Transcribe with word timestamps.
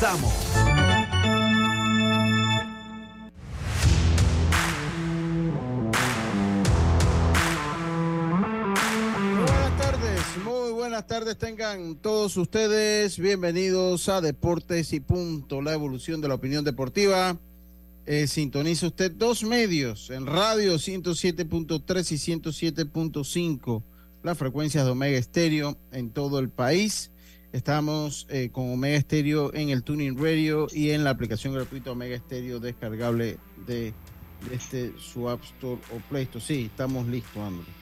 Comenzamos. 0.00 0.32
Buenas 9.36 9.76
tardes, 9.76 10.20
muy 10.42 10.72
buenas 10.72 11.06
tardes 11.06 11.36
tengan 11.36 11.96
todos 11.96 12.38
ustedes. 12.38 13.18
Bienvenidos 13.18 14.08
a 14.08 14.22
Deportes 14.22 14.94
y 14.94 15.00
Punto, 15.00 15.60
la 15.60 15.74
evolución 15.74 16.22
de 16.22 16.28
la 16.28 16.34
opinión 16.34 16.64
deportiva. 16.64 17.36
Eh, 18.06 18.26
sintoniza 18.26 18.86
usted 18.86 19.12
dos 19.12 19.44
medios 19.44 20.08
en 20.08 20.24
radio 20.24 20.76
107.3 20.76 22.12
y 22.12 22.38
107.5, 22.38 23.82
las 24.22 24.38
frecuencias 24.38 24.86
de 24.86 24.90
Omega 24.92 25.18
Estéreo 25.18 25.76
en 25.92 26.08
todo 26.10 26.38
el 26.38 26.48
país. 26.48 27.10
Estamos 27.52 28.28
eh, 28.30 28.50
con 28.52 28.70
Omega 28.70 28.96
Estéreo 28.96 29.52
en 29.52 29.70
el 29.70 29.82
Tuning 29.82 30.16
Radio 30.16 30.68
y 30.72 30.90
en 30.90 31.02
la 31.02 31.10
aplicación 31.10 31.52
gratuita 31.52 31.90
Omega 31.90 32.14
Estéreo 32.14 32.60
descargable 32.60 33.38
de, 33.66 33.92
este 34.52 34.92
su 34.98 35.28
App 35.28 35.42
Store 35.42 35.80
o 35.92 35.98
Play 36.08 36.24
Store. 36.24 36.44
Sí, 36.44 36.66
estamos 36.70 37.08
listos, 37.08 37.42
Andrés. 37.42 37.74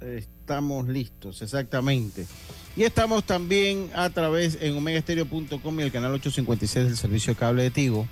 Estamos 0.00 0.88
listos, 0.88 1.40
exactamente. 1.40 2.26
Y 2.76 2.82
estamos 2.82 3.22
también 3.22 3.90
a 3.94 4.10
través 4.10 4.58
en 4.60 4.76
omegaestereo.com 4.76 5.78
y 5.78 5.82
el 5.84 5.92
canal 5.92 6.12
856 6.14 6.86
del 6.86 6.96
servicio 6.96 7.36
cable 7.36 7.62
de 7.62 7.70
Tigo. 7.70 8.08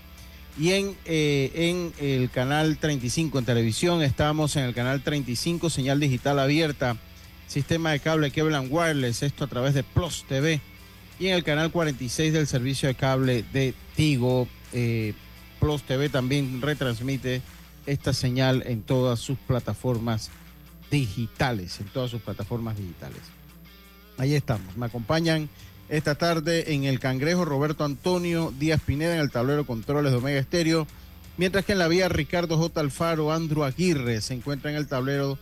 Y 0.57 0.71
en, 0.71 0.95
eh, 1.07 1.51
en 1.55 1.93
el 1.99 2.31
canal 2.31 2.79
35 2.79 3.41
en 3.41 3.45
televisión, 3.45 4.03
estamos 4.03 4.55
en 4.55 4.65
el 4.65 4.75
canal 4.75 5.03
35, 5.03 5.71
señal 5.71 5.99
digital 5.99 6.39
abierta, 6.39 6.97
sistema 7.51 7.91
de 7.91 7.99
cable 7.99 8.31
Kevlan 8.31 8.69
Wireless, 8.71 9.25
esto 9.25 9.45
a 9.45 9.49
través 9.49 9.75
de 9.75 9.83
Plus 9.83 10.25
TV. 10.29 10.61
Y 11.19 11.27
en 11.27 11.35
el 11.35 11.43
canal 11.43 11.73
46 11.73 12.33
del 12.33 12.47
servicio 12.47 12.89
de 12.89 12.95
cable 12.95 13.45
de 13.53 13.75
Tigo, 13.97 14.47
eh, 14.73 15.15
Plus 15.59 15.83
TV 15.83 16.09
también 16.09 16.63
retransmite 16.63 17.43
esta 17.87 18.13
señal 18.13 18.63
en 18.67 18.83
todas 18.83 19.19
sus 19.19 19.37
plataformas 19.37 20.31
digitales, 20.91 21.81
en 21.81 21.87
todas 21.87 22.11
sus 22.11 22.23
plataformas 22.23 22.79
digitales. 22.79 23.21
Ahí 24.17 24.35
estamos. 24.35 24.77
Me 24.77 24.87
acompañan 24.87 25.49
esta 25.89 26.15
tarde 26.15 26.73
en 26.73 26.85
el 26.85 27.01
Cangrejo 27.01 27.45
Roberto 27.45 27.85
Antonio 27.85 28.55
Díaz 28.59 28.81
Pineda 28.81 29.15
en 29.15 29.21
el 29.21 29.33
tablero 29.33 29.67
controles 29.67 30.13
de 30.13 30.19
Omega 30.19 30.39
Estéreo, 30.39 30.87
mientras 31.37 31.65
que 31.65 31.73
en 31.73 31.81
la 31.81 31.89
vía 31.89 32.09
Ricardo 32.09 32.57
J. 32.57 32.81
Alfaro, 32.81 33.33
Andrew 33.33 33.65
Aguirre 33.65 34.21
se 34.21 34.35
encuentra 34.35 34.71
en 34.71 34.77
el 34.77 34.87
tablero 34.87 35.37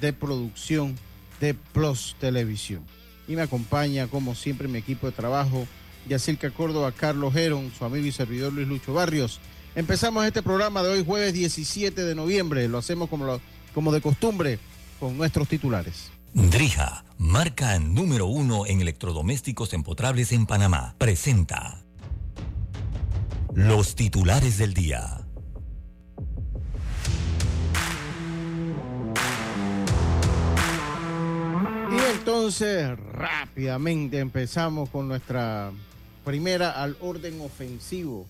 de 0.00 0.12
producción 0.12 0.96
de 1.40 1.54
Plus 1.54 2.16
Televisión. 2.18 2.84
Y 3.26 3.36
me 3.36 3.42
acompaña, 3.42 4.06
como 4.06 4.34
siempre, 4.34 4.68
mi 4.68 4.78
equipo 4.78 5.06
de 5.06 5.12
trabajo, 5.12 5.66
Yacirca 6.08 6.50
Córdoba, 6.50 6.92
Carlos 6.92 7.34
Geron, 7.34 7.72
su 7.76 7.84
amigo 7.84 8.06
y 8.06 8.12
servidor 8.12 8.52
Luis 8.52 8.66
Lucho 8.66 8.94
Barrios. 8.94 9.40
Empezamos 9.74 10.24
este 10.26 10.42
programa 10.42 10.82
de 10.82 10.90
hoy, 10.90 11.04
jueves 11.04 11.34
17 11.34 12.04
de 12.04 12.14
noviembre. 12.14 12.66
Lo 12.68 12.78
hacemos 12.78 13.08
como, 13.08 13.38
como 13.74 13.92
de 13.92 14.00
costumbre 14.00 14.58
con 14.98 15.16
nuestros 15.16 15.48
titulares. 15.48 16.10
Drija, 16.32 17.04
marca 17.16 17.78
número 17.78 18.26
uno 18.26 18.66
en 18.66 18.80
electrodomésticos 18.80 19.72
empotrables 19.72 20.32
en 20.32 20.46
Panamá, 20.46 20.94
presenta 20.98 21.84
los 23.54 23.94
titulares 23.94 24.58
del 24.58 24.74
día. 24.74 25.27
Entonces 32.28 32.86
rápidamente 33.14 34.18
empezamos 34.18 34.90
con 34.90 35.08
nuestra 35.08 35.72
primera 36.26 36.72
al 36.72 36.94
orden 37.00 37.40
ofensivo. 37.40 38.26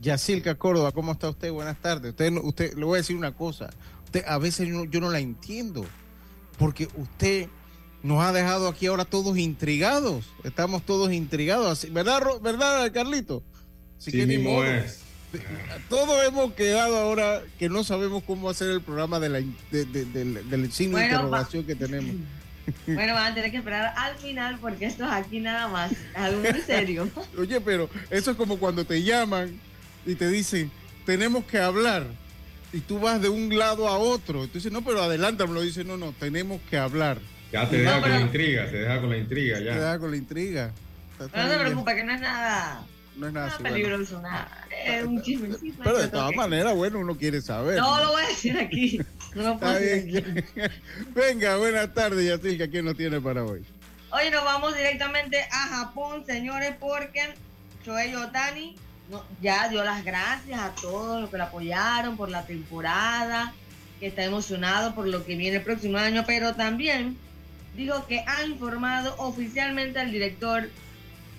Yacilca 0.00 0.56
Córdoba, 0.56 0.90
¿cómo 0.90 1.12
está 1.12 1.30
usted? 1.30 1.52
Buenas 1.52 1.80
tardes. 1.80 2.10
Usted, 2.10 2.32
usted 2.42 2.74
le 2.74 2.84
voy 2.84 2.96
a 2.96 3.02
decir 3.02 3.14
una 3.14 3.36
cosa. 3.36 3.70
Usted, 4.04 4.24
a 4.26 4.38
veces 4.38 4.66
yo 4.66 4.74
no, 4.74 4.84
yo 4.86 5.00
no 5.00 5.10
la 5.10 5.20
entiendo 5.20 5.86
porque 6.58 6.88
usted 6.96 7.46
nos 8.02 8.20
ha 8.24 8.32
dejado 8.32 8.66
aquí 8.66 8.86
ahora 8.86 9.04
todos 9.04 9.38
intrigados. 9.38 10.24
Estamos 10.42 10.82
todos 10.82 11.12
intrigados, 11.12 11.70
así, 11.70 11.88
¿verdad, 11.88 12.24
verdad, 12.42 12.90
Carlito? 12.92 13.44
Así 13.96 14.10
sí, 14.10 14.18
que 14.18 14.26
ni 14.26 14.38
modo. 14.38 14.64
Es. 14.64 15.02
Todos 15.88 16.26
hemos 16.26 16.52
quedado 16.54 16.96
ahora 16.96 17.44
que 17.60 17.68
no 17.68 17.84
sabemos 17.84 18.24
cómo 18.24 18.50
hacer 18.50 18.70
el 18.70 18.80
programa 18.80 19.20
de 19.20 19.28
la, 19.28 19.38
de, 19.38 19.84
de, 19.84 20.04
de, 20.04 20.24
del 20.24 20.72
signo 20.72 20.94
bueno, 20.94 21.06
de 21.06 21.14
interrogación 21.14 21.64
que 21.64 21.76
tenemos. 21.76 22.16
Bueno, 22.86 23.14
van 23.14 23.32
a 23.32 23.34
tener 23.34 23.50
que 23.50 23.58
esperar 23.58 23.94
al 23.96 24.16
final 24.16 24.58
porque 24.60 24.86
esto 24.86 25.04
es 25.04 25.10
aquí 25.12 25.40
nada 25.40 25.68
más, 25.68 25.92
algo 26.14 26.40
muy 26.40 26.60
serio. 26.60 27.08
Oye, 27.38 27.60
pero 27.60 27.88
eso 28.10 28.30
es 28.32 28.36
como 28.36 28.58
cuando 28.58 28.84
te 28.84 29.02
llaman 29.02 29.58
y 30.04 30.14
te 30.14 30.28
dicen, 30.28 30.70
tenemos 31.04 31.44
que 31.44 31.58
hablar 31.58 32.06
y 32.72 32.80
tú 32.80 32.98
vas 32.98 33.20
de 33.20 33.28
un 33.28 33.56
lado 33.56 33.88
a 33.88 33.98
otro. 33.98 34.44
Entonces, 34.44 34.70
no, 34.70 34.82
pero 34.82 35.02
adelántamelo. 35.02 35.62
Dice, 35.62 35.84
no, 35.84 35.96
no, 35.96 36.12
tenemos 36.12 36.60
que 36.68 36.76
hablar. 36.76 37.18
Ya 37.52 37.68
te 37.68 37.78
deja 37.78 37.96
no, 37.96 38.02
con 38.02 38.10
la 38.10 38.20
intriga, 38.20 38.70
te 38.70 38.76
deja 38.78 39.00
con 39.00 39.10
la 39.10 39.16
intriga 39.16 39.58
ya. 39.60 39.72
Te 39.72 39.78
deja 39.78 39.98
con 39.98 40.10
la 40.10 40.16
intriga. 40.16 40.72
Pero 41.18 41.30
no 41.44 41.50
se 41.50 41.58
preocupa, 41.58 41.94
que 41.94 42.04
no 42.04 42.12
es 42.12 42.20
nada. 42.20 42.84
No 43.16 43.28
es 43.28 43.32
nada, 43.32 43.46
nada 43.46 43.58
peligroso, 43.58 44.20
bueno. 44.20 44.28
nada. 44.28 44.66
Es 44.84 45.04
un 45.04 45.22
chismecito. 45.22 45.82
Pero 45.82 45.98
de 45.98 46.08
todas 46.08 46.34
maneras, 46.34 46.74
bueno, 46.74 46.98
uno 46.98 47.16
quiere 47.16 47.40
saber. 47.40 47.78
No, 47.78 47.98
lo 48.00 48.12
voy 48.12 48.24
a 48.24 48.28
decir 48.28 48.58
aquí. 48.58 49.00
No 49.34 49.42
lo 49.42 49.58
puedo 49.58 49.72
decir 49.72 50.44
aquí. 50.44 50.70
Venga, 51.14 51.56
buenas 51.56 51.92
tardes, 51.94 52.26
Yatilka. 52.26 52.68
¿Quién 52.68 52.84
nos 52.84 52.96
tiene 52.96 53.20
para 53.20 53.42
hoy? 53.42 53.64
Hoy 54.10 54.30
nos 54.30 54.44
vamos 54.44 54.76
directamente 54.76 55.40
a 55.50 55.68
Japón, 55.68 56.24
señores, 56.26 56.74
porque 56.78 57.34
Shohei 57.84 58.14
Otani 58.14 58.76
no, 59.10 59.24
ya 59.40 59.68
dio 59.68 59.82
las 59.82 60.04
gracias 60.04 60.60
a 60.60 60.74
todos 60.74 61.20
los 61.20 61.30
que 61.30 61.38
la 61.38 61.44
apoyaron 61.44 62.16
por 62.16 62.30
la 62.30 62.44
temporada, 62.44 63.54
que 63.98 64.08
está 64.08 64.24
emocionado 64.24 64.94
por 64.94 65.06
lo 65.06 65.24
que 65.24 65.36
viene 65.36 65.56
el 65.56 65.62
próximo 65.62 65.96
año, 65.98 66.24
pero 66.26 66.54
también 66.54 67.16
dijo 67.76 68.06
que 68.06 68.24
ha 68.26 68.44
informado 68.44 69.14
oficialmente 69.18 69.98
al 69.98 70.10
director 70.10 70.68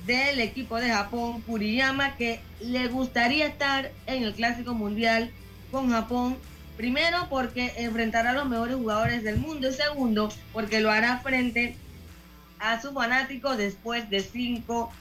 del 0.07 0.39
equipo 0.39 0.77
de 0.77 0.89
Japón, 0.89 1.41
Kuriyama, 1.41 2.15
que 2.15 2.39
le 2.61 2.87
gustaría 2.87 3.45
estar 3.45 3.91
en 4.05 4.23
el 4.23 4.33
Clásico 4.33 4.73
Mundial 4.73 5.31
con 5.69 5.91
Japón. 5.91 6.37
Primero 6.77 7.27
porque 7.29 7.73
enfrentará 7.77 8.29
a 8.29 8.33
los 8.33 8.47
mejores 8.47 8.77
jugadores 8.77 9.23
del 9.23 9.37
mundo 9.37 9.69
y 9.69 9.73
segundo 9.73 10.31
porque 10.53 10.79
lo 10.79 10.91
hará 10.91 11.19
frente 11.19 11.75
a 12.59 12.81
sus 12.81 12.93
fanáticos 12.93 13.57
después 13.57 14.09
de 14.09 14.21
cinco 14.21 14.91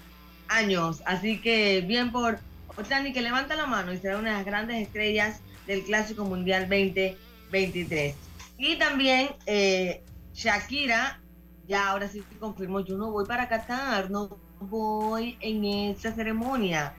años. 0.49 1.03
Así 1.06 1.41
que 1.41 1.83
bien 1.83 2.11
por 2.11 2.41
Otani 2.77 3.12
que 3.12 3.22
levanta 3.22 3.55
la 3.55 3.66
mano 3.66 3.93
y 3.93 3.99
será 3.99 4.19
una 4.19 4.31
de 4.31 4.37
las 4.39 4.47
grandes 4.47 4.83
estrellas 4.83 5.41
del 5.69 5.84
Clásico 5.84 6.25
Mundial 6.25 6.62
2023. 6.62 8.16
Y 8.59 8.77
también 8.77 9.28
eh, 9.47 10.03
Shakira, 10.34 11.21
ya 11.69 11.91
ahora 11.91 12.09
sí 12.09 12.25
confirmó, 12.41 12.81
yo 12.81 12.97
no 12.97 13.12
voy 13.12 13.25
para 13.27 13.49
Qatar, 13.49 14.11
no 14.11 14.46
voy 14.69 15.37
en 15.41 15.65
esa 15.65 16.15
ceremonia. 16.15 16.94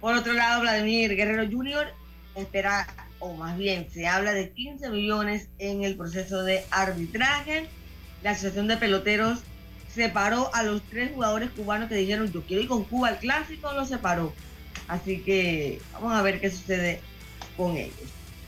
Por 0.00 0.14
otro 0.14 0.32
lado, 0.32 0.62
Vladimir 0.62 1.14
Guerrero 1.14 1.48
Jr. 1.50 1.88
espera, 2.34 2.86
o 3.18 3.34
más 3.34 3.56
bien 3.58 3.88
se 3.90 4.06
habla 4.06 4.32
de 4.32 4.50
15 4.50 4.90
millones 4.90 5.48
en 5.58 5.84
el 5.84 5.96
proceso 5.96 6.42
de 6.42 6.64
arbitraje. 6.70 7.68
La 8.22 8.30
Asociación 8.30 8.68
de 8.68 8.76
Peloteros 8.76 9.40
separó 9.92 10.54
a 10.54 10.62
los 10.62 10.82
tres 10.82 11.12
jugadores 11.12 11.50
cubanos 11.50 11.88
que 11.88 11.96
dijeron 11.96 12.30
yo 12.32 12.42
quiero 12.42 12.62
ir 12.62 12.68
con 12.68 12.84
Cuba 12.84 13.08
al 13.08 13.18
clásico, 13.18 13.72
lo 13.72 13.84
separó. 13.84 14.32
Así 14.88 15.20
que 15.20 15.80
vamos 15.92 16.12
a 16.14 16.22
ver 16.22 16.40
qué 16.40 16.50
sucede 16.50 17.00
con 17.56 17.76
ellos. 17.76 17.94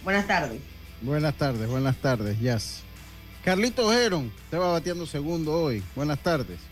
Buenas 0.04 0.26
tardes. 0.26 0.60
Buenas 1.00 1.34
tardes, 1.34 1.68
buenas 1.68 1.96
tardes, 1.96 2.40
Jazz. 2.40 2.82
Carlito 3.44 3.90
Geron, 3.90 4.32
te 4.50 4.56
va 4.56 4.72
bateando 4.72 5.04
segundo 5.04 5.52
hoy. 5.52 5.82
Buenas 5.96 6.20
tardes. 6.20 6.71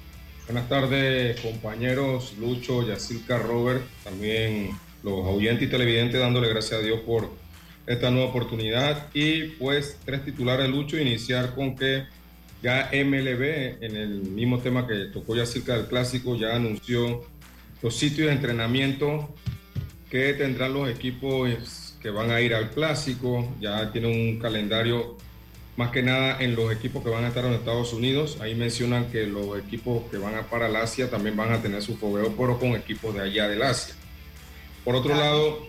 Buenas 0.50 0.68
tardes, 0.68 1.40
compañeros 1.42 2.34
Lucho, 2.40 2.84
Yacilca, 2.84 3.38
Robert, 3.38 3.82
también 4.02 4.72
los 5.04 5.24
oyentes 5.24 5.68
y 5.68 5.70
televidentes 5.70 6.18
dándole 6.18 6.48
gracias 6.48 6.80
a 6.80 6.82
Dios 6.82 6.98
por 7.06 7.30
esta 7.86 8.10
nueva 8.10 8.30
oportunidad. 8.30 9.06
Y 9.14 9.44
pues 9.60 9.96
tres 10.04 10.24
titulares, 10.24 10.68
Lucho, 10.68 10.98
iniciar 10.98 11.54
con 11.54 11.76
que 11.76 12.02
ya 12.64 12.90
MLB, 12.92 13.80
en 13.80 13.94
el 13.94 14.22
mismo 14.22 14.58
tema 14.58 14.88
que 14.88 15.04
tocó 15.12 15.36
Yacilca 15.36 15.76
del 15.76 15.86
Clásico, 15.86 16.34
ya 16.34 16.56
anunció 16.56 17.22
los 17.80 17.94
sitios 17.94 18.26
de 18.26 18.32
entrenamiento 18.32 19.32
que 20.10 20.34
tendrán 20.34 20.72
los 20.74 20.90
equipos 20.90 21.94
que 22.02 22.10
van 22.10 22.32
a 22.32 22.40
ir 22.40 22.56
al 22.56 22.70
clásico. 22.70 23.54
Ya 23.60 23.92
tienen 23.92 24.32
un 24.32 24.40
calendario 24.40 25.16
más 25.76 25.90
que 25.90 26.02
nada 26.02 26.40
en 26.40 26.56
los 26.56 26.72
equipos 26.72 27.02
que 27.02 27.10
van 27.10 27.24
a 27.24 27.28
estar 27.28 27.44
en 27.44 27.52
Estados 27.52 27.92
Unidos. 27.92 28.38
Ahí 28.40 28.54
mencionan 28.54 29.10
que 29.10 29.26
los 29.26 29.58
equipos 29.58 30.02
que 30.10 30.18
van 30.18 30.34
a 30.34 30.42
para 30.42 30.68
el 30.68 30.76
Asia 30.76 31.10
también 31.10 31.36
van 31.36 31.52
a 31.52 31.62
tener 31.62 31.82
su 31.82 31.96
fogueo, 31.96 32.34
pero 32.36 32.58
con 32.58 32.70
equipos 32.70 33.14
de 33.14 33.22
allá 33.22 33.48
del 33.48 33.62
Asia. 33.62 33.94
Por 34.84 34.94
otro 34.94 35.14
lado, 35.14 35.66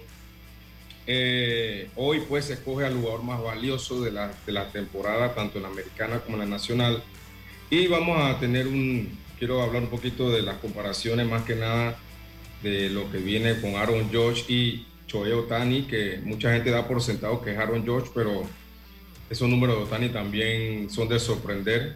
eh, 1.08 1.90
hoy 1.96 2.22
pues 2.28 2.46
se 2.46 2.54
escoge 2.54 2.86
al 2.86 2.96
jugador 2.96 3.24
más 3.24 3.42
valioso 3.42 4.02
de 4.02 4.12
la, 4.12 4.34
de 4.46 4.52
la 4.52 4.70
temporada, 4.72 5.34
tanto 5.34 5.58
en 5.58 5.64
la 5.64 5.70
americana 5.70 6.20
como 6.20 6.38
en 6.38 6.50
la 6.50 6.56
nacional. 6.58 7.04
Y 7.70 7.88
vamos 7.88 8.18
a 8.22 8.40
tener 8.40 8.68
un, 8.68 9.18
quiero 9.40 9.62
hablar 9.62 9.84
un 9.84 9.90
poquito 9.90 10.30
de 10.30 10.42
las 10.42 10.58
comparaciones 10.58 11.28
más 11.28 11.44
que 11.44 11.56
nada 11.56 11.98
de 12.62 12.90
lo 12.90 13.12
que 13.12 13.18
viene 13.18 13.60
con 13.60 13.76
Aaron 13.76 14.10
George 14.12 14.44
y 14.48 14.86
Choe 15.08 15.34
Otani, 15.34 15.84
que 15.84 16.20
mucha 16.24 16.54
gente 16.54 16.70
da 16.70 16.88
por 16.88 17.02
sentado 17.02 17.42
que 17.42 17.52
es 17.54 17.58
Aaron 17.58 17.84
George, 17.84 18.12
pero 18.14 18.44
esos 19.32 19.48
números 19.48 19.78
de 19.78 19.84
Otani 19.84 20.10
también 20.10 20.90
son 20.90 21.08
de 21.08 21.18
sorprender. 21.18 21.96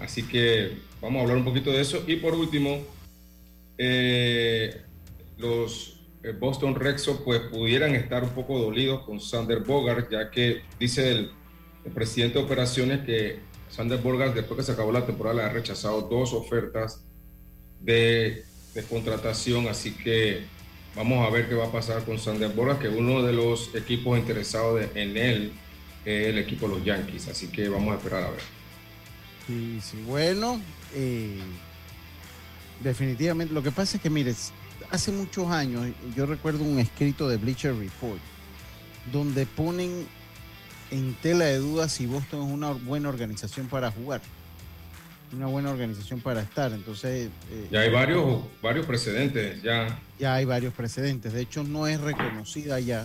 Así 0.00 0.22
que 0.22 0.76
vamos 1.00 1.20
a 1.20 1.22
hablar 1.22 1.38
un 1.38 1.44
poquito 1.44 1.70
de 1.72 1.80
eso. 1.80 2.04
Y 2.06 2.16
por 2.16 2.34
último, 2.34 2.78
eh, 3.78 4.82
los 5.38 6.02
eh, 6.22 6.32
Boston 6.38 6.74
Red 6.74 6.98
Sox 6.98 7.22
pues 7.24 7.40
pudieran 7.40 7.94
estar 7.94 8.22
un 8.22 8.30
poco 8.30 8.58
dolidos 8.58 9.02
con 9.06 9.18
Sander 9.18 9.60
Bogart, 9.60 10.10
ya 10.10 10.30
que 10.30 10.62
dice 10.78 11.10
el, 11.10 11.30
presidente 11.94 12.38
de 12.38 12.44
operaciones 12.44 13.04
que 13.04 13.40
Sander 13.68 13.98
Bogart 13.98 14.34
después 14.34 14.58
que 14.58 14.64
se 14.64 14.72
acabó 14.72 14.90
la 14.92 15.04
temporada 15.04 15.44
ha 15.44 15.50
rechazado 15.50 16.02
dos 16.02 16.32
ofertas 16.32 17.04
de, 17.80 18.44
contratación, 18.88 19.68
así 19.68 19.92
que 19.92 20.44
vamos 20.96 21.26
a 21.26 21.30
ver 21.30 21.46
qué 21.48 21.54
va 21.54 21.66
a 21.66 21.72
pasar 21.72 22.04
con 22.04 22.18
Sander 22.18 22.50
Bogart, 22.50 22.80
que 22.80 22.88
uno 22.88 23.22
de 23.22 23.32
los 23.32 23.74
equipos 23.74 24.18
interesados 24.18 24.82
en 24.94 25.16
él 25.16 25.52
el 26.04 26.38
equipo 26.38 26.68
de 26.68 26.76
los 26.76 26.84
Yankees, 26.84 27.28
así 27.28 27.48
que 27.48 27.68
vamos 27.68 27.94
a 27.94 27.96
esperar 27.96 28.24
a 28.24 28.30
ver. 28.30 28.40
Sí, 29.46 29.80
sí, 29.82 30.02
bueno, 30.06 30.60
eh, 30.94 31.38
definitivamente, 32.82 33.52
lo 33.52 33.62
que 33.62 33.70
pasa 33.70 33.96
es 33.96 34.02
que, 34.02 34.10
mire, 34.10 34.34
hace 34.90 35.12
muchos 35.12 35.50
años, 35.50 35.86
yo 36.16 36.26
recuerdo 36.26 36.64
un 36.64 36.78
escrito 36.78 37.28
de 37.28 37.36
Bleacher 37.36 37.74
Report, 37.74 38.20
donde 39.12 39.46
ponen 39.46 40.06
en 40.90 41.14
tela 41.14 41.46
de 41.46 41.58
dudas 41.58 41.92
si 41.92 42.06
Boston 42.06 42.46
es 42.46 42.52
una 42.52 42.70
buena 42.70 43.08
organización 43.08 43.66
para 43.66 43.90
jugar, 43.90 44.20
una 45.32 45.46
buena 45.46 45.70
organización 45.70 46.20
para 46.20 46.42
estar. 46.42 46.72
Entonces. 46.72 47.28
Eh, 47.50 47.68
ya 47.70 47.80
hay 47.80 47.90
varios, 47.90 48.42
varios 48.62 48.86
precedentes, 48.86 49.62
ya. 49.62 49.98
Ya 50.18 50.34
hay 50.34 50.44
varios 50.44 50.72
precedentes. 50.72 51.32
De 51.32 51.42
hecho, 51.42 51.64
no 51.64 51.86
es 51.86 52.00
reconocida 52.00 52.78
ya 52.80 53.04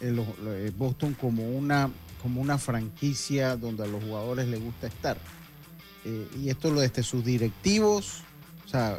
el, 0.00 0.18
eh, 0.18 0.72
Boston 0.76 1.14
como 1.14 1.48
una, 1.48 1.90
como 2.24 2.40
una 2.40 2.56
franquicia 2.56 3.54
donde 3.54 3.84
a 3.84 3.86
los 3.86 4.02
jugadores 4.02 4.48
les 4.48 4.58
gusta 4.58 4.86
estar. 4.86 5.18
Eh, 6.06 6.26
y 6.40 6.48
esto 6.48 6.70
lo 6.70 6.80
desde 6.80 7.02
sus 7.02 7.22
directivos, 7.22 8.22
o 8.64 8.68
sea, 8.68 8.98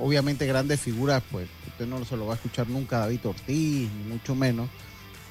obviamente 0.00 0.46
grandes 0.46 0.80
figuras, 0.80 1.22
pues 1.30 1.46
usted 1.68 1.86
no 1.86 2.02
se 2.06 2.16
lo 2.16 2.24
va 2.24 2.32
a 2.32 2.36
escuchar 2.36 2.66
nunca 2.66 3.00
David 3.00 3.26
Ortiz, 3.26 3.90
ni 3.90 4.04
mucho 4.04 4.34
menos. 4.34 4.70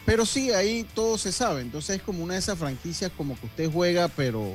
Pero 0.05 0.23
sí, 0.23 0.51
ahí 0.51 0.85
todo 0.93 1.17
se 1.17 1.31
sabe. 1.31 1.61
Entonces 1.61 1.95
es 1.95 2.03
como 2.03 2.23
una 2.23 2.33
de 2.33 2.41
esas 2.41 2.59
franquicias 2.59 3.11
como 3.17 3.39
que 3.39 3.47
usted 3.47 3.71
juega, 3.71 4.07
pero 4.09 4.53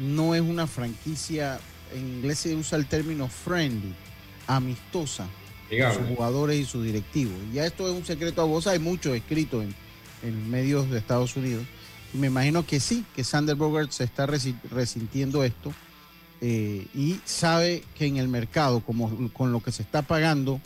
no 0.00 0.34
es 0.34 0.40
una 0.40 0.66
franquicia, 0.66 1.60
en 1.94 2.08
inglés 2.16 2.40
se 2.40 2.56
usa 2.56 2.76
el 2.76 2.86
término 2.86 3.28
friendly, 3.28 3.94
amistosa, 4.48 5.28
con 5.70 5.94
sus 5.94 6.08
jugadores 6.08 6.58
y 6.58 6.64
sus 6.64 6.84
directivos. 6.84 7.38
Ya 7.52 7.66
esto 7.66 7.88
es 7.88 7.94
un 7.94 8.04
secreto 8.04 8.42
a 8.42 8.46
voz, 8.46 8.66
hay 8.66 8.80
mucho 8.80 9.14
escrito 9.14 9.62
en, 9.62 9.72
medios 10.30 10.90
de 10.90 10.98
Estados 10.98 11.36
Unidos. 11.36 11.64
Y 12.14 12.18
me 12.18 12.28
imagino 12.28 12.66
que 12.66 12.78
sí, 12.78 13.04
que 13.16 13.24
Sander 13.24 13.56
Bogart 13.56 13.90
se 13.90 14.04
está 14.04 14.26
resintiendo 14.26 15.42
esto 15.44 15.72
eh, 16.40 16.86
y 16.94 17.20
sabe 17.24 17.84
que 17.96 18.06
en 18.06 18.16
el 18.16 18.28
mercado, 18.28 18.80
como 18.80 19.30
con 19.32 19.52
lo 19.52 19.60
que 19.60 19.72
se 19.72 19.82
está 19.82 20.02
pagando, 20.02 20.60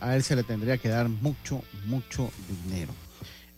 a 0.00 0.16
él 0.16 0.22
se 0.22 0.34
le 0.34 0.42
tendría 0.42 0.78
que 0.78 0.88
dar 0.88 1.08
mucho, 1.08 1.62
mucho 1.86 2.30
dinero. 2.64 2.92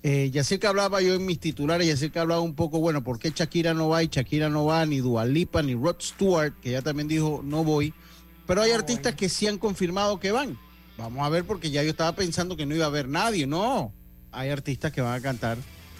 Eh, 0.02 0.32
que 0.32 0.66
hablaba 0.66 1.02
yo 1.02 1.14
en 1.14 1.26
mis 1.26 1.38
titulares, 1.38 2.10
que 2.10 2.18
hablaba 2.18 2.40
un 2.40 2.54
poco, 2.54 2.80
bueno, 2.80 3.04
¿por 3.04 3.18
qué 3.18 3.32
Shakira 3.34 3.74
no 3.74 3.88
va 3.88 4.02
y 4.02 4.08
Shakira 4.08 4.48
no 4.48 4.64
va, 4.64 4.84
ni 4.86 4.98
Dualipa, 4.98 5.62
ni 5.62 5.74
Rod 5.74 5.96
Stewart, 6.00 6.54
que 6.60 6.72
ya 6.72 6.82
también 6.82 7.06
dijo 7.06 7.42
no 7.44 7.64
voy, 7.64 7.92
pero 8.46 8.62
hay 8.62 8.72
artistas 8.72 9.14
que 9.14 9.28
sí 9.28 9.46
han 9.46 9.58
confirmado 9.58 10.18
que 10.18 10.32
van. 10.32 10.58
Vamos 10.98 11.24
a 11.24 11.28
ver, 11.28 11.44
porque 11.44 11.70
ya 11.70 11.82
yo 11.82 11.90
estaba 11.90 12.16
pensando 12.16 12.56
que 12.56 12.66
no 12.66 12.74
iba 12.74 12.84
a 12.84 12.88
haber 12.88 13.08
nadie, 13.08 13.46
no. 13.46 13.92
Hay 14.32 14.50
artistas 14.50 14.92
que 14.92 15.00
van 15.00 15.14
a 15.14 15.20
cantar 15.20 15.58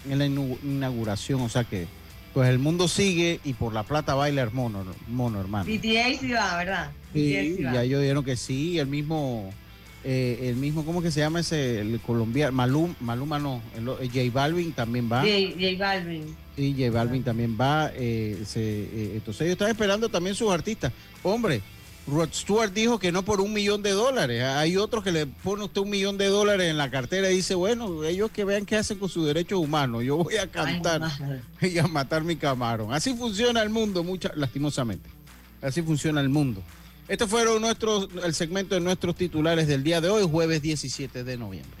en 0.09 0.19
la 0.19 0.25
inauguración, 0.25 1.41
o 1.41 1.49
sea 1.49 1.63
que 1.63 1.87
pues 2.33 2.49
el 2.49 2.59
mundo 2.59 2.87
sigue 2.87 3.39
y 3.43 3.53
por 3.53 3.73
la 3.73 3.83
plata 3.83 4.15
baila 4.15 4.41
el 4.43 4.51
mono, 4.51 4.85
mono 5.07 5.39
hermano. 5.39 5.65
BTS 5.65 6.19
sí 6.19 6.31
va, 6.31 6.57
¿verdad? 6.57 6.91
Sí, 7.13 7.57
ya 7.61 7.83
ellos 7.83 8.01
dijeron 8.01 8.23
que 8.23 8.37
sí, 8.37 8.79
el 8.79 8.87
mismo, 8.87 9.53
eh, 10.05 10.39
el 10.43 10.55
mismo, 10.55 10.85
¿cómo 10.85 11.01
que 11.01 11.11
se 11.11 11.19
llama 11.19 11.41
ese, 11.41 11.81
el 11.81 11.99
colombiano? 11.99 12.53
Malum, 12.53 12.95
Maluma 13.01 13.37
no, 13.37 13.61
el, 13.75 13.85
J 13.85 14.19
Balvin 14.31 14.71
también 14.71 15.11
va. 15.11 15.21
J, 15.21 15.77
Balvin. 15.77 16.35
Sí, 16.55 16.73
J 16.77 16.89
Balvin 16.89 17.23
también 17.23 17.57
va. 17.59 17.91
Eh, 17.95 18.41
eh, 18.55 19.11
entonces 19.15 19.41
ellos 19.41 19.53
están 19.53 19.69
esperando 19.69 20.07
también 20.07 20.33
sus 20.33 20.51
artistas. 20.53 20.93
Hombre, 21.23 21.61
Rod 22.07 22.29
Stewart 22.33 22.73
dijo 22.73 22.99
que 22.99 23.11
no 23.11 23.23
por 23.23 23.41
un 23.41 23.53
millón 23.53 23.83
de 23.83 23.91
dólares. 23.91 24.43
Hay 24.43 24.75
otros 24.75 25.03
que 25.03 25.11
le 25.11 25.27
pone 25.27 25.63
usted 25.63 25.81
un 25.81 25.89
millón 25.89 26.17
de 26.17 26.27
dólares 26.27 26.69
en 26.69 26.77
la 26.77 26.89
cartera 26.89 27.29
y 27.29 27.35
dice, 27.35 27.55
bueno, 27.55 28.03
ellos 28.03 28.31
que 28.31 28.43
vean 28.43 28.65
qué 28.65 28.77
hacen 28.77 28.97
con 28.97 29.07
sus 29.07 29.25
derechos 29.25 29.59
humanos. 29.59 30.03
Yo 30.03 30.17
voy 30.17 30.37
a 30.37 30.47
cantar 30.47 31.01
y 31.61 31.77
a 31.77 31.87
matar 31.87 32.23
mi 32.23 32.35
camarón. 32.35 32.93
Así 32.93 33.13
funciona 33.13 33.61
el 33.61 33.69
mundo, 33.69 34.03
mucha, 34.03 34.31
lastimosamente. 34.35 35.09
Así 35.61 35.81
funciona 35.81 36.21
el 36.21 36.29
mundo. 36.29 36.63
Este 37.07 37.27
fueron 37.27 37.61
nuestros, 37.61 38.09
el 38.23 38.33
segmento 38.33 38.75
de 38.75 38.81
nuestros 38.81 39.15
titulares 39.15 39.67
del 39.67 39.83
día 39.83 40.01
de 40.01 40.09
hoy, 40.09 40.27
jueves 40.29 40.61
17 40.61 41.23
de 41.23 41.37
noviembre. 41.37 41.80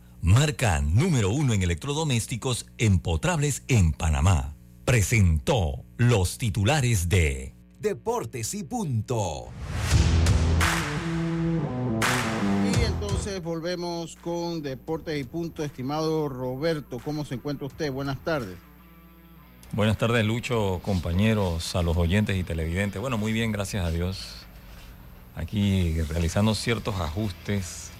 marca 0.21 0.81
número 0.81 1.31
uno 1.31 1.53
en 1.53 1.63
electrodomésticos 1.63 2.67
empotrables 2.77 3.63
en 3.67 3.91
Panamá. 3.91 4.55
Presentó 4.85 5.83
los 5.97 6.37
titulares 6.37 7.09
de 7.09 7.55
Deportes 7.79 8.53
y 8.53 8.63
Punto. 8.63 9.49
Y 12.65 12.83
entonces 12.83 13.41
volvemos 13.41 14.15
con 14.17 14.61
Deportes 14.61 15.19
y 15.19 15.23
Punto. 15.23 15.63
Estimado 15.63 16.29
Roberto, 16.29 16.99
¿cómo 17.03 17.25
se 17.25 17.35
encuentra 17.35 17.67
usted? 17.67 17.91
Buenas 17.91 18.23
tardes. 18.23 18.57
Buenas 19.73 19.97
tardes, 19.97 20.25
Lucho, 20.25 20.81
compañeros, 20.83 21.75
a 21.75 21.81
los 21.81 21.95
oyentes 21.97 22.37
y 22.37 22.43
televidentes. 22.43 23.01
Bueno, 23.01 23.17
muy 23.17 23.31
bien, 23.31 23.51
gracias 23.51 23.85
a 23.85 23.89
Dios. 23.89 24.35
Aquí 25.35 26.01
realizando 26.01 26.53
ciertos 26.55 26.95
ajustes 26.99 27.91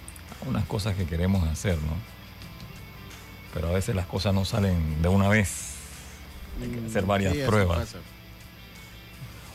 unas 0.46 0.64
cosas 0.66 0.96
que 0.96 1.06
queremos 1.06 1.44
hacer, 1.48 1.76
¿no? 1.76 2.11
Pero 3.52 3.68
a 3.68 3.72
veces 3.72 3.94
las 3.94 4.06
cosas 4.06 4.34
no 4.34 4.44
salen 4.44 5.02
de 5.02 5.08
una 5.08 5.28
vez. 5.28 5.74
Hay 6.60 6.68
que 6.68 6.86
hacer 6.86 7.04
varias 7.04 7.36
pruebas. 7.46 7.96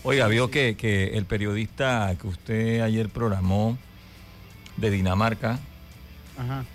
Oiga, 0.04 0.28
vio 0.28 0.50
que, 0.50 1.12
el 1.14 1.26
periodista 1.26 2.16
que 2.20 2.28
usted 2.28 2.82
ayer 2.82 3.10
programó 3.10 3.78
de 4.78 4.90
Dinamarca, 4.90 5.60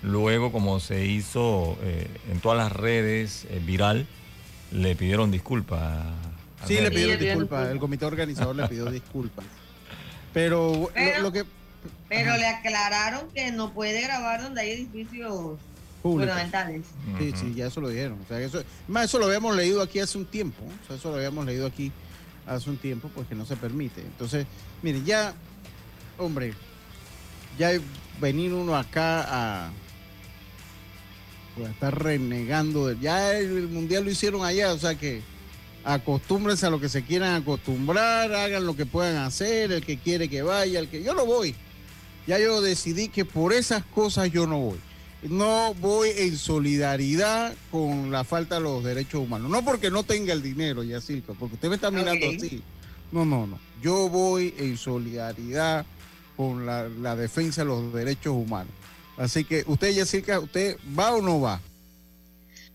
luego 0.01 0.51
como 0.51 0.79
se 0.79 1.05
hizo 1.05 1.77
eh, 1.81 2.07
en 2.31 2.39
todas 2.41 2.57
las 2.57 2.71
redes 2.71 3.47
eh, 3.49 3.61
viral, 3.65 4.05
le 4.71 4.95
pidieron 4.95 5.31
disculpas. 5.31 6.05
Sí, 6.67 6.75
le 6.75 6.91
pidieron 6.91 7.19
disculpas. 7.19 7.69
El 7.69 7.79
comité 7.79 8.05
organizador 8.05 8.55
le 8.55 8.67
pidió 8.67 8.85
disculpas. 8.91 9.45
Pero, 10.33 10.89
lo 11.21 11.31
que 11.31 11.45
pero 12.09 12.37
le 12.37 12.47
aclararon 12.47 13.29
que 13.31 13.51
no 13.51 13.73
puede 13.73 14.01
grabar 14.01 14.41
donde 14.41 14.61
hay 14.61 14.71
edificios 14.71 15.57
fundamentales. 16.03 16.81
Sí, 17.17 17.33
sí, 17.35 17.53
ya 17.55 17.67
eso 17.67 17.81
lo 17.81 17.89
dijeron. 17.89 18.19
O 18.23 18.27
sea, 18.27 18.39
eso, 18.39 18.63
más 18.87 19.05
eso 19.05 19.17
lo 19.17 19.25
habíamos 19.25 19.55
leído 19.55 19.81
aquí 19.81 19.99
hace 19.99 20.17
un 20.17 20.25
tiempo. 20.25 20.63
O 20.83 20.87
sea, 20.87 20.97
eso 20.97 21.09
lo 21.09 21.15
habíamos 21.15 21.45
leído 21.45 21.65
aquí 21.65 21.91
hace 22.45 22.69
un 22.69 22.77
tiempo, 22.77 23.09
porque 23.15 23.33
no 23.33 23.45
se 23.45 23.55
permite. 23.55 24.01
Entonces, 24.01 24.45
miren, 24.81 25.05
ya, 25.05 25.33
hombre, 26.17 26.53
ya 27.57 27.71
venir 28.19 28.53
uno 28.53 28.75
acá 28.75 29.25
a, 29.27 29.71
pues, 31.55 31.67
a 31.67 31.71
estar 31.71 32.03
renegando. 32.03 32.91
ya 32.91 33.35
el 33.35 33.69
mundial 33.69 34.03
lo 34.03 34.11
hicieron 34.11 34.45
allá, 34.45 34.73
o 34.73 34.77
sea 34.77 34.95
que 34.95 35.21
acostúmbrense 35.85 36.65
a 36.65 36.69
lo 36.69 36.79
que 36.79 36.89
se 36.89 37.03
quieran 37.03 37.41
acostumbrar, 37.41 38.33
hagan 38.33 38.65
lo 38.65 38.75
que 38.75 38.85
puedan 38.85 39.17
hacer, 39.17 39.71
el 39.71 39.85
que 39.85 39.97
quiere 39.97 40.29
que 40.29 40.41
vaya, 40.41 40.79
el 40.79 40.87
que 40.87 41.03
yo 41.03 41.13
no 41.13 41.25
voy 41.25 41.55
ya 42.27 42.39
yo 42.39 42.61
decidí 42.61 43.09
que 43.09 43.25
por 43.25 43.53
esas 43.53 43.83
cosas 43.83 44.31
yo 44.31 44.47
no 44.47 44.59
voy. 44.59 44.79
No 45.29 45.73
voy 45.75 46.09
en 46.17 46.37
solidaridad 46.37 47.53
con 47.71 48.11
la 48.11 48.23
falta 48.23 48.55
de 48.55 48.61
los 48.61 48.83
derechos 48.83 49.21
humanos. 49.21 49.49
No 49.49 49.63
porque 49.63 49.89
no 49.89 50.03
tenga 50.03 50.33
el 50.33 50.41
dinero, 50.41 50.83
Yacirca, 50.83 51.33
porque 51.33 51.55
usted 51.55 51.69
me 51.69 51.75
está 51.75 51.91
mirando 51.91 52.25
así. 52.29 52.61
No, 53.11 53.25
no, 53.25 53.47
no. 53.47 53.59
Yo 53.81 54.09
voy 54.09 54.53
en 54.57 54.77
solidaridad 54.77 55.85
con 56.35 56.65
la, 56.65 57.15
defensa 57.15 57.61
de 57.61 57.67
los 57.67 57.93
derechos 57.93 58.33
humanos. 58.33 58.73
Así 59.17 59.45
que 59.45 59.63
usted, 59.67 59.91
Yacirca, 59.93 60.39
¿usted 60.39 60.77
va 60.97 61.13
o 61.13 61.21
no 61.21 61.39
va? 61.39 61.61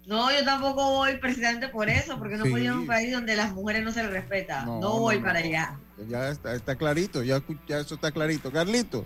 No, 0.06 0.32
yo 0.32 0.42
tampoco 0.42 0.90
voy 0.92 1.18
precisamente 1.18 1.68
por 1.68 1.90
eso, 1.90 2.18
porque 2.18 2.36
no 2.36 2.44
Sí. 2.44 2.50
voy 2.50 2.66
a 2.66 2.72
un 2.72 2.86
país 2.86 3.12
donde 3.12 3.36
las 3.36 3.52
mujeres 3.52 3.84
no 3.84 3.92
se 3.92 4.02
les 4.02 4.10
respeta. 4.10 4.64
No, 4.64 5.00
voy 5.00 5.18
para 5.18 5.40
allá. 5.40 5.78
Ya 6.08 6.30
está, 6.30 6.54
está 6.54 6.76
clarito, 6.76 7.22
ya, 7.22 7.42
ya 7.66 7.80
eso 7.80 7.96
está 7.96 8.10
clarito. 8.10 8.50
Carlito, 8.50 9.04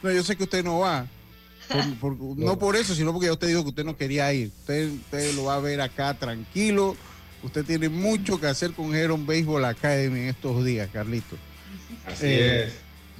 no, 0.00 0.12
yo 0.12 0.22
sé 0.22 0.36
que 0.36 0.44
usted 0.44 0.62
no 0.62 0.78
va. 0.78 1.06
Por- 1.72 2.16
por- 2.18 2.38
no 2.38 2.58
por 2.58 2.76
eso, 2.76 2.94
sino 2.94 3.12
porque 3.12 3.26
ya 3.26 3.32
usted 3.32 3.48
dijo 3.48 3.62
que 3.62 3.70
usted 3.70 3.84
no 3.84 3.96
quería 3.96 4.32
ir. 4.32 4.50
Usted, 4.60 4.90
usted 4.90 5.34
lo 5.34 5.44
va 5.44 5.54
a 5.56 5.60
ver 5.60 5.80
acá 5.80 6.14
tranquilo. 6.14 6.96
Usted 7.42 7.64
tiene 7.64 7.88
mucho 7.88 8.38
que 8.40 8.46
hacer 8.46 8.72
con 8.72 8.94
Heron 8.94 9.26
Baseball 9.26 9.64
Academy 9.64 10.20
en 10.20 10.28
estos 10.28 10.64
días, 10.64 10.88
Carlito. 10.92 11.36
Así 12.06 12.26
Eh, 12.26 12.64
es. 12.66 12.72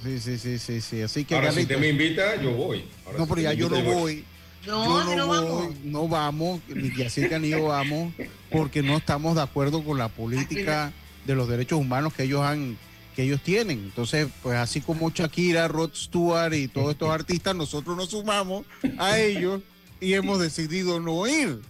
Sí, 0.03 0.19
sí, 0.21 0.39
sí, 0.39 0.59
sí, 0.59 0.81
sí. 0.81 1.03
Así 1.03 1.25
que, 1.25 1.35
Ahora, 1.37 1.53
si 1.53 1.61
usted 1.63 1.79
me 1.79 1.89
invita, 1.89 2.41
yo 2.43 2.53
voy. 2.53 2.85
Ahora, 3.07 3.19
No, 3.19 3.25
si 3.25 3.29
pero 3.31 3.41
ya 3.43 3.53
yo 3.53 3.69
no 3.69 3.83
voy. 3.83 4.25
No, 4.67 5.05
yo 5.11 5.17
no 5.17 5.27
voy, 5.27 5.39
vamos. 5.39 5.75
no 5.85 6.09
vamos, 6.09 6.61
ni 6.69 6.95
Yacirca 6.97 7.39
ni 7.41 7.49
yo 7.51 7.65
vamos, 7.65 8.13
porque 8.51 8.81
no 8.83 8.97
estamos 8.97 9.35
de 9.35 9.43
acuerdo 9.43 9.83
con 9.85 9.99
la 9.99 10.09
política 10.09 10.93
de 11.27 11.35
los 11.35 11.49
derechos 11.49 11.81
humanos 11.81 12.13
que 12.15 12.25
ellos 12.25 12.43
han, 12.43 12.77
que 13.14 13.23
ellos 13.25 13.40
tienen. 13.42 13.78
Entonces, 13.78 14.28
pues 14.42 14.57
así 14.57 14.81
como 14.81 15.11
Shakira, 15.11 15.69
Rod 15.69 15.90
Stewart 15.95 16.52
y 16.54 16.69
todos 16.69 16.92
estos 16.92 17.11
artistas, 17.11 17.54
nosotros 17.54 17.97
nos 17.97 18.11
sumamos 18.11 18.64
a 18.99 19.19
ellos 19.19 19.61
y 20.00 20.14
hemos 20.14 20.40
decidido 20.40 20.99
no 21.00 21.26
ir. 21.26 21.61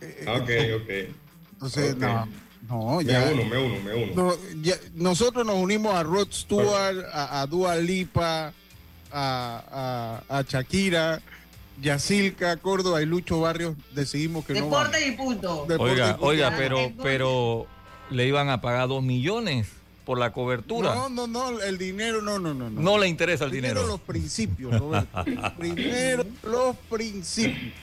Eh, 0.00 0.26
Ok, 0.28 0.82
ok. 0.82 1.16
Entonces, 1.52 1.96
no, 1.96 2.28
no, 2.68 2.96
Me 2.98 3.04
ya. 3.04 3.30
uno, 3.32 3.44
me 3.44 3.58
uno, 3.58 3.82
me 3.82 4.04
uno. 4.04 4.14
no, 4.14 4.36
ya- 4.62 4.76
nosotros 4.94 5.46
nos 5.46 5.56
unimos 5.56 5.94
a 5.94 6.02
Rod 6.02 6.28
Stewart, 6.32 7.04
a, 7.12 7.40
a 7.40 7.46
Dua 7.46 7.76
Lipa, 7.76 8.52
a, 9.10 10.22
a, 10.28 10.38
a 10.38 10.42
Shakira, 10.42 11.22
Yacilca, 11.80 12.56
Córdoba 12.58 13.00
y 13.02 13.06
Lucho 13.06 13.40
Barrios. 13.40 13.74
Decidimos 13.94 14.44
que 14.44 14.54
no. 14.54 14.64
Deporte 14.64 15.06
y 15.06 15.12
punto. 15.12 15.64
Deporte 15.68 15.92
y 15.94 16.00
Oiga, 16.00 16.10
punto. 16.12 16.26
oiga, 16.26 16.50
ya. 16.50 16.56
pero, 16.56 16.92
pero 17.02 17.66
le 18.10 18.26
iban 18.26 18.48
a 18.50 18.60
pagar 18.60 18.88
dos 18.88 19.02
millones 19.02 19.68
por 20.06 20.18
la 20.18 20.32
cobertura. 20.32 20.94
No, 20.94 21.08
no, 21.10 21.26
no, 21.26 21.60
el 21.60 21.76
dinero, 21.76 22.22
no, 22.22 22.38
no, 22.38 22.54
no. 22.54 22.70
No 22.70 22.96
le 22.98 23.08
interesa 23.08 23.44
el 23.44 23.50
Primero 23.50 23.74
dinero. 23.80 23.88
los 23.92 24.00
principios, 24.00 24.78
Roberto. 24.78 25.24
Primero 25.58 26.24
los 26.44 26.76
principios. 26.88 27.74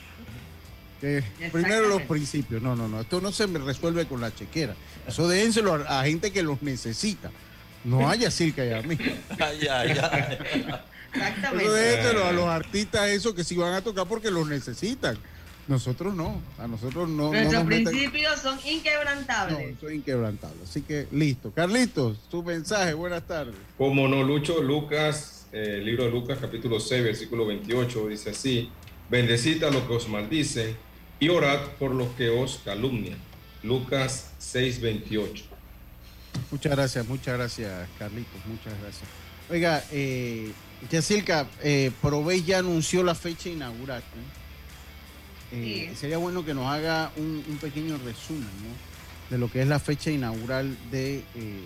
Que 1.00 1.22
primero 1.52 1.86
los 1.88 2.00
principios. 2.02 2.62
No, 2.62 2.74
no, 2.74 2.88
no. 2.88 3.02
Esto 3.02 3.20
no 3.20 3.30
se 3.30 3.46
me 3.46 3.58
resuelve 3.58 4.06
con 4.06 4.22
la 4.22 4.34
chequera. 4.34 4.74
Eso 5.06 5.28
déjenselo 5.28 5.74
a, 5.74 6.00
a 6.00 6.04
gente 6.06 6.32
que 6.32 6.42
los 6.42 6.62
necesita. 6.62 7.30
No 7.84 8.08
haya 8.08 8.30
Silca 8.30 8.64
y 8.64 8.72
a 8.72 8.80
mí. 8.80 8.96
Ay, 9.38 9.66
ay, 9.70 9.98
ay. 10.00 10.38
Exactamente. 11.12 11.64
Eso 11.64 11.72
déjenselo 11.74 12.24
a 12.26 12.32
los 12.32 12.46
artistas 12.48 13.08
esos 13.10 13.34
que 13.34 13.44
sí 13.44 13.54
van 13.54 13.74
a 13.74 13.82
tocar 13.82 14.06
porque 14.06 14.30
los 14.30 14.48
necesitan. 14.48 15.18
Nosotros 15.66 16.14
no. 16.14 16.40
A 16.58 16.66
nosotros 16.68 17.08
no. 17.08 17.24
no 17.26 17.32
Nuestros 17.32 17.54
nos 17.54 17.64
metan- 17.64 17.84
principios 17.90 18.40
son 18.40 18.56
No, 18.56 18.70
inquebrantables. 18.70 19.76
soy 19.80 19.94
inquebrantable. 19.96 20.58
Así 20.62 20.82
que 20.82 21.06
listo. 21.12 21.52
Carlitos, 21.52 22.18
tu 22.30 22.42
mensaje. 22.42 22.92
Buenas 22.94 23.26
tardes. 23.26 23.54
Como 23.78 24.06
no, 24.08 24.22
Lucho, 24.22 24.62
Lucas, 24.62 25.46
eh, 25.52 25.76
el 25.78 25.84
libro 25.86 26.04
de 26.04 26.10
Lucas, 26.10 26.38
capítulo 26.40 26.80
6, 26.80 27.02
versículo 27.04 27.46
28, 27.46 28.08
dice 28.08 28.30
así: 28.30 28.70
Bendecid 29.08 29.62
a 29.64 29.70
los 29.70 29.84
que 29.84 29.94
os 29.94 30.08
maldicen 30.08 30.76
y 31.18 31.28
orad 31.30 31.60
por 31.78 31.92
los 31.92 32.08
que 32.14 32.28
os 32.28 32.60
calumnian. 32.64 33.18
Lucas 33.62 34.32
6, 34.38 34.80
28. 34.82 35.44
Muchas 36.50 36.72
gracias, 36.72 37.06
muchas 37.08 37.34
gracias, 37.38 37.88
Carlitos, 37.98 38.44
muchas 38.46 38.78
gracias. 38.82 39.08
Oiga, 39.48 39.82
eh, 39.92 40.50
Yacilca, 40.90 41.46
eh, 41.62 41.90
Provey 42.02 42.42
ya 42.42 42.58
anunció 42.58 43.02
la 43.02 43.14
fecha 43.14 43.48
inaugural. 43.48 44.02
¿no? 44.14 44.43
Eh, 45.54 45.88
Sí. 45.90 45.96
Sería 45.96 46.18
bueno 46.18 46.44
que 46.44 46.52
nos 46.54 46.66
haga 46.66 47.12
un, 47.16 47.44
un 47.48 47.56
pequeño 47.58 47.96
resumen 47.98 48.42
¿no? 48.42 49.30
de 49.30 49.38
lo 49.38 49.50
que 49.50 49.62
es 49.62 49.68
la 49.68 49.78
fecha 49.78 50.10
inaugural 50.10 50.76
de, 50.90 51.18
eh, 51.34 51.60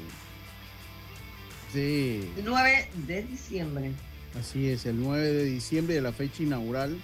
de, 1.73 2.21
El 2.37 2.45
9 2.45 2.89
de 3.07 3.23
diciembre. 3.23 3.93
así 4.39 4.69
es, 4.69 4.85
el 4.87 5.01
9 5.01 5.27
de 5.33 5.45
diciembre 5.45 5.95
de 5.95 6.01
la 6.03 6.13
fecha 6.13 6.43
inaugural. 6.43 6.99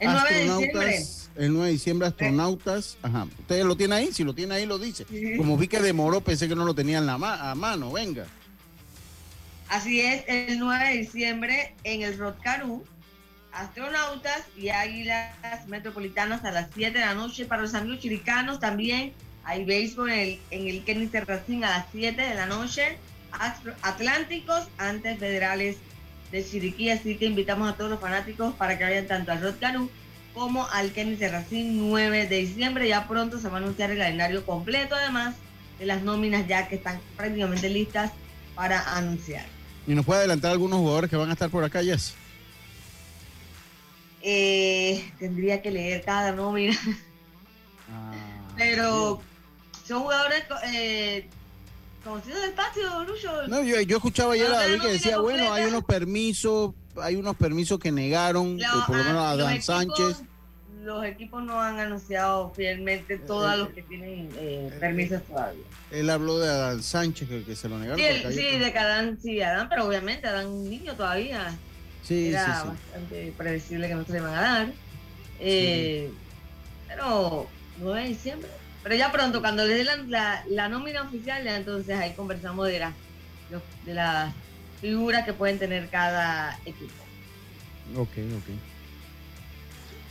El 0.00 0.08
9 0.12 0.32
de 0.34 0.40
diciembre. 0.44 0.68
Astronautas, 0.96 1.30
el 1.36 1.52
9 1.52 1.66
de 1.66 1.72
diciembre, 1.72 2.08
astronautas. 2.08 2.98
Ajá. 3.02 3.26
¿Ustedes 3.40 3.64
lo 3.64 3.76
tienen 3.76 3.98
ahí? 3.98 4.12
Si 4.12 4.22
lo 4.24 4.32
tiene 4.34 4.54
ahí, 4.54 4.66
lo 4.66 4.78
dice. 4.78 5.04
Como 5.36 5.56
vi 5.56 5.66
que 5.68 5.80
demoró, 5.80 6.20
pensé 6.20 6.48
que 6.48 6.54
no 6.54 6.64
lo 6.64 6.74
tenía 6.74 6.98
en 6.98 7.06
la 7.06 7.18
ma- 7.18 7.50
a 7.50 7.54
mano. 7.54 7.92
Venga. 7.92 8.26
Así 9.68 10.00
es, 10.00 10.24
el 10.28 10.58
9 10.60 10.88
de 10.88 10.96
diciembre 10.98 11.74
en 11.84 12.02
el 12.02 12.16
Rotcarú, 12.16 12.84
astronautas 13.52 14.42
y 14.56 14.68
águilas 14.68 15.34
metropolitanas 15.66 16.44
a 16.44 16.50
las 16.52 16.68
7 16.74 16.98
de 16.98 17.04
la 17.04 17.14
noche. 17.14 17.44
Para 17.46 17.62
los 17.62 17.74
amigos 17.74 18.00
chiricanos 18.00 18.60
también 18.60 19.12
hay 19.44 19.64
béisbol 19.64 20.10
en 20.10 20.18
el, 20.18 20.40
en 20.50 20.68
el 20.68 20.84
Kenny 20.84 21.06
Terracín 21.06 21.64
a 21.64 21.70
las 21.70 21.86
7 21.92 22.20
de 22.20 22.34
la 22.34 22.46
noche. 22.46 22.98
Astro- 23.32 23.74
Atlánticos 23.82 24.68
antes 24.78 25.18
federales 25.18 25.76
de 26.32 26.44
Chiriquí, 26.46 26.90
así 26.90 27.16
que 27.16 27.26
invitamos 27.26 27.70
a 27.70 27.76
todos 27.76 27.90
los 27.90 28.00
fanáticos 28.00 28.54
para 28.54 28.76
que 28.78 28.84
vayan 28.84 29.06
tanto 29.06 29.32
al 29.32 29.40
Rotcarú 29.42 29.90
como 30.34 30.66
al 30.68 30.92
Kenny 30.92 31.16
Terracín 31.16 31.78
9 31.90 32.26
de 32.26 32.36
diciembre. 32.38 32.86
Ya 32.88 33.08
pronto 33.08 33.38
se 33.38 33.48
va 33.48 33.54
a 33.58 33.60
anunciar 33.60 33.90
el 33.90 33.98
calendario 33.98 34.44
completo, 34.46 34.94
además 34.94 35.34
de 35.78 35.86
las 35.86 36.02
nóminas 36.02 36.46
ya 36.46 36.68
que 36.68 36.76
están 36.76 37.00
prácticamente 37.16 37.68
listas 37.68 38.12
para 38.54 38.96
anunciar. 38.96 39.46
¿Y 39.86 39.94
nos 39.94 40.04
puede 40.04 40.20
adelantar 40.20 40.52
algunos 40.52 40.78
jugadores 40.80 41.08
que 41.08 41.16
van 41.16 41.30
a 41.30 41.32
estar 41.32 41.48
por 41.50 41.64
acá, 41.64 41.82
Jess? 41.82 42.14
Eh, 44.22 45.12
tendría 45.18 45.62
que 45.62 45.70
leer 45.70 46.02
cada 46.04 46.32
nómina, 46.32 46.76
pero 48.56 49.20
son 49.86 50.02
jugadores 50.02 50.44
eh, 50.74 51.28
conocidos 52.04 52.42
del 52.42 52.52
patio, 52.52 53.04
Lucho. 53.04 53.46
No, 53.48 53.62
yo, 53.62 53.80
yo 53.80 53.96
escuchaba 53.98 54.34
ayer 54.34 54.46
a 54.48 54.58
David 54.58 54.80
que 54.82 54.88
decía, 54.88 55.18
bueno, 55.18 55.52
hay 55.52 55.64
unos 55.66 55.84
permisos, 55.84 56.74
hay 57.00 57.16
unos 57.16 57.36
permisos 57.36 57.78
que 57.78 57.92
negaron, 57.92 58.58
La- 58.58 58.66
eh, 58.68 58.70
por 58.86 58.96
lo 58.96 59.04
menos 59.04 59.22
ah, 59.22 59.30
a 59.30 59.36
Dan 59.36 59.54
equipos- 59.54 59.64
Sánchez. 59.64 60.22
Los 60.84 61.04
equipos 61.04 61.42
no 61.42 61.60
han 61.60 61.78
anunciado 61.78 62.50
fielmente 62.54 63.18
todos 63.18 63.52
eh, 63.52 63.56
los 63.58 63.68
que 63.70 63.82
tienen 63.82 64.30
eh, 64.36 64.74
permisos 64.80 65.22
todavía. 65.24 65.64
Él 65.90 66.08
habló 66.08 66.38
de 66.38 66.48
Adán 66.48 66.82
Sánchez, 66.82 67.28
que, 67.28 67.44
que 67.44 67.56
se 67.56 67.68
lo 67.68 67.78
negaron. 67.78 67.98
Sí, 68.32 68.42
de 68.58 68.72
que 68.72 68.78
Adán, 68.78 69.18
sí, 69.20 69.42
Adán, 69.42 69.68
pero 69.68 69.86
obviamente 69.86 70.26
Adán 70.28 70.46
un 70.46 70.70
niño 70.70 70.94
todavía. 70.94 71.54
Sí, 72.08 72.28
Era 72.28 72.44
sí, 72.44 72.50
sí. 72.62 72.68
bastante 72.68 73.34
predecible 73.36 73.88
que 73.88 73.94
no 73.94 74.04
se 74.04 74.12
le 74.12 74.18
iban 74.18 74.34
a 74.34 74.40
dar. 74.40 74.72
Eh, 75.40 76.10
Pero 76.88 77.46
9 77.78 78.02
de 78.02 78.08
diciembre. 78.08 78.48
Pero 78.82 78.94
ya 78.94 79.12
pronto, 79.12 79.40
cuando 79.40 79.64
les 79.66 79.76
dé 79.78 79.84
la, 79.84 79.96
la, 79.96 80.44
la 80.48 80.68
nómina 80.68 81.02
oficial, 81.02 81.44
ya 81.44 81.56
entonces 81.56 81.96
ahí 81.98 82.14
conversamos 82.14 82.66
de, 82.68 82.78
la, 82.78 82.92
de 83.84 83.94
las 83.94 84.32
figuras 84.80 85.24
que 85.24 85.32
pueden 85.32 85.58
tener 85.58 85.88
cada 85.90 86.58
equipo. 86.64 86.94
Ok, 87.96 88.08
ok. 88.08 88.48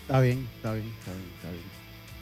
Está 0.01 0.19
bien, 0.21 0.47
está 0.55 0.73
bien, 0.73 0.87
está 0.99 1.11
bien, 1.11 1.25
está 1.35 1.49
bien. 1.49 1.63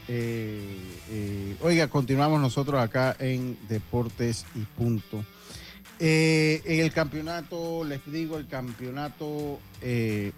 Eh, 0.08 0.78
eh, 1.10 1.56
oiga, 1.62 1.88
continuamos 1.88 2.40
nosotros 2.40 2.80
acá 2.80 3.16
en 3.20 3.58
Deportes 3.68 4.46
y 4.56 4.60
Punto. 4.60 5.24
Eh, 6.00 6.62
en 6.66 6.80
el 6.82 6.92
campeonato, 6.92 7.84
les 7.86 8.02
digo, 8.06 8.38
el 8.38 8.48
campeonato, 8.48 9.60
eh, 9.82 10.32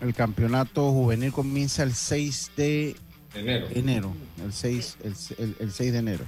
el 0.00 0.14
campeonato 0.14 0.90
juvenil 0.92 1.32
comienza 1.32 1.82
el 1.82 1.94
6 1.94 2.52
de 2.56 2.94
Enero. 3.34 3.66
enero, 3.74 4.14
el 4.44 4.52
6, 4.52 4.96
el, 5.02 5.14
el- 5.38 5.56
el 5.58 5.72
6 5.72 5.92
de 5.92 5.98
enero. 5.98 6.24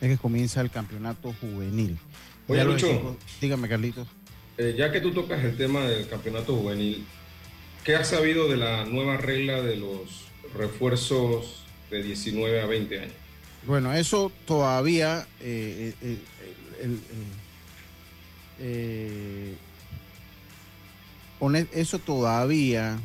Es 0.00 0.08
que 0.10 0.18
comienza 0.18 0.60
el 0.60 0.70
campeonato 0.70 1.34
juvenil. 1.40 1.96
Oye, 2.48 2.64
Lucho. 2.64 2.86
equipos- 2.90 3.16
dígame, 3.40 3.68
Carlitos. 3.68 4.08
Eh, 4.58 4.74
ya 4.76 4.92
que 4.92 5.00
tú 5.00 5.12
tocas 5.12 5.42
el 5.44 5.56
tema 5.56 5.80
del 5.86 6.06
campeonato 6.08 6.54
juvenil, 6.56 7.06
¿qué 7.84 7.96
has 7.96 8.08
sabido 8.08 8.48
de 8.48 8.56
la 8.58 8.84
nueva 8.84 9.16
regla 9.16 9.62
de 9.62 9.76
los 9.76 10.26
refuerzos 10.54 11.62
de 11.90 12.02
19 12.02 12.60
a 12.60 12.66
20 12.66 12.98
años? 13.00 13.12
Bueno, 13.66 13.94
eso 13.94 14.30
todavía, 14.44 15.26
eh, 15.40 15.94
eh, 16.02 16.18
el- 16.82 16.84
el- 16.84 16.90
el- 16.90 17.41
eh, 18.58 19.56
eso 21.72 21.98
todavía 21.98 22.98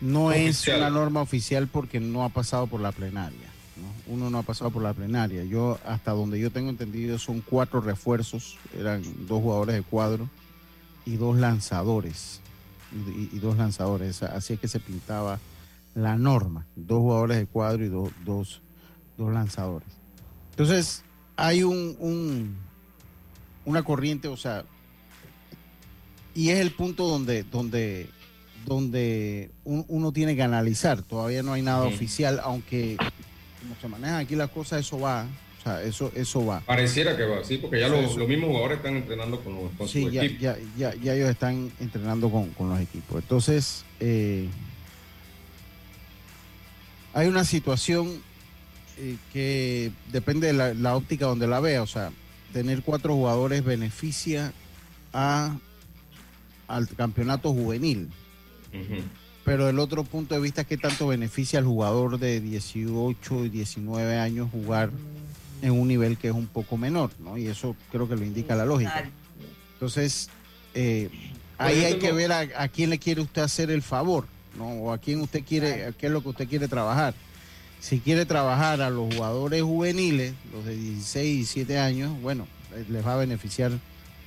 no 0.00 0.30
es 0.32 0.66
una 0.78 0.90
norma 0.90 1.20
oficial 1.22 1.66
porque 1.66 1.98
no 2.00 2.22
ha 2.24 2.28
pasado 2.28 2.66
por 2.68 2.80
la 2.80 2.92
plenaria. 2.92 3.48
¿no? 3.76 4.12
Uno 4.14 4.30
no 4.30 4.38
ha 4.38 4.42
pasado 4.42 4.70
por 4.70 4.82
la 4.82 4.92
plenaria. 4.92 5.44
Yo, 5.44 5.78
hasta 5.86 6.12
donde 6.12 6.38
yo 6.38 6.50
tengo 6.50 6.70
entendido, 6.70 7.18
son 7.18 7.40
cuatro 7.40 7.80
refuerzos, 7.80 8.58
eran 8.78 9.02
dos 9.26 9.42
jugadores 9.42 9.74
de 9.76 9.82
cuadro 9.82 10.28
y 11.04 11.16
dos 11.16 11.36
lanzadores. 11.36 12.40
Y, 12.92 13.10
y- 13.10 13.30
y 13.32 13.38
dos 13.40 13.56
lanzadores. 13.56 14.22
Así 14.22 14.54
es 14.54 14.60
que 14.60 14.68
se 14.68 14.78
pintaba 14.80 15.38
la 15.94 16.16
norma. 16.16 16.64
Dos 16.76 16.98
jugadores 17.00 17.38
de 17.38 17.46
cuadro 17.46 17.84
y 17.84 17.88
do- 17.88 18.12
dos, 18.24 18.60
dos 19.16 19.32
lanzadores. 19.32 19.88
Entonces, 20.50 21.02
hay 21.36 21.64
un, 21.64 21.96
un- 21.98 22.56
una 23.68 23.82
corriente, 23.82 24.28
o 24.28 24.36
sea, 24.36 24.64
y 26.34 26.50
es 26.50 26.60
el 26.60 26.70
punto 26.70 27.06
donde, 27.06 27.42
donde, 27.42 28.08
donde 28.64 29.50
uno 29.64 30.12
tiene 30.12 30.34
que 30.36 30.42
analizar. 30.42 31.02
Todavía 31.02 31.42
no 31.42 31.52
hay 31.52 31.60
nada 31.60 31.84
oficial, 31.84 32.40
aunque 32.42 32.96
como 32.96 33.76
se 33.80 33.88
manejan 33.88 34.20
aquí 34.20 34.36
las 34.36 34.50
cosas, 34.50 34.80
eso 34.80 34.98
va. 34.98 35.26
O 35.58 35.62
sea, 35.62 35.82
eso, 35.82 36.10
eso 36.14 36.46
va. 36.46 36.60
Pareciera 36.60 37.14
que 37.14 37.24
va, 37.24 37.44
sí, 37.44 37.58
porque 37.58 37.80
ya 37.80 37.88
los, 37.88 38.16
mismos 38.16 38.48
jugadores 38.48 38.78
están 38.78 38.96
entrenando 38.96 39.40
con, 39.40 39.54
los, 39.54 39.72
con 39.72 39.86
sí, 39.86 40.08
ya, 40.10 40.24
Ya, 40.78 40.94
ya, 40.94 41.14
ellos 41.14 41.28
están 41.28 41.70
entrenando 41.78 42.30
con, 42.30 42.70
los 42.70 42.80
equipos. 42.80 43.20
Entonces, 43.20 43.84
eh, 44.00 44.48
hay 47.12 47.26
una 47.26 47.44
situación 47.44 48.22
eh, 48.96 49.16
que 49.32 49.92
depende 50.10 50.46
de 50.46 50.74
la, 50.74 50.96
óptica 50.96 51.26
donde 51.26 51.46
la 51.46 51.60
vea. 51.60 51.82
O 51.82 51.86
sea, 51.86 52.12
tener 52.52 52.82
cuatro 52.82 53.14
jugadores 53.14 53.64
beneficia 53.64 54.52
a, 55.12 55.56
al 56.66 56.88
campeonato 56.88 57.52
juvenil. 57.52 58.10
Pero 59.44 59.68
el 59.68 59.78
otro 59.78 60.04
punto 60.04 60.34
de 60.34 60.40
vista 60.40 60.62
es 60.62 60.66
que 60.66 60.76
tanto 60.76 61.06
beneficia 61.06 61.58
al 61.58 61.64
jugador 61.64 62.18
de 62.18 62.40
18 62.40 63.46
y 63.46 63.48
19 63.48 64.18
años 64.18 64.50
jugar 64.52 64.90
en 65.62 65.72
un 65.72 65.88
nivel 65.88 66.18
que 66.18 66.28
es 66.28 66.34
un 66.34 66.46
poco 66.46 66.76
menor, 66.76 67.10
¿no? 67.18 67.38
Y 67.38 67.46
eso 67.46 67.74
creo 67.90 68.08
que 68.08 68.16
lo 68.16 68.24
indica 68.24 68.54
la 68.54 68.66
lógica. 68.66 69.10
Entonces, 69.72 70.28
eh, 70.74 71.08
ahí 71.56 71.84
hay 71.84 71.98
que 71.98 72.12
ver 72.12 72.32
a, 72.32 72.68
quién 72.68 72.90
le 72.90 72.98
quiere 72.98 73.20
usted 73.20 73.42
hacer 73.42 73.70
el 73.70 73.82
favor, 73.82 74.26
¿no? 74.56 74.68
O 74.68 74.92
a 74.92 74.98
quién 74.98 75.20
usted 75.20 75.42
quiere, 75.44 75.94
qué 75.98 76.06
es 76.06 76.12
lo 76.12 76.22
que 76.22 76.28
usted 76.28 76.48
quiere 76.48 76.68
trabajar. 76.68 77.14
Si 77.80 78.00
quiere 78.00 78.26
trabajar 78.26 78.80
a 78.82 78.90
los 78.90 79.14
jugadores 79.14 79.62
juveniles, 79.62 80.34
los 80.52 80.64
de 80.64 80.76
16 80.76 81.26
y 81.26 81.36
17 81.36 81.78
años, 81.78 82.20
bueno, 82.20 82.46
les 82.88 83.06
va 83.06 83.14
a 83.14 83.16
beneficiar 83.18 83.72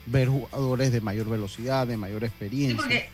ver 0.06 0.30
jugadores 0.30 0.92
de 0.92 1.02
mayor 1.02 1.30
velocidad, 1.30 1.86
de 1.86 1.98
mayor 1.98 2.24
experiencia. 2.24 2.72
Sí, 2.72 2.78
porque 2.78 3.10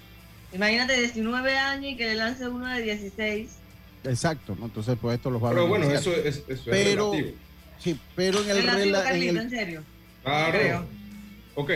imagínate 0.53 0.99
19 0.99 1.57
años 1.57 1.91
y 1.91 1.97
que 1.97 2.05
le 2.05 2.15
lance 2.15 2.47
uno 2.47 2.67
de 2.67 2.81
16. 2.81 3.49
Exacto, 4.03 4.55
¿no? 4.57 4.65
entonces 4.65 4.97
pues 5.01 5.17
esto 5.17 5.29
los 5.29 5.43
va 5.43 5.49
a 5.49 5.51
Pero 5.51 5.67
bueno, 5.67 5.89
eso 5.89 6.13
es, 6.13 6.43
eso 6.47 6.63
pero, 6.65 7.11
relativo. 7.11 7.37
Sí, 7.79 7.99
pero 8.15 8.43
en 8.43 8.49
el 8.49 8.63
relativo. 8.63 9.39
en, 9.39 9.49
serio? 9.49 9.83
Claro. 10.23 10.85
Ok. 11.55 11.71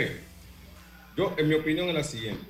Yo, 1.18 1.36
en 1.38 1.48
mi 1.48 1.56
opinión, 1.56 1.89
es 1.89 1.96
la 1.96 2.03
siguiente. 2.03 2.44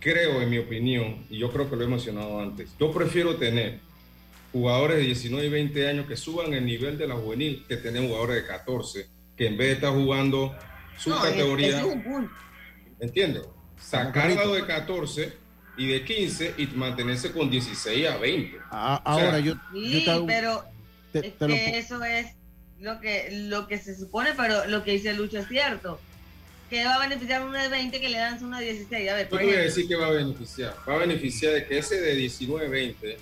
Creo, 0.00 0.42
en 0.42 0.50
mi 0.50 0.58
opinión, 0.58 1.24
y 1.30 1.38
yo 1.38 1.52
creo 1.52 1.70
que 1.70 1.76
lo 1.76 1.84
he 1.84 1.88
mencionado 1.88 2.40
antes, 2.40 2.70
yo 2.78 2.90
prefiero 2.92 3.36
tener 3.36 3.78
jugadores 4.52 4.98
de 4.98 5.04
19 5.04 5.46
y 5.46 5.50
20 5.50 5.88
años 5.88 6.06
que 6.06 6.16
suban 6.16 6.52
el 6.52 6.64
nivel 6.64 6.98
de 6.98 7.08
la 7.08 7.14
juvenil 7.14 7.64
que 7.66 7.76
tener 7.76 8.06
jugadores 8.06 8.42
de 8.42 8.46
14 8.46 9.08
que 9.36 9.46
en 9.46 9.56
vez 9.56 9.68
de 9.68 9.74
estar 9.74 9.92
jugando 9.92 10.54
su 10.98 11.10
categoría, 11.10 11.82
entiendo, 13.00 13.56
sacarlo 13.78 14.54
de 14.54 14.66
14 14.66 15.32
y 15.78 15.86
de 15.88 16.04
15 16.04 16.54
y 16.58 16.66
mantenerse 16.68 17.32
con 17.32 17.50
16 17.50 18.08
a 18.08 18.18
20. 18.18 18.58
Ah, 18.70 19.00
ahora 19.04 19.38
yo, 19.38 19.54
sí, 19.72 20.06
pero 20.26 20.64
es 21.14 21.32
que 21.34 21.78
eso 21.78 22.04
es 22.04 22.26
lo 22.78 23.00
que 23.00 23.30
lo 23.32 23.66
que 23.66 23.78
se 23.78 23.96
supone, 23.96 24.30
pero 24.36 24.66
lo 24.66 24.84
que 24.84 24.92
dice 24.92 25.14
Lucho 25.14 25.38
es 25.38 25.48
cierto. 25.48 25.98
Que 26.68 26.84
va 26.84 26.94
a 26.94 27.00
beneficiar 27.00 27.42
uno 27.42 27.58
de 27.58 27.68
20 27.68 28.00
que 28.00 28.08
le 28.08 28.18
dan 28.18 28.42
una 28.42 28.58
de 28.58 28.72
16. 28.72 29.10
A 29.10 29.14
ver, 29.14 29.28
Yo 29.28 29.38
voy 29.38 29.50
a 29.50 29.58
decir 29.58 29.86
que 29.86 29.94
va 29.94 30.06
a 30.06 30.10
beneficiar. 30.10 30.74
Va 30.88 30.94
a 30.94 30.98
beneficiar 30.98 31.52
de 31.52 31.66
que 31.66 31.78
ese 31.78 32.00
de 32.00 32.16
19-20 32.16 33.16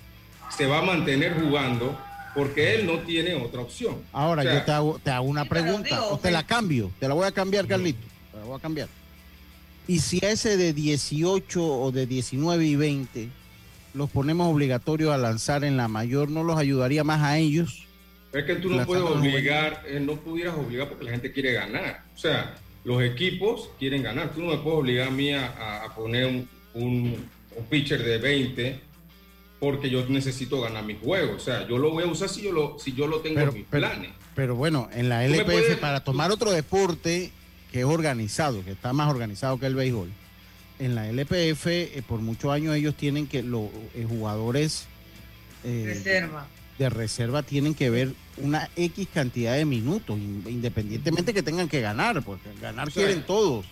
se 0.55 0.65
va 0.65 0.79
a 0.79 0.81
mantener 0.81 1.39
jugando 1.39 1.97
porque 2.33 2.75
él 2.75 2.85
no 2.85 2.99
tiene 2.99 3.35
otra 3.35 3.61
opción. 3.61 3.95
Ahora 4.13 4.43
yo 4.43 4.63
te 4.63 4.71
hago, 4.71 4.99
te 5.03 5.11
hago 5.11 5.25
una 5.25 5.45
pregunta, 5.45 6.05
o 6.05 6.17
te 6.17 6.31
la 6.31 6.45
cambio, 6.45 6.91
te 6.99 7.07
la 7.07 7.13
voy 7.13 7.27
a 7.27 7.31
cambiar, 7.31 7.67
Carlito, 7.67 8.05
te 8.31 8.37
la 8.37 8.45
voy 8.45 8.57
a 8.57 8.61
cambiar. 8.61 8.87
Y 9.87 9.99
si 9.99 10.19
ese 10.21 10.57
de 10.57 10.73
18 10.73 11.63
o 11.63 11.91
de 11.91 12.05
19 12.05 12.65
y 12.65 12.75
20 12.75 13.29
los 13.93 14.09
ponemos 14.09 14.53
obligatorios 14.53 15.13
a 15.13 15.17
lanzar 15.17 15.63
en 15.63 15.75
la 15.75 15.87
mayor, 15.87 16.29
¿no 16.29 16.43
los 16.43 16.57
ayudaría 16.57 17.03
más 17.03 17.21
a 17.21 17.37
ellos? 17.37 17.85
Es 18.31 18.45
que 18.45 18.55
tú 18.55 18.69
no 18.69 18.85
puedes 18.85 19.03
obligar, 19.03 19.83
eh, 19.85 19.99
no 19.99 20.15
pudieras 20.15 20.55
obligar 20.55 20.87
porque 20.87 21.03
la 21.03 21.11
gente 21.11 21.33
quiere 21.33 21.51
ganar. 21.51 22.05
O 22.15 22.17
sea, 22.17 22.55
los 22.85 23.03
equipos 23.03 23.69
quieren 23.77 24.03
ganar. 24.03 24.33
Tú 24.33 24.41
no 24.41 24.51
me 24.51 24.57
puedes 24.57 24.79
obligar 24.79 25.09
a 25.09 25.11
mí 25.11 25.33
a, 25.33 25.83
poner 25.93 26.27
un, 26.27 26.49
un, 26.73 27.29
un 27.57 27.65
pitcher 27.65 28.01
de 28.01 28.17
20 28.17 28.90
porque 29.61 29.91
yo 29.91 30.03
necesito 30.09 30.59
ganar 30.59 30.83
mi 30.83 30.95
juego. 30.95 31.35
O 31.35 31.39
sea, 31.39 31.67
yo 31.67 31.77
lo 31.77 31.91
voy 31.91 32.03
a 32.03 32.07
usar 32.07 32.27
si 32.27 32.41
yo 32.41 32.51
lo, 32.51 32.79
si 32.79 32.93
yo 32.93 33.05
lo 33.05 33.19
tengo 33.19 33.39
en 33.41 33.53
mis 33.53 33.65
planes. 33.65 34.09
Pero 34.33 34.55
bueno, 34.55 34.89
en 34.91 35.07
la 35.07 35.23
LPF, 35.23 35.77
para 35.79 36.03
tomar 36.03 36.31
otro 36.31 36.51
deporte 36.51 37.31
que 37.71 37.81
es 37.81 37.85
organizado, 37.85 38.65
que 38.65 38.71
está 38.71 38.91
más 38.91 39.07
organizado 39.11 39.59
que 39.59 39.67
el 39.67 39.75
béisbol, 39.75 40.09
en 40.79 40.95
la 40.95 41.07
LPF, 41.07 41.67
eh, 41.67 42.03
por 42.07 42.21
muchos 42.21 42.51
años 42.51 42.75
ellos 42.75 42.95
tienen 42.95 43.27
que, 43.27 43.43
los 43.43 43.65
eh, 43.93 44.03
jugadores 44.09 44.87
eh, 45.63 45.83
reserva. 45.85 46.47
de 46.79 46.89
reserva 46.89 47.43
tienen 47.43 47.75
que 47.75 47.91
ver 47.91 48.13
una 48.37 48.67
X 48.75 49.09
cantidad 49.13 49.53
de 49.53 49.65
minutos, 49.65 50.17
independientemente 50.17 51.35
que 51.35 51.43
tengan 51.43 51.69
que 51.69 51.81
ganar, 51.81 52.23
porque 52.23 52.49
ganar 52.59 52.91
quieren 52.91 53.21
todos. 53.27 53.67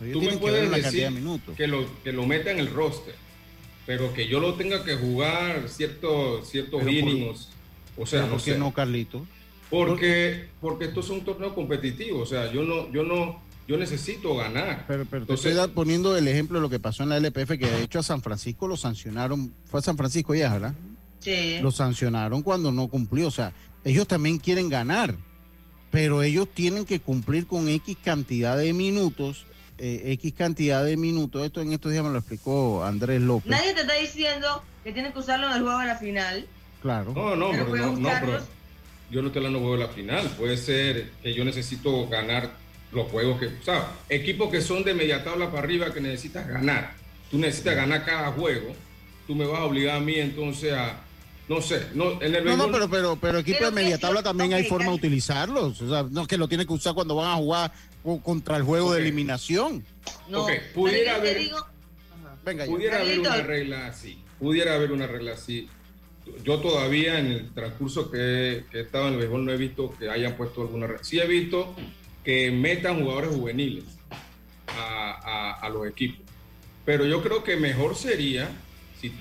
Ellos 0.00 0.14
tú 0.14 0.18
tienen 0.18 0.40
que 0.40 0.50
ver 0.50 0.66
una 0.66 0.80
cantidad 0.80 1.10
de 1.10 1.14
minutos. 1.14 1.56
Que 1.56 1.68
lo, 1.68 1.86
que 2.02 2.10
lo 2.10 2.26
meta 2.26 2.50
en 2.50 2.58
el 2.58 2.70
roster 2.70 3.27
pero 3.88 4.12
que 4.12 4.28
yo 4.28 4.38
lo 4.38 4.52
tenga 4.52 4.84
que 4.84 4.96
jugar 4.96 5.66
ciertos 5.66 6.46
ciertos 6.46 6.82
innings, 6.82 7.48
o 7.96 8.04
sea, 8.04 8.26
no 8.26 8.38
sé. 8.38 8.58
no, 8.58 8.70
Carlito? 8.70 9.26
Porque, 9.70 10.50
porque 10.60 10.84
estos 10.84 11.06
son 11.06 11.22
torneos 11.22 11.54
competitivos, 11.54 12.20
o 12.20 12.26
sea, 12.26 12.52
yo 12.52 12.64
no, 12.64 12.92
yo 12.92 13.02
no, 13.02 13.40
yo 13.66 13.78
necesito 13.78 14.36
ganar. 14.36 14.84
Pero, 14.86 15.06
pero 15.06 15.24
te 15.24 15.32
estoy 15.32 15.54
poniendo 15.68 16.14
el 16.18 16.28
ejemplo 16.28 16.58
de 16.58 16.62
lo 16.64 16.68
que 16.68 16.78
pasó 16.78 17.02
en 17.02 17.08
la 17.08 17.16
LPF, 17.16 17.56
que 17.58 17.66
de 17.66 17.82
hecho 17.82 18.00
a 18.00 18.02
San 18.02 18.20
Francisco 18.20 18.68
lo 18.68 18.76
sancionaron, 18.76 19.54
fue 19.64 19.80
a 19.80 19.82
San 19.82 19.96
Francisco 19.96 20.34
ya, 20.34 20.52
¿verdad? 20.52 20.74
Sí. 21.20 21.56
Lo 21.62 21.70
sancionaron 21.70 22.42
cuando 22.42 22.70
no 22.70 22.88
cumplió, 22.88 23.28
o 23.28 23.30
sea, 23.30 23.54
ellos 23.84 24.06
también 24.06 24.36
quieren 24.36 24.68
ganar, 24.68 25.14
pero 25.90 26.22
ellos 26.22 26.46
tienen 26.52 26.84
que 26.84 27.00
cumplir 27.00 27.46
con 27.46 27.70
X 27.70 27.96
cantidad 28.04 28.58
de 28.58 28.74
minutos 28.74 29.46
eh, 29.78 30.12
X 30.12 30.34
cantidad 30.34 30.84
de 30.84 30.96
minutos. 30.96 31.44
Esto 31.44 31.60
en 31.60 31.72
estos 31.72 31.92
días 31.92 32.04
me 32.04 32.10
lo 32.10 32.18
explicó 32.18 32.84
Andrés 32.84 33.20
López. 33.20 33.50
Nadie 33.50 33.74
te 33.74 33.82
está 33.82 33.94
diciendo 33.94 34.62
que 34.84 34.92
tienes 34.92 35.12
que 35.12 35.18
usarlo 35.20 35.48
en 35.48 35.54
el 35.54 35.62
juego 35.62 35.78
de 35.78 35.86
la 35.86 35.96
final. 35.96 36.46
Claro. 36.82 37.12
No, 37.14 37.36
no, 37.36 37.50
pero, 37.50 37.66
no, 37.66 37.96
no 37.96 38.08
pero 38.20 38.40
yo 39.10 39.22
no 39.22 39.28
estoy 39.28 39.40
hablando 39.40 39.58
de 39.58 39.64
juego 39.64 39.82
de 39.82 39.88
la 39.88 39.92
final. 39.92 40.26
Puede 40.38 40.56
ser 40.56 41.10
que 41.22 41.34
yo 41.34 41.44
necesito 41.44 42.08
ganar 42.08 42.50
los 42.92 43.08
juegos 43.10 43.40
que. 43.40 43.46
O 43.46 43.62
sea, 43.62 43.92
equipos 44.08 44.50
que 44.50 44.60
son 44.60 44.84
de 44.84 44.94
media 44.94 45.24
tabla 45.24 45.50
para 45.50 45.60
arriba 45.60 45.92
que 45.92 46.00
necesitas 46.00 46.46
ganar. 46.46 46.92
Tú 47.30 47.38
necesitas 47.38 47.76
ganar 47.76 48.04
cada 48.04 48.32
juego. 48.32 48.74
Tú 49.26 49.34
me 49.34 49.46
vas 49.46 49.60
a 49.60 49.64
obligar 49.64 49.96
a 49.96 50.00
mí 50.00 50.14
entonces 50.16 50.72
a. 50.72 51.00
No 51.48 51.62
sé, 51.62 51.86
no, 51.94 52.20
en 52.20 52.34
el 52.34 52.44
no, 52.44 52.58
no, 52.58 52.70
pero, 52.70 52.90
pero, 52.90 53.16
pero 53.16 53.38
equipo 53.38 53.64
de 53.64 53.70
media 53.70 53.96
tabla 53.96 54.22
también 54.22 54.52
hay 54.52 54.64
forma 54.64 54.88
de 54.88 54.96
utilizarlos. 54.96 55.80
O 55.80 55.88
sea, 55.88 56.02
no 56.10 56.22
es 56.22 56.28
que 56.28 56.36
lo 56.36 56.46
tiene 56.46 56.66
que 56.66 56.74
usar 56.74 56.92
cuando 56.92 57.14
van 57.14 57.30
a 57.30 57.36
jugar 57.36 57.72
contra 58.22 58.56
el 58.56 58.62
juego 58.62 58.94
de 58.94 59.00
eliminación. 59.00 59.84
No, 60.28 60.46
pudiera 60.74 61.16
haber, 61.16 61.50
pudiera 62.66 63.00
haber 63.00 63.20
una 63.20 63.42
regla 63.42 63.86
así. 63.86 64.18
Pudiera 64.38 64.74
haber 64.74 64.92
una 64.92 65.06
regla 65.06 65.32
así. 65.32 65.68
Yo 66.44 66.60
todavía 66.60 67.18
en 67.18 67.26
el 67.26 67.50
transcurso 67.54 68.10
que, 68.10 68.64
he 68.72 68.80
estado 68.80 69.08
en 69.08 69.14
el 69.14 69.20
béisbol 69.20 69.44
no 69.44 69.52
he 69.52 69.56
visto 69.56 69.94
que 69.98 70.10
hayan 70.10 70.36
puesto 70.36 70.62
alguna 70.62 70.86
regla. 70.86 71.04
Sí 71.04 71.18
he 71.18 71.26
visto 71.26 71.74
que 72.24 72.50
metan 72.50 73.00
jugadores 73.00 73.30
juveniles 73.30 73.84
a, 74.68 75.58
a, 75.60 75.68
los 75.70 75.86
equipos. 75.86 76.20
Pero 76.84 77.06
yo 77.06 77.22
creo 77.22 77.42
que 77.42 77.56
mejor 77.56 77.96
sería, 77.96 78.48
si 79.00 79.12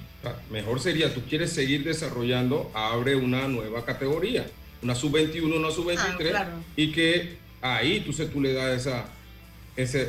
mejor 0.52 0.80
sería, 0.80 1.14
tú 1.14 1.22
quieres 1.28 1.52
seguir 1.52 1.84
desarrollando, 1.84 2.70
abre 2.74 3.16
una 3.16 3.48
nueva 3.48 3.86
categoría, 3.86 4.46
una 4.82 4.96
sub-21, 4.96 5.56
una 5.56 5.72
sub-23, 5.72 6.36
ah, 6.36 6.50
y 6.76 6.92
que 6.92 7.38
ahí 7.62 8.02
tú, 8.02 8.14
tú 8.28 8.42
le 8.42 8.54
das 8.54 8.88
esa, 8.88 9.06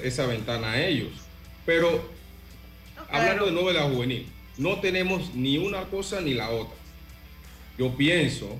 esa, 0.05 0.27
ventana 0.27 0.73
a 0.73 0.87
ellos. 0.87 1.11
Pero 1.65 2.11
hablando 3.11 3.47
de 3.47 3.53
nuevo 3.53 3.69
de 3.69 3.75
la 3.75 3.83
juvenil, 3.83 4.27
no 4.57 4.81
tenemos 4.81 5.35
ni 5.35 5.59
una 5.59 5.85
cosa 5.85 6.21
ni 6.21 6.35
la 6.35 6.51
otra. 6.51 6.77
Yo 7.79 7.97
pienso, 7.97 8.59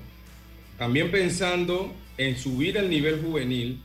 también 0.77 1.11
pensando 1.11 1.93
en 2.17 2.37
subir 2.37 2.77
el 2.77 2.89
nivel 2.89 3.21
juvenil, 3.21 3.81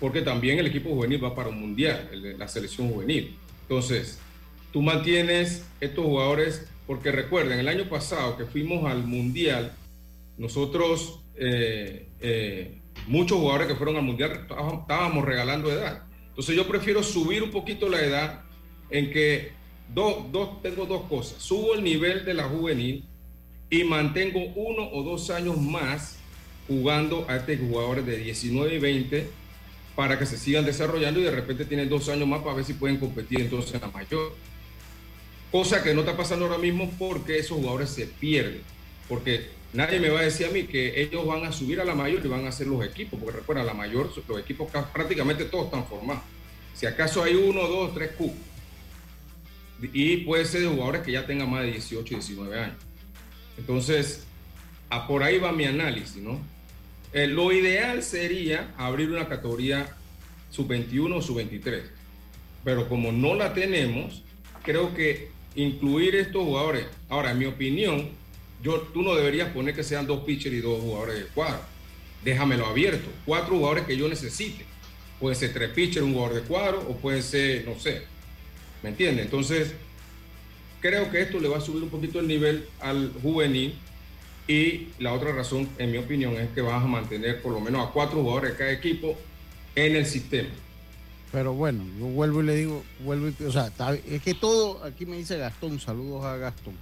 porque 0.00 0.22
también 0.22 0.58
el 0.58 0.66
equipo 0.66 0.90
juvenil 0.90 1.22
va 1.22 1.34
para 1.34 1.48
un 1.48 1.60
mundial, 1.60 2.10
la 2.38 2.48
selección 2.48 2.90
juvenil. 2.90 3.36
Entonces, 3.62 4.18
tú 4.72 4.82
mantienes 4.82 5.64
estos 5.80 6.04
jugadores, 6.04 6.66
porque 6.86 7.12
recuerden, 7.12 7.58
el 7.58 7.68
año 7.68 7.88
pasado 7.88 8.36
que 8.36 8.44
fuimos 8.44 8.90
al 8.90 9.04
mundial, 9.04 9.72
nosotros 10.36 11.20
eh, 11.36 12.08
eh, 12.20 12.78
muchos 13.06 13.38
jugadores 13.38 13.68
que 13.68 13.74
fueron 13.74 13.96
al 13.96 14.02
mundial 14.02 14.46
estábamos 14.80 15.24
regalando 15.24 15.70
edad. 15.70 16.04
Entonces 16.28 16.56
yo 16.56 16.66
prefiero 16.66 17.02
subir 17.02 17.42
un 17.42 17.50
poquito 17.50 17.88
la 17.88 18.00
edad 18.00 18.42
en 18.90 19.10
que 19.10 19.52
dos, 19.92 20.30
dos, 20.32 20.62
tengo 20.62 20.86
dos 20.86 21.02
cosas. 21.08 21.42
Subo 21.42 21.74
el 21.74 21.84
nivel 21.84 22.24
de 22.24 22.34
la 22.34 22.44
juvenil 22.44 23.04
y 23.70 23.84
mantengo 23.84 24.40
uno 24.54 24.88
o 24.92 25.02
dos 25.02 25.30
años 25.30 25.60
más 25.60 26.18
jugando 26.66 27.26
a 27.28 27.36
estos 27.36 27.56
jugadores 27.58 28.06
de 28.06 28.16
19 28.18 28.74
y 28.74 28.78
20 28.78 29.30
para 29.94 30.18
que 30.18 30.26
se 30.26 30.36
sigan 30.36 30.64
desarrollando 30.64 31.20
y 31.20 31.24
de 31.24 31.30
repente 31.30 31.64
tienen 31.64 31.88
dos 31.88 32.08
años 32.08 32.26
más 32.26 32.42
para 32.42 32.56
ver 32.56 32.64
si 32.64 32.74
pueden 32.74 32.96
competir 32.98 33.40
entonces 33.40 33.74
en 33.74 33.80
la 33.82 33.88
mayor. 33.88 34.34
Cosa 35.52 35.82
que 35.82 35.94
no 35.94 36.00
está 36.00 36.16
pasando 36.16 36.46
ahora 36.46 36.58
mismo 36.58 36.90
porque 36.98 37.38
esos 37.38 37.58
jugadores 37.58 37.90
se 37.90 38.06
pierden. 38.06 38.62
Porque 39.08 39.50
nadie 39.74 40.00
me 40.00 40.08
va 40.08 40.20
a 40.20 40.22
decir 40.22 40.46
a 40.46 40.50
mí 40.50 40.64
que 40.64 41.00
ellos 41.00 41.26
van 41.26 41.44
a 41.44 41.52
subir 41.52 41.80
a 41.80 41.84
la 41.84 41.94
mayor 41.94 42.24
y 42.24 42.28
van 42.28 42.46
a 42.46 42.48
hacer 42.48 42.66
los 42.66 42.84
equipos. 42.84 43.20
Porque 43.20 43.38
recuerda, 43.40 43.62
la 43.62 43.74
mayor, 43.74 44.10
los 44.26 44.40
equipos 44.40 44.70
prácticamente 44.92 45.44
todos 45.44 45.66
están 45.66 45.86
formados. 45.86 46.22
Si 46.74 46.86
acaso 46.86 47.22
hay 47.22 47.34
uno, 47.34 47.66
dos, 47.68 47.94
tres 47.94 48.12
cupos. 48.12 48.38
Y 49.92 50.18
puede 50.18 50.44
ser 50.44 50.62
de 50.62 50.68
jugadores 50.68 51.02
que 51.02 51.12
ya 51.12 51.26
tengan 51.26 51.50
más 51.50 51.62
de 51.62 51.72
18, 51.72 52.14
19 52.14 52.58
años. 52.58 52.76
Entonces, 53.58 54.24
a 54.88 55.06
por 55.06 55.22
ahí 55.22 55.38
va 55.38 55.52
mi 55.52 55.64
análisis, 55.64 56.16
¿no? 56.16 56.40
Eh, 57.12 57.26
lo 57.26 57.52
ideal 57.52 58.02
sería 58.02 58.74
abrir 58.76 59.10
una 59.10 59.28
categoría 59.28 59.88
sub-21 60.50 61.16
o 61.16 61.22
sub-23. 61.22 61.82
Pero 62.64 62.88
como 62.88 63.12
no 63.12 63.34
la 63.34 63.54
tenemos, 63.54 64.22
creo 64.62 64.94
que 64.94 65.30
incluir 65.54 66.14
estos 66.16 66.44
jugadores. 66.44 66.86
Ahora, 67.08 67.32
en 67.32 67.38
mi 67.38 67.44
opinión, 67.44 68.10
yo, 68.64 68.80
tú 68.94 69.02
no 69.02 69.14
deberías 69.14 69.50
poner 69.50 69.74
que 69.74 69.84
sean 69.84 70.06
dos 70.06 70.24
pitchers 70.24 70.54
y 70.54 70.60
dos 70.60 70.80
jugadores 70.80 71.16
de 71.16 71.26
cuadro. 71.26 71.60
Déjamelo 72.24 72.64
abierto. 72.64 73.10
Cuatro 73.26 73.56
jugadores 73.56 73.84
que 73.84 73.94
yo 73.94 74.08
necesite. 74.08 74.64
Puede 75.20 75.36
ser 75.36 75.52
tres 75.52 75.70
pitchers, 75.70 76.06
un 76.06 76.14
jugador 76.14 76.36
de 76.36 76.48
cuadro, 76.48 76.80
o 76.88 76.96
puede 76.96 77.20
ser, 77.20 77.66
no 77.66 77.78
sé. 77.78 78.04
¿Me 78.82 78.88
entiendes? 78.88 79.26
Entonces, 79.26 79.74
creo 80.80 81.10
que 81.10 81.20
esto 81.20 81.38
le 81.40 81.48
va 81.48 81.58
a 81.58 81.60
subir 81.60 81.82
un 81.82 81.90
poquito 81.90 82.20
el 82.20 82.26
nivel 82.26 82.66
al 82.80 83.12
juvenil. 83.22 83.74
Y 84.48 84.88
la 84.98 85.12
otra 85.12 85.32
razón, 85.32 85.68
en 85.76 85.92
mi 85.92 85.98
opinión, 85.98 86.34
es 86.36 86.48
que 86.50 86.62
vas 86.62 86.82
a 86.82 86.86
mantener 86.86 87.42
por 87.42 87.52
lo 87.52 87.60
menos 87.60 87.86
a 87.86 87.92
cuatro 87.92 88.22
jugadores 88.22 88.52
de 88.52 88.56
cada 88.56 88.72
equipo 88.72 89.14
en 89.74 89.96
el 89.96 90.06
sistema. 90.06 90.48
Pero 91.32 91.52
bueno, 91.52 91.84
yo 91.98 92.06
vuelvo 92.06 92.42
y 92.42 92.46
le 92.46 92.54
digo, 92.54 92.82
vuelvo 93.00 93.28
y, 93.28 93.44
o 93.44 93.52
sea, 93.52 93.70
es 94.08 94.22
que 94.22 94.32
todo, 94.32 94.82
aquí 94.84 95.04
me 95.04 95.18
dice 95.18 95.36
Gastón, 95.36 95.80
saludos 95.80 96.24
a 96.24 96.36
Gastón. 96.36 96.74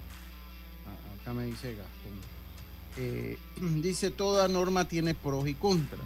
Acá 1.22 1.32
me 1.32 1.46
dice 1.46 1.74
Gastón. 1.74 2.12
Eh, 2.98 3.38
dice, 3.82 4.10
toda 4.10 4.48
norma 4.48 4.86
tiene 4.86 5.14
pros 5.14 5.48
y 5.48 5.54
contras. 5.54 6.00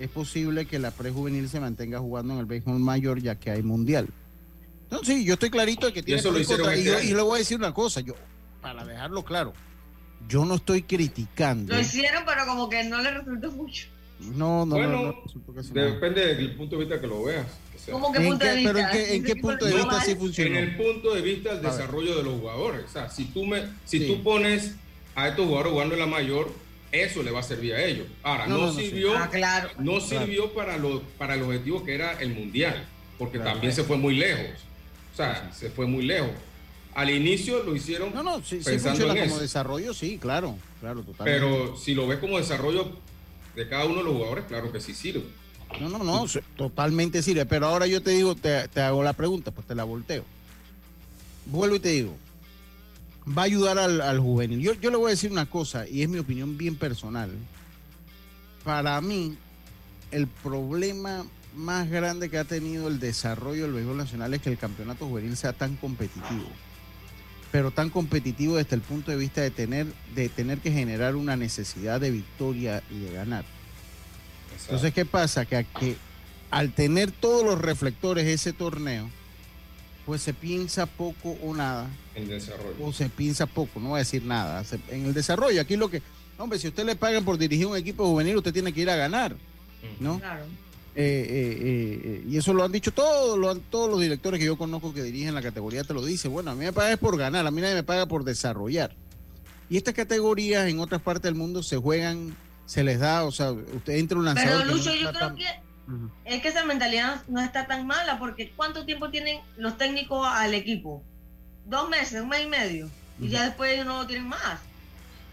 Es 0.00 0.08
posible 0.08 0.66
que 0.66 0.78
la 0.78 0.90
prejuvenil 0.90 1.48
se 1.48 1.60
mantenga 1.60 1.98
jugando 2.00 2.34
en 2.34 2.40
el 2.40 2.46
béisbol 2.46 2.78
mayor 2.78 3.20
ya 3.20 3.36
que 3.36 3.50
hay 3.50 3.62
mundial. 3.62 4.08
No, 4.90 5.02
sí, 5.02 5.24
yo 5.24 5.34
estoy 5.34 5.50
clarito 5.50 5.86
de 5.86 5.92
que 5.92 6.02
tiene 6.02 6.22
pros 6.22 6.40
y 6.40 6.44
contras. 6.44 6.78
Este 6.78 7.06
y, 7.06 7.10
y 7.10 7.14
le 7.14 7.22
voy 7.22 7.36
a 7.36 7.38
decir 7.38 7.56
una 7.56 7.72
cosa, 7.72 8.00
yo, 8.00 8.14
para 8.60 8.84
dejarlo 8.84 9.24
claro, 9.24 9.52
yo 10.28 10.44
no 10.44 10.56
estoy 10.56 10.82
criticando. 10.82 11.74
Lo 11.74 11.80
hicieron, 11.80 12.24
pero 12.26 12.46
como 12.46 12.68
que 12.68 12.84
no 12.84 13.00
le 13.00 13.10
resultó 13.12 13.50
mucho. 13.52 13.86
No, 14.18 14.64
no, 14.64 14.76
bueno, 14.76 15.14
depende 15.72 16.34
del 16.34 16.56
punto 16.56 16.76
de 16.76 16.84
vista 16.84 17.00
que 17.00 17.06
lo 17.06 17.24
veas. 17.24 17.46
¿Cómo 17.90 18.12
que 18.12 18.20
punto 18.20 18.44
de 18.44 18.56
vista? 18.56 18.72
Pero 18.72 18.88
en 18.92 19.24
qué, 19.24 19.36
punto 19.36 19.64
de 19.64 19.74
vista 19.74 20.00
sí 20.00 20.14
funciona? 20.14 20.58
En 20.58 20.64
el 20.64 20.76
punto 20.76 21.14
de 21.14 21.20
vista 21.22 21.54
del 21.54 21.62
desarrollo 21.62 22.16
de 22.16 22.22
los 22.22 22.34
jugadores. 22.34 22.84
O 22.84 22.88
sea, 22.88 23.10
si 23.10 23.26
tú, 23.26 23.44
me, 23.44 23.62
si 23.84 24.06
tú 24.06 24.22
pones 24.22 24.74
a 25.14 25.28
estos 25.28 25.46
jugadores 25.46 25.72
jugando 25.72 25.94
en 25.94 26.00
la 26.00 26.06
mayor, 26.06 26.52
eso 26.92 27.22
le 27.22 27.30
va 27.30 27.40
a 27.40 27.42
servir 27.42 27.74
a 27.74 27.84
ellos. 27.84 28.06
Ahora, 28.22 28.46
no, 28.46 28.72
sirvió, 28.72 29.16
ah, 29.16 29.28
claro. 29.30 29.70
no 29.78 30.00
sirvió 30.00 30.52
para, 30.52 30.76
lo, 30.76 31.02
para 31.18 31.34
el 31.34 31.42
objetivo 31.42 31.84
que 31.84 31.94
era 31.94 32.12
el 32.20 32.30
mundial, 32.30 32.84
porque 33.18 33.38
también 33.38 33.72
se 33.72 33.84
fue 33.84 33.96
muy 33.96 34.14
lejos. 34.14 34.60
O 35.12 35.16
sea, 35.16 35.50
se 35.52 35.70
fue 35.70 35.86
muy 35.86 36.04
lejos. 36.04 36.30
Al 36.94 37.10
inicio 37.10 37.62
lo 37.62 37.76
hicieron. 37.76 38.14
No, 38.14 38.22
no, 38.22 38.42
sí, 38.42 38.60
pensando 38.64 39.08
como 39.08 39.38
desarrollo, 39.38 39.92
sí, 39.92 40.18
claro, 40.18 40.56
claro, 40.80 41.02
totalmente. 41.02 41.40
Pero 41.40 41.76
si 41.76 41.94
lo 41.94 42.06
ves 42.06 42.18
como 42.18 42.38
desarrollo, 42.38 42.90
de 43.54 43.68
cada 43.68 43.84
uno 43.86 43.98
de 43.98 44.04
los 44.04 44.14
jugadores, 44.14 44.44
claro 44.46 44.72
que 44.72 44.80
sí 44.80 44.94
sirve. 44.94 45.24
No, 45.80 45.88
no, 45.88 45.98
no, 45.98 46.24
totalmente 46.56 47.22
sirve. 47.22 47.46
Pero 47.46 47.66
ahora 47.66 47.86
yo 47.86 48.02
te 48.02 48.10
digo, 48.10 48.34
te, 48.34 48.68
hago 48.80 49.02
la 49.02 49.12
pregunta, 49.12 49.50
pues 49.50 49.66
te 49.66 49.74
la 49.74 49.84
volteo. 49.84 50.24
Vuelvo 51.46 51.76
y 51.76 51.80
te 51.80 51.90
digo, 51.90 52.16
va 53.36 53.42
a 53.42 53.44
ayudar 53.46 53.78
al, 53.78 54.20
juvenil. 54.20 54.60
Yo, 54.60 54.74
yo 54.74 54.90
le 54.90 54.96
voy 54.96 55.08
a 55.08 55.10
decir 55.10 55.30
una 55.30 55.46
cosa, 55.46 55.88
y 55.88 56.02
es 56.02 56.08
mi 56.08 56.18
opinión 56.18 56.56
bien 56.56 56.76
personal. 56.76 57.30
Para 58.64 59.00
mí, 59.00 59.36
el 60.10 60.26
problema 60.26 61.24
más 61.54 61.88
grande 61.88 62.30
que 62.30 62.38
ha 62.38 62.44
tenido 62.44 62.88
el 62.88 63.00
desarrollo 63.00 63.64
del 63.64 63.72
béisbol 63.72 63.96
nacional 63.96 64.34
es 64.34 64.42
que 64.42 64.50
el 64.50 64.58
campeonato 64.58 65.06
juvenil 65.06 65.36
sea 65.36 65.52
tan 65.52 65.76
competitivo 65.76 66.48
pero 67.56 67.70
tan 67.70 67.88
competitivo 67.88 68.56
desde 68.56 68.76
el 68.76 68.82
punto 68.82 69.10
de 69.10 69.16
vista 69.16 69.40
de 69.40 69.50
tener, 69.50 69.86
de 70.14 70.28
tener 70.28 70.58
que 70.58 70.70
generar 70.70 71.16
una 71.16 71.36
necesidad 71.36 72.00
de 72.00 72.10
victoria 72.10 72.82
y 72.90 72.98
de 72.98 73.12
ganar. 73.12 73.46
Entonces, 74.64 74.92
¿qué 74.92 75.04
pasa? 75.04 75.44
Que, 75.44 75.66
que 75.78 75.96
al 76.50 76.72
tener 76.72 77.10
todos 77.10 77.44
los 77.44 77.60
reflectores 77.60 78.26
ese 78.26 78.52
torneo, 78.52 79.10
pues 80.06 80.22
se 80.22 80.32
piensa 80.32 80.86
poco 80.86 81.36
o 81.42 81.54
nada. 81.54 81.90
En 82.14 82.28
desarrollo. 82.28 82.76
O 82.80 82.92
se 82.92 83.08
piensa 83.08 83.46
poco, 83.46 83.80
no 83.80 83.90
voy 83.90 83.96
a 83.96 83.98
decir 83.98 84.24
nada. 84.24 84.64
en 84.90 85.06
el 85.06 85.14
desarrollo, 85.14 85.60
aquí 85.60 85.76
lo 85.76 85.90
que, 85.90 86.00
hombre, 86.38 86.58
si 86.58 86.68
usted 86.68 86.84
le 86.84 86.96
pagan 86.96 87.24
por 87.24 87.36
dirigir 87.36 87.66
un 87.66 87.76
equipo 87.76 88.06
juvenil, 88.06 88.36
usted 88.36 88.52
tiene 88.52 88.72
que 88.72 88.80
ir 88.80 88.90
a 88.90 88.96
ganar, 88.96 89.36
¿no? 90.00 90.18
Claro. 90.20 90.44
Eh, 90.98 91.26
eh, 91.28 92.00
eh, 92.04 92.24
y 92.26 92.38
eso 92.38 92.54
lo 92.54 92.64
han 92.64 92.72
dicho 92.72 92.90
todos, 92.90 93.38
lo 93.38 93.50
han, 93.50 93.60
todos 93.60 93.90
los 93.90 94.00
directores 94.00 94.40
que 94.40 94.46
yo 94.46 94.56
conozco 94.56 94.94
que 94.94 95.02
dirigen 95.02 95.34
la 95.34 95.42
categoría 95.42 95.84
te 95.84 95.92
lo 95.92 96.02
dicen. 96.02 96.32
Bueno, 96.32 96.52
a 96.52 96.54
mí 96.54 96.64
me 96.64 96.72
paga 96.72 96.96
por 96.96 97.18
ganar, 97.18 97.46
a 97.46 97.50
mí 97.50 97.60
nadie 97.60 97.74
me 97.74 97.82
paga 97.82 98.06
por 98.06 98.24
desarrollar. 98.24 98.94
Y 99.68 99.76
estas 99.76 99.92
categorías 99.92 100.66
en 100.68 100.80
otras 100.80 101.02
partes 101.02 101.24
del 101.24 101.34
mundo 101.34 101.62
se 101.62 101.76
juegan, 101.76 102.34
se 102.66 102.84
les 102.84 102.98
da, 102.98 103.24
o 103.24 103.32
sea, 103.32 103.52
usted 103.52 103.94
entra 103.94 104.18
un 104.18 104.24
lanzador. 104.24 104.62
Pero 104.64 104.74
Lucho, 104.74 104.94
yo 104.94 105.12
creo 105.12 105.34
que 105.34 105.46
es 106.24 106.42
que 106.42 106.48
esa 106.48 106.64
mentalidad 106.64 107.22
no 107.28 107.40
está 107.40 107.66
tan 107.66 107.86
mala, 107.86 108.18
porque 108.18 108.52
¿cuánto 108.56 108.84
tiempo 108.84 109.10
tienen 109.10 109.38
los 109.56 109.78
técnicos 109.78 110.26
al 110.28 110.52
equipo? 110.54 111.02
Dos 111.64 111.88
meses, 111.88 112.20
un 112.20 112.28
mes 112.28 112.44
y 112.44 112.48
medio. 112.48 112.90
Y 113.20 113.28
ya 113.28 113.44
después 113.44 113.72
ellos 113.72 113.86
no 113.86 114.02
lo 114.02 114.06
tienen 114.06 114.28
más. 114.28 114.60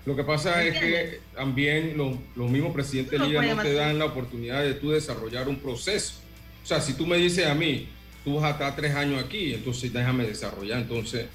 Lo 0.06 0.16
que 0.16 0.24
pasa 0.24 0.64
es 0.64 0.78
que 0.80 1.22
también 1.36 1.98
los, 1.98 2.50
mismos 2.50 2.74
presidentes 2.74 3.20
no, 3.20 3.28
no 3.28 3.62
te 3.62 3.74
dan 3.74 3.98
la 3.98 4.06
oportunidad 4.06 4.62
de 4.62 4.74
tú 4.74 4.92
desarrollar 4.92 5.48
un 5.48 5.58
proceso. 5.58 6.16
O 6.64 6.66
sea, 6.66 6.82
si 6.82 6.94
tú 6.94 7.06
me 7.06 7.18
dices 7.18 7.48
a 7.48 7.54
mí, 7.54 7.90
tú 8.24 8.36
vas 8.36 8.46
a 8.46 8.52
estar 8.52 8.76
tres 8.76 8.96
años 8.96 9.24
aquí, 9.24 9.54
entonces 9.54 9.92
déjame 9.92 10.26
desarrollar, 10.26 10.80
entonces 10.80 11.28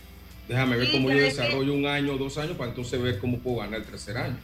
déjame 0.49 0.77
ver 0.77 0.91
cómo 0.91 1.11
yo 1.11 1.17
desarrollo 1.17 1.75
un 1.75 1.87
año, 1.87 2.17
dos 2.17 2.39
años, 2.39 2.57
para 2.57 2.71
entonces 2.71 3.01
ver 3.01 3.19
cómo 3.19 3.39
puedo 3.39 3.59
ganar 3.59 3.81
el 3.81 3.87
tercer 3.87 4.17
año. 4.17 4.39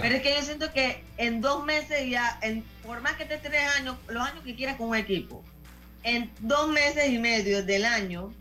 Pero 0.00 0.16
es 0.16 0.22
que 0.22 0.34
yo 0.34 0.42
siento 0.42 0.72
que 0.72 1.04
en 1.16 1.40
dos 1.40 1.64
meses 1.64 2.08
ya, 2.08 2.38
en, 2.42 2.64
por 2.84 3.00
más 3.00 3.14
que 3.14 3.24
estés 3.24 3.42
tres 3.42 3.62
años, 3.76 3.96
los 4.08 4.22
años 4.22 4.42
que 4.44 4.54
quieras 4.54 4.76
con 4.76 4.88
un 4.88 4.96
equipo, 4.96 5.42
en 6.02 6.30
dos 6.40 6.68
meses 6.68 7.10
y 7.10 7.18
medio 7.18 7.64
del 7.64 7.84
año, 7.84 8.32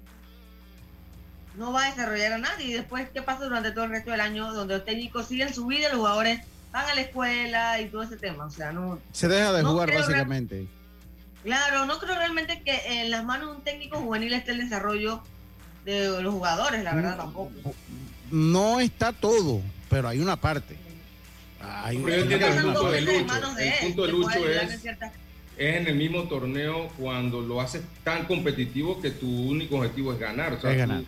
no 1.55 1.71
va 1.71 1.85
a 1.85 1.89
desarrollar 1.89 2.33
a 2.33 2.37
nadie. 2.37 2.67
Y 2.67 2.73
después, 2.73 3.07
¿qué 3.13 3.21
pasa 3.21 3.45
durante 3.45 3.71
todo 3.71 3.85
el 3.85 3.91
resto 3.91 4.11
del 4.11 4.21
año 4.21 4.53
donde 4.53 4.75
los 4.75 4.85
técnicos 4.85 5.27
siguen 5.27 5.53
su 5.53 5.65
vida, 5.65 5.89
los 5.89 5.99
jugadores 5.99 6.41
van 6.71 6.89
a 6.89 6.95
la 6.95 7.01
escuela 7.01 7.79
y 7.79 7.85
todo 7.87 8.03
ese 8.03 8.17
tema? 8.17 8.45
O 8.45 8.51
sea, 8.51 8.71
no. 8.71 8.99
Se 9.11 9.27
deja 9.27 9.53
de 9.53 9.63
jugar 9.63 9.93
básicamente. 9.93 10.67
Claro, 11.43 11.85
no 11.85 11.99
creo 11.99 12.15
realmente 12.15 12.61
que 12.63 13.01
en 13.01 13.11
las 13.11 13.23
manos 13.25 13.51
de 13.51 13.55
un 13.57 13.63
técnico 13.63 13.99
juvenil 13.99 14.33
esté 14.33 14.51
el 14.51 14.59
desarrollo 14.59 15.21
de 15.85 16.21
los 16.21 16.33
jugadores, 16.33 16.83
la 16.83 16.93
verdad, 16.95 17.17
tampoco. 17.17 17.51
No 18.31 18.79
está 18.79 19.11
todo, 19.11 19.61
pero 19.89 20.07
hay 20.07 20.19
una 20.19 20.37
parte. 20.37 20.77
Hay 21.63 21.97
un 21.97 22.09
el 22.09 22.23
punto 22.61 22.91
de 22.91 23.01
Lucho. 23.01 23.33
El 23.59 23.73
punto 23.81 24.05
de 24.05 24.11
Lucho 24.11 24.49
es, 24.49 24.85
es 24.85 24.97
en 25.57 25.87
el 25.87 25.95
mismo 25.95 26.23
torneo 26.23 26.89
cuando 26.97 27.41
lo 27.41 27.61
haces 27.61 27.81
tan 28.03 28.25
competitivo 28.25 29.01
que 29.01 29.11
tu 29.11 29.27
único 29.27 29.77
objetivo 29.77 30.13
es 30.13 30.19
ganar. 30.19 30.53
O 30.53 30.61
sea, 30.61 30.71
es 30.71 30.77
ganar 30.77 31.03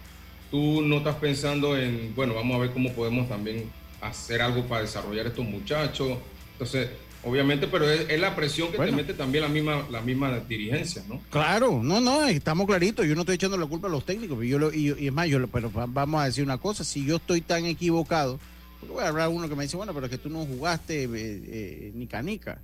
tú 0.56 0.82
no 0.82 0.98
estás 0.98 1.15
pensando 1.15 1.78
en, 1.78 2.13
bueno, 2.15 2.34
vamos 2.34 2.56
a 2.56 2.60
ver 2.60 2.72
cómo 2.72 2.94
podemos 2.94 3.28
también 3.28 3.70
hacer 4.02 4.41
algo 4.41 4.63
para 4.63 4.82
desarrollar 4.82 5.28
estos 5.28 5.46
muchachos. 5.46 6.18
Entonces, 6.54 6.89
obviamente, 7.24 7.68
pero 7.68 7.89
es, 7.89 8.20
la 8.20 8.36
presión 8.36 8.72
que 8.72 8.78
te 8.78 8.91
mete 8.91 9.13
también 9.13 9.44
la 9.44 9.50
misma, 9.50 9.86
la 9.89 10.02
misma 10.02 10.39
dirigencia, 10.48 11.04
¿no? 11.08 11.20
Claro, 11.30 11.82
no, 11.84 12.00
no, 12.00 12.26
estamos 12.26 12.68
claritos. 12.68 13.06
Yo 13.06 13.15
no 13.15 13.22
estoy 13.22 13.36
echando 13.36 13.58
la 13.58 13.65
culpa 13.65 13.88
a 13.88 13.91
los 13.91 14.06
técnicos, 14.06 14.44
yo 14.46 14.60
lo, 14.60 14.74
y, 14.74 15.08
es 15.08 15.12
más, 15.12 15.28
yo 15.28 15.46
pero 15.48 15.72
vamos 15.72 16.22
a 16.22 16.26
decir 16.26 16.44
una 16.44 16.58
cosa, 16.58 16.84
si 16.84 17.06
yo 17.06 17.18
estoy 17.18 17.41
tan 17.41 17.65
equivocado, 17.65 18.39
voy 18.82 19.04
a 19.04 19.08
hablar 19.10 19.30
uno 19.30 19.50
que 19.50 19.56
me 19.56 19.64
dice, 19.64 19.78
bueno, 19.78 19.94
pero 19.94 20.06
es 20.06 20.12
que 20.12 20.18
tú 20.18 20.30
no 20.30 20.46
jugaste 20.46 21.04
eh, 21.04 21.10
eh, 21.14 21.92
ni 21.96 22.08
canica. 22.08 22.60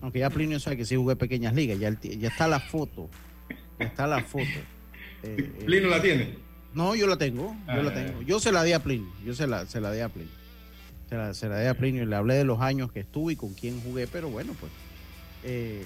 Aunque 0.00 0.18
ya 0.18 0.30
Plinio 0.30 0.60
sabe 0.60 0.76
que 0.76 0.84
sí 0.84 0.96
jugué 0.96 1.16
pequeñas 1.16 1.54
ligas, 1.54 1.78
ya, 1.78 1.90
ya 2.00 2.28
está 2.28 2.46
la 2.46 2.60
foto, 2.60 3.08
ya 3.78 3.86
está 3.86 4.06
la 4.06 4.22
foto. 4.22 4.44
Eh, 5.26 5.64
Plinio 5.64 5.88
la 5.88 6.02
tiene. 6.02 6.34
No, 6.74 6.94
yo 6.94 7.06
la 7.06 7.16
tengo, 7.16 7.56
yo 7.66 7.82
la 7.82 7.90
ah. 7.92 7.94
tengo. 7.94 8.20
Yo 8.20 8.40
se 8.40 8.52
la 8.52 8.62
di 8.62 8.72
a 8.72 8.82
Plinio, 8.82 9.10
yo 9.24 9.32
se 9.32 9.46
la, 9.46 9.64
se 9.64 9.80
la 9.80 9.90
di 9.90 10.00
a 10.00 10.10
Plinio. 10.10 10.34
Se 11.08 11.16
la, 11.16 11.32
se 11.32 11.48
la 11.48 11.58
di 11.58 11.66
a 11.66 11.72
Plinio 11.72 12.02
y 12.02 12.06
le 12.06 12.14
hablé 12.14 12.34
de 12.34 12.44
los 12.44 12.60
años 12.60 12.92
que 12.92 13.00
estuve 13.00 13.32
y 13.32 13.36
con 13.36 13.54
quién 13.54 13.80
jugué, 13.80 14.06
pero 14.06 14.28
bueno, 14.28 14.52
pues 14.60 14.70
eh, 15.44 15.82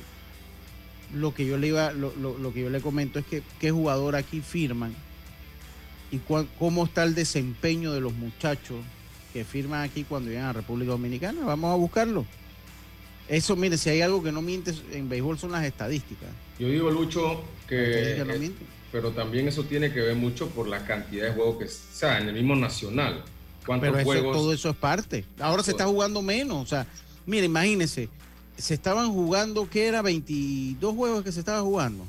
lo 1.15 1.35
que 1.35 1.47
yo 1.47 1.57
le 1.57 1.69
iba, 1.69 1.93
lo, 1.93 2.13
lo, 2.17 2.53
que 2.53 2.63
yo 2.63 2.71
le 2.71 2.81
comento 2.81 3.19
es 3.19 3.27
que 3.27 3.43
qué 3.61 3.71
jugador 3.71 4.17
aquí 4.17 4.41
firman 4.41 4.93
y 6.11 6.19
cómo 6.59 6.85
está 6.85 7.05
el 7.05 7.15
desempeño 7.15 7.93
de 7.93 8.01
los 8.01 8.15
muchachos 8.15 8.79
que 9.33 9.45
firman 9.45 9.83
aquí 9.83 10.05
cuando 10.05 10.31
llegan 10.31 10.47
a 10.47 10.53
República 10.53 10.91
Dominicana. 10.93 11.45
Vamos 11.45 11.73
a 11.73 11.77
buscarlo. 11.77 12.25
Eso, 13.29 13.57
mire, 13.57 13.77
si 13.77 13.91
hay 13.91 14.01
algo 14.01 14.23
que 14.23 14.33
no 14.33 14.41
miente 14.41 14.73
en 14.93 15.09
béisbol 15.09 15.39
son 15.39 15.53
las 15.53 15.65
estadísticas. 15.65 16.29
Yo 16.59 16.69
digo, 16.69 16.91
Lucho, 16.91 17.43
que 17.69 18.25
pero 18.91 19.11
también 19.11 19.47
eso 19.49 19.65
tiene 19.65 19.93
que 19.93 20.01
ver 20.01 20.17
mucho 20.17 20.49
por 20.49 20.67
la 20.67 20.85
cantidad 20.87 21.27
de 21.27 21.35
juegos 21.35 21.59
que, 21.59 21.65
o 21.67 21.69
sea, 21.93 22.19
en 22.21 22.29
el 22.29 22.35
mismo 22.35 22.57
nacional. 22.57 23.23
¿Cuántos 23.67 23.87
Pero 23.91 23.99
eso- 23.99 24.07
juegos? 24.07 24.37
todo 24.37 24.53
eso 24.55 24.71
es 24.71 24.77
parte. 24.77 25.27
Ahora 25.41 25.63
se 25.63 25.73
está 25.73 25.85
jugando 25.85 26.23
menos. 26.23 26.63
O 26.63 26.67
sea, 26.67 26.87
mire, 27.27 27.45
imagínense, 27.45 28.09
se 28.57 28.73
estaban 28.73 29.13
jugando, 29.13 29.69
¿qué 29.69 29.87
era? 29.89 30.01
22 30.01 30.95
juegos 30.95 31.23
que 31.23 31.33
se 31.33 31.41
estaban 31.41 31.65
jugando. 31.65 32.05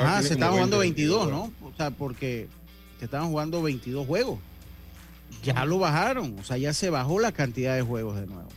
Ah, 0.00 0.22
se 0.22 0.32
estaban 0.32 0.54
jugando 0.54 0.78
20, 0.78 1.02
22, 1.02 1.30
¿no? 1.30 1.52
O 1.62 1.72
sea, 1.76 1.90
porque 1.90 2.48
se 2.98 3.04
estaban 3.04 3.28
jugando 3.28 3.62
22 3.62 4.06
juegos. 4.06 4.38
Ya 5.42 5.64
lo 5.64 5.78
bajaron, 5.78 6.36
o 6.38 6.44
sea, 6.44 6.56
ya 6.56 6.72
se 6.72 6.90
bajó 6.90 7.20
la 7.20 7.32
cantidad 7.32 7.76
de 7.76 7.82
juegos 7.82 8.18
de 8.20 8.26
nuevo. 8.26 8.48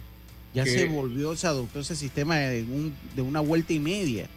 Ya 0.53 0.63
¿Qué? 0.63 0.71
se 0.71 0.85
volvió, 0.87 1.35
se 1.35 1.45
adoptó 1.47 1.79
ese 1.81 1.95
sistema 1.95 2.37
de, 2.37 2.63
un- 2.63 2.95
de 3.15 3.21
una 3.21 3.39
vuelta 3.41 3.73
y 3.73 3.79
media. 3.79 4.27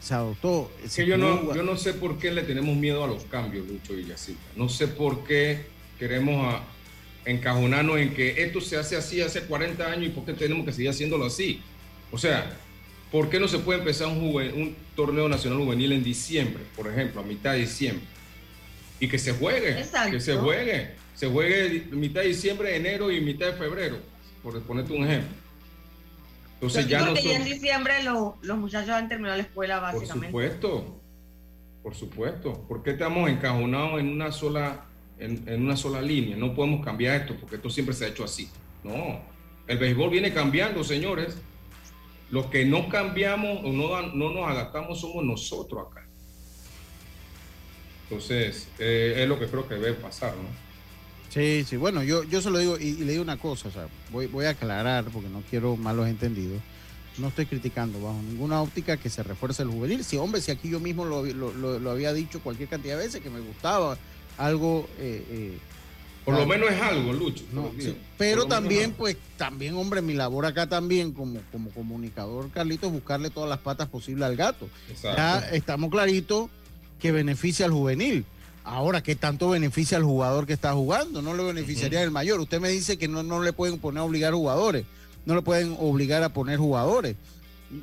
Se 0.00 0.14
adoptó. 0.14 0.70
Que 0.94 1.06
yo 1.06 1.16
no, 1.16 1.54
yo 1.54 1.62
no 1.62 1.76
sé 1.76 1.92
por 1.94 2.18
qué 2.18 2.30
le 2.32 2.42
tenemos 2.42 2.76
miedo 2.76 3.02
a 3.04 3.06
los 3.08 3.24
cambios, 3.24 3.66
Lucho 3.68 3.94
Villacita. 3.94 4.40
No 4.56 4.68
sé 4.68 4.86
por 4.88 5.24
qué 5.24 5.64
queremos 5.98 6.54
a- 6.54 6.62
encajonarnos 7.24 7.98
en 7.98 8.14
que 8.14 8.42
esto 8.42 8.60
se 8.60 8.76
hace 8.76 8.96
así 8.96 9.20
hace 9.20 9.42
40 9.42 9.86
años 9.90 10.06
y 10.06 10.08
por 10.10 10.24
qué 10.24 10.32
tenemos 10.34 10.64
que 10.66 10.72
seguir 10.72 10.90
haciéndolo 10.90 11.24
así. 11.26 11.60
O 12.10 12.18
sea, 12.18 12.56
¿por 13.12 13.28
qué 13.30 13.38
no 13.40 13.46
se 13.48 13.58
puede 13.60 13.78
empezar 13.80 14.08
un, 14.08 14.20
juve- 14.20 14.52
un 14.52 14.74
torneo 14.96 15.28
nacional 15.28 15.58
juvenil 15.60 15.92
en 15.92 16.02
diciembre, 16.04 16.62
por 16.76 16.88
ejemplo, 16.88 17.20
a 17.20 17.24
mitad 17.24 17.52
de 17.52 17.60
diciembre? 17.60 18.04
Y 19.02 19.08
que 19.08 19.18
se 19.18 19.32
juegue, 19.32 19.80
Exacto. 19.80 20.12
que 20.12 20.20
se 20.20 20.36
juegue. 20.36 20.90
Se 21.16 21.26
juegue 21.26 21.86
mitad 21.90 22.20
de 22.20 22.28
diciembre, 22.28 22.76
enero 22.76 23.10
y 23.10 23.20
mitad 23.20 23.46
de 23.46 23.52
febrero, 23.54 23.96
por 24.44 24.62
ponerte 24.62 24.92
un 24.92 25.04
ejemplo. 25.04 25.34
Entonces 26.54 26.86
ya 26.86 27.00
no 27.00 27.06
Porque 27.06 27.24
ya 27.24 27.30
en 27.32 27.42
son- 27.42 27.50
diciembre 27.52 28.02
lo- 28.04 28.38
los 28.42 28.58
muchachos 28.58 28.90
han 28.90 29.08
terminado 29.08 29.36
la 29.38 29.42
escuela 29.42 29.80
por 29.80 29.94
básicamente. 29.94 30.28
supuesto, 30.28 31.00
por 31.82 31.94
supuesto. 31.96 32.64
¿Por 32.68 32.84
qué 32.84 32.92
estamos 32.92 33.28
encajonados 33.28 33.98
en 33.98 34.06
una 34.08 34.30
sola, 34.30 34.84
en, 35.18 35.42
en 35.48 35.64
una 35.64 35.76
sola 35.76 36.00
línea? 36.00 36.36
No 36.36 36.54
podemos 36.54 36.84
cambiar 36.84 37.22
esto 37.22 37.34
porque 37.40 37.56
esto 37.56 37.70
siempre 37.70 37.96
se 37.96 38.04
ha 38.04 38.08
hecho 38.08 38.22
así. 38.22 38.48
No, 38.84 39.20
el 39.66 39.78
béisbol 39.78 40.10
viene 40.10 40.32
cambiando, 40.32 40.84
señores. 40.84 41.36
Los 42.30 42.46
que 42.46 42.64
no 42.64 42.88
cambiamos 42.88 43.64
o 43.64 43.72
no, 43.72 44.00
no 44.14 44.30
nos 44.32 44.48
adaptamos 44.48 45.00
somos 45.00 45.24
nosotros 45.24 45.88
acá. 45.90 46.01
Entonces, 48.16 48.68
eh, 48.78 49.14
es 49.22 49.28
lo 49.28 49.38
que 49.38 49.46
creo 49.46 49.66
que 49.66 49.74
debe 49.74 49.94
pasar, 49.94 50.34
¿no? 50.36 50.48
Sí, 51.30 51.64
sí, 51.66 51.78
bueno, 51.78 52.02
yo, 52.02 52.24
yo 52.24 52.42
se 52.42 52.50
lo 52.50 52.58
digo 52.58 52.78
y, 52.78 52.88
y 52.88 52.96
le 53.04 53.12
digo 53.12 53.22
una 53.22 53.38
cosa, 53.38 53.68
o 53.68 53.70
sea, 53.70 53.88
voy, 54.10 54.26
voy 54.26 54.44
a 54.44 54.50
aclarar 54.50 55.04
porque 55.06 55.30
no 55.30 55.42
quiero 55.48 55.76
malos 55.76 56.06
entendidos. 56.08 56.60
No 57.16 57.28
estoy 57.28 57.46
criticando 57.46 58.00
bajo 58.02 58.20
ninguna 58.22 58.60
óptica 58.60 58.98
que 58.98 59.08
se 59.08 59.22
refuerce 59.22 59.62
el 59.62 59.68
juvenil. 59.70 60.04
Si, 60.04 60.16
hombre, 60.18 60.42
si 60.42 60.50
aquí 60.50 60.68
yo 60.68 60.78
mismo 60.80 61.04
lo, 61.06 61.24
lo- 61.24 61.52
lo- 61.54 61.78
lo 61.78 61.90
había 61.90 62.12
dicho 62.12 62.40
cualquier 62.40 62.68
cantidad 62.68 62.98
de 62.98 63.04
veces 63.06 63.22
que 63.22 63.30
me 63.30 63.40
gustaba 63.40 63.96
algo. 64.36 64.86
eh, 64.98 65.24
eh, 65.30 65.58
Por 66.26 66.34
lo 66.34 66.46
menos 66.46 66.70
es 66.70 66.80
algo, 66.82 67.12
Lucho. 67.14 67.44
no, 67.52 67.70
sí, 67.78 67.96
pero 68.18 68.46
también, 68.46 68.92
pues, 68.92 69.16
también, 69.38 69.74
hombre, 69.74 70.02
mi 70.02 70.12
labor 70.14 70.44
acá 70.46 70.66
también 70.68 71.12
como, 71.12 71.40
como 71.50 71.70
comunicador, 71.70 72.50
Carlitos, 72.50 72.92
buscarle 72.92 73.30
todas 73.30 73.48
las 73.48 73.58
patas 73.60 73.88
posibles 73.88 74.24
al 74.24 74.36
gato. 74.36 74.68
Exacto. 74.90 75.16
Ya 75.16 75.38
estamos 75.50 75.90
claritos 75.90 76.48
que 77.02 77.10
beneficia 77.10 77.66
al 77.66 77.72
juvenil. 77.72 78.24
Ahora, 78.62 79.02
¿qué 79.02 79.16
tanto 79.16 79.50
beneficia 79.50 79.98
al 79.98 80.04
jugador 80.04 80.46
que 80.46 80.52
está 80.52 80.72
jugando? 80.72 81.20
No 81.20 81.34
le 81.34 81.42
beneficiaría 81.42 82.00
el 82.00 82.12
mayor. 82.12 82.38
Usted 82.38 82.60
me 82.60 82.68
dice 82.68 82.96
que 82.96 83.08
no, 83.08 83.24
no 83.24 83.42
le 83.42 83.52
pueden 83.52 83.80
poner 83.80 83.98
a 83.98 84.04
obligar 84.04 84.32
jugadores. 84.32 84.84
No 85.26 85.34
le 85.34 85.42
pueden 85.42 85.76
obligar 85.80 86.22
a 86.22 86.28
poner 86.28 86.58
jugadores. 86.58 87.16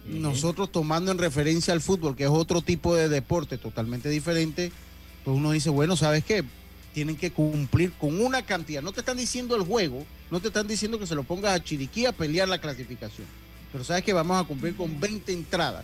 Nosotros 0.07 0.71
tomando 0.71 1.11
en 1.11 1.17
referencia 1.17 1.73
al 1.73 1.81
fútbol, 1.81 2.15
que 2.15 2.23
es 2.23 2.29
otro 2.29 2.61
tipo 2.61 2.95
de 2.95 3.09
deporte 3.09 3.57
totalmente 3.57 4.07
diferente, 4.07 4.71
pues 5.25 5.35
uno 5.35 5.51
dice, 5.51 5.69
bueno, 5.69 5.97
¿sabes 5.97 6.23
qué? 6.23 6.45
Tienen 6.93 7.17
que 7.17 7.31
cumplir 7.31 7.91
con 7.99 8.21
una 8.21 8.43
cantidad. 8.43 8.81
No 8.81 8.93
te 8.93 9.01
están 9.01 9.17
diciendo 9.17 9.57
el 9.57 9.63
juego, 9.63 10.05
no 10.31 10.39
te 10.39 10.47
están 10.47 10.67
diciendo 10.67 10.97
que 10.97 11.07
se 11.07 11.15
lo 11.15 11.23
pongas 11.23 11.55
a 11.55 11.61
Chiriquí 11.61 12.05
a 12.05 12.13
pelear 12.13 12.47
la 12.47 12.61
clasificación. 12.61 13.27
Pero 13.73 13.83
sabes 13.83 14.03
que 14.05 14.13
vamos 14.13 14.41
a 14.41 14.47
cumplir 14.47 14.77
con 14.77 14.97
20 14.97 15.33
entradas 15.33 15.83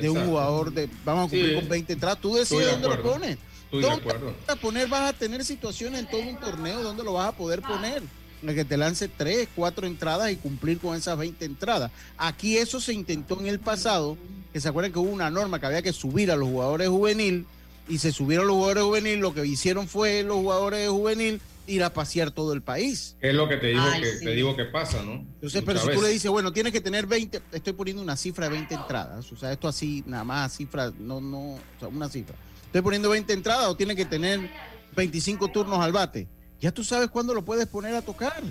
de 0.00 0.10
un 0.10 0.24
jugador 0.26 0.72
de 0.72 0.88
vamos 1.04 1.26
a 1.26 1.30
cumplir 1.30 1.48
Sí. 1.50 1.54
con 1.56 1.68
20 1.68 1.92
entradas. 1.92 2.20
Tú 2.20 2.34
decides 2.34 2.66
de 2.66 2.72
dónde 2.72 2.88
lo 2.88 3.02
pones. 3.02 3.38
Estoy 3.64 3.82
de 3.82 3.88
¿Dónde 3.88 4.00
acuerdo. 4.02 4.34
vas 4.46 4.56
a 4.56 4.60
poner? 4.60 4.88
Vas 4.88 5.10
a 5.10 5.12
tener 5.12 5.44
situaciones 5.44 6.00
en 6.00 6.06
todo 6.10 6.20
un 6.22 6.36
torneo 6.40 6.82
donde 6.82 7.04
lo 7.04 7.12
vas 7.14 7.28
a 7.28 7.32
poder 7.32 7.62
poner. 7.62 8.02
En 8.42 8.48
el 8.48 8.54
que 8.54 8.64
te 8.64 8.76
lance 8.76 9.06
tres, 9.08 9.48
cuatro 9.54 9.86
entradas 9.86 10.32
y 10.32 10.36
cumplir 10.36 10.78
con 10.78 10.96
esas 10.96 11.16
20 11.18 11.44
entradas. 11.44 11.90
Aquí 12.16 12.56
eso 12.56 12.80
se 12.80 12.92
intentó 12.94 13.38
en 13.38 13.46
el 13.46 13.60
pasado, 13.60 14.16
que 14.52 14.60
se 14.60 14.68
acuerdan 14.68 14.92
que 14.92 14.98
hubo 14.98 15.10
una 15.10 15.30
norma 15.30 15.60
que 15.60 15.66
había 15.66 15.82
que 15.82 15.92
subir 15.92 16.30
a 16.30 16.36
los 16.36 16.48
jugadores 16.48 16.88
juvenil 16.88 17.46
y 17.88 17.98
se 17.98 18.12
subieron 18.12 18.46
los 18.46 18.56
jugadores 18.56 18.82
juvenil, 18.84 19.18
lo 19.20 19.34
que 19.34 19.44
hicieron 19.44 19.88
fue 19.88 20.22
los 20.22 20.36
jugadores 20.36 20.88
juvenil 20.88 21.40
ir 21.70 21.82
a 21.84 21.92
pasear 21.92 22.30
todo 22.30 22.52
el 22.52 22.62
país. 22.62 23.16
Es 23.20 23.34
lo 23.34 23.48
que 23.48 23.56
te 23.56 23.68
digo, 23.68 23.80
Ay, 23.82 24.02
que, 24.02 24.18
sí. 24.18 24.24
te 24.24 24.34
digo 24.34 24.56
que 24.56 24.64
pasa, 24.64 25.02
¿no? 25.02 25.12
Entonces, 25.34 25.62
pero 25.64 25.78
si 25.80 25.88
tú 25.90 26.02
le 26.02 26.08
dices, 26.08 26.30
bueno, 26.30 26.52
tienes 26.52 26.72
que 26.72 26.80
tener 26.80 27.06
20, 27.06 27.40
estoy 27.52 27.72
poniendo 27.72 28.02
una 28.02 28.16
cifra 28.16 28.46
de 28.48 28.52
20 28.56 28.74
entradas, 28.74 29.30
o 29.32 29.36
sea, 29.36 29.52
esto 29.52 29.68
así, 29.68 30.02
nada 30.06 30.24
más 30.24 30.56
cifra, 30.56 30.92
no, 30.98 31.20
no, 31.20 31.38
o 31.54 31.60
sea, 31.78 31.88
una 31.88 32.08
cifra. 32.08 32.34
Estoy 32.66 32.82
poniendo 32.82 33.08
20 33.10 33.32
entradas 33.32 33.66
o 33.68 33.76
tiene 33.76 33.96
que 33.96 34.04
tener 34.04 34.50
25 34.96 35.48
turnos 35.48 35.78
al 35.80 35.92
bate. 35.92 36.28
Ya 36.60 36.72
tú 36.72 36.84
sabes 36.84 37.08
cuándo 37.08 37.32
lo 37.34 37.44
puedes 37.44 37.66
poner 37.66 37.94
a 37.94 38.02
tocar. 38.02 38.42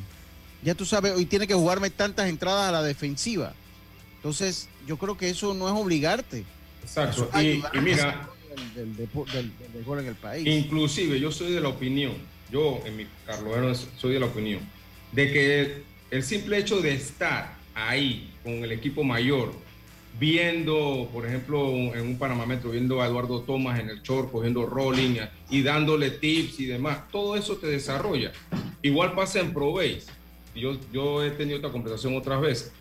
Ya 0.63 0.75
tú 0.75 0.85
sabes, 0.85 1.13
hoy 1.13 1.25
tiene 1.25 1.47
que 1.47 1.53
jugarme 1.53 1.89
tantas 1.89 2.27
entradas 2.27 2.69
a 2.69 2.71
la 2.71 2.81
defensiva. 2.83 3.53
Entonces, 4.17 4.67
yo 4.87 4.97
creo 4.97 5.15
que 5.17 5.29
eso 5.29 5.53
no 5.53 5.67
es 5.67 5.73
obligarte. 5.73 6.43
Exacto. 6.83 7.29
Es 7.35 7.43
Y, 7.73 7.79
mira, 7.81 8.27
del, 8.75 8.95
del, 8.95 8.97
depo- 9.09 9.25
del- 9.31 9.57
del 9.57 9.71
béisbol 9.73 9.99
en 9.99 10.07
el 10.07 10.15
país. 10.15 10.45
inclusive 10.47 11.19
yo 11.19 11.31
soy 11.31 11.53
de 11.53 11.61
la 11.61 11.69
opinión, 11.69 12.13
yo 12.51 12.79
en 12.85 12.97
mi 12.97 13.07
Carlos 13.25 13.87
soy 13.97 14.13
de 14.13 14.19
la 14.19 14.27
opinión, 14.27 14.61
de 15.11 15.31
que 15.31 15.83
el, 16.11 16.23
simple 16.23 16.57
hecho 16.57 16.81
de 16.81 16.93
estar 16.93 17.55
ahí 17.73 18.31
con 18.43 18.53
el 18.63 18.71
equipo 18.71 19.03
mayor, 19.03 19.51
viendo, 20.19 21.09
por 21.13 21.25
ejemplo, 21.25 21.69
en 21.93 22.01
un 22.01 22.17
Panamá 22.17 22.45
Metro, 22.45 22.71
viendo 22.71 23.01
a 23.01 23.07
Eduardo 23.07 23.41
Tomás 23.41 23.79
en 23.79 23.89
el 23.89 24.01
short, 24.01 24.31
cogiendo 24.31 24.65
rolling 24.65 25.17
y 25.49 25.61
dándole 25.61 26.11
tips 26.11 26.59
y 26.59 26.65
demás, 26.65 27.09
todo 27.11 27.35
eso 27.35 27.57
te 27.57 27.67
desarrolla. 27.67 28.31
Igual 28.81 29.13
pasa 29.13 29.39
en 29.39 29.53
Pro 29.53 29.73
Base. 29.73 30.05
Yo, 30.55 30.77
yo 30.91 31.23
he 31.23 31.29
tenido 31.31 31.57
esta 31.57 31.69
conversación 31.69 32.17
otras 32.17 32.41
veces. 32.41 32.71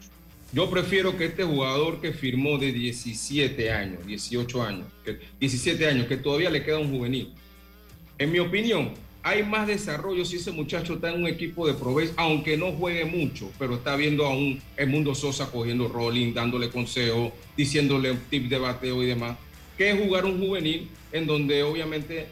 Yo 0.52 0.70
prefiero 0.70 1.16
que 1.16 1.26
este 1.26 1.44
jugador 1.44 2.00
que 2.00 2.12
firmó 2.12 2.57
de 2.57 2.72
17 2.72 3.70
años, 3.70 4.07
18 4.07 4.62
años, 4.62 4.87
que, 5.04 5.20
17 5.38 5.87
años, 5.87 6.07
que 6.07 6.16
todavía 6.16 6.48
le 6.48 6.64
queda 6.64 6.78
un 6.78 6.90
juvenil. 6.90 7.35
En 8.16 8.33
mi 8.33 8.38
opinión, 8.38 8.94
hay 9.22 9.42
más 9.42 9.66
desarrollo 9.66 10.24
si 10.24 10.37
ese 10.37 10.52
muchacho 10.52 10.94
está 10.94 11.11
en 11.12 11.22
un 11.22 11.28
equipo 11.28 11.66
de 11.66 11.74
Pro 11.74 11.94
Base, 11.94 12.12
aunque 12.16 12.57
no 12.57 12.72
juegue 12.72 13.04
mucho, 13.04 13.50
pero 13.59 13.74
está 13.74 13.96
viendo 13.96 14.26
a 14.26 14.31
un 14.31 14.61
Mundo 14.87 15.14
Sosa 15.14 15.50
cogiendo 15.50 15.88
rolling, 15.88 16.33
dándole 16.33 16.70
consejos, 16.70 17.33
diciéndole 17.57 18.14
tips 18.31 18.50
de 18.50 18.59
bateo 18.59 19.02
y 19.02 19.07
demás, 19.07 19.37
que 19.76 19.94
jugar 19.94 20.24
un 20.24 20.38
juvenil 20.38 20.88
en 21.12 21.26
donde 21.26 21.62
obviamente 21.62 22.28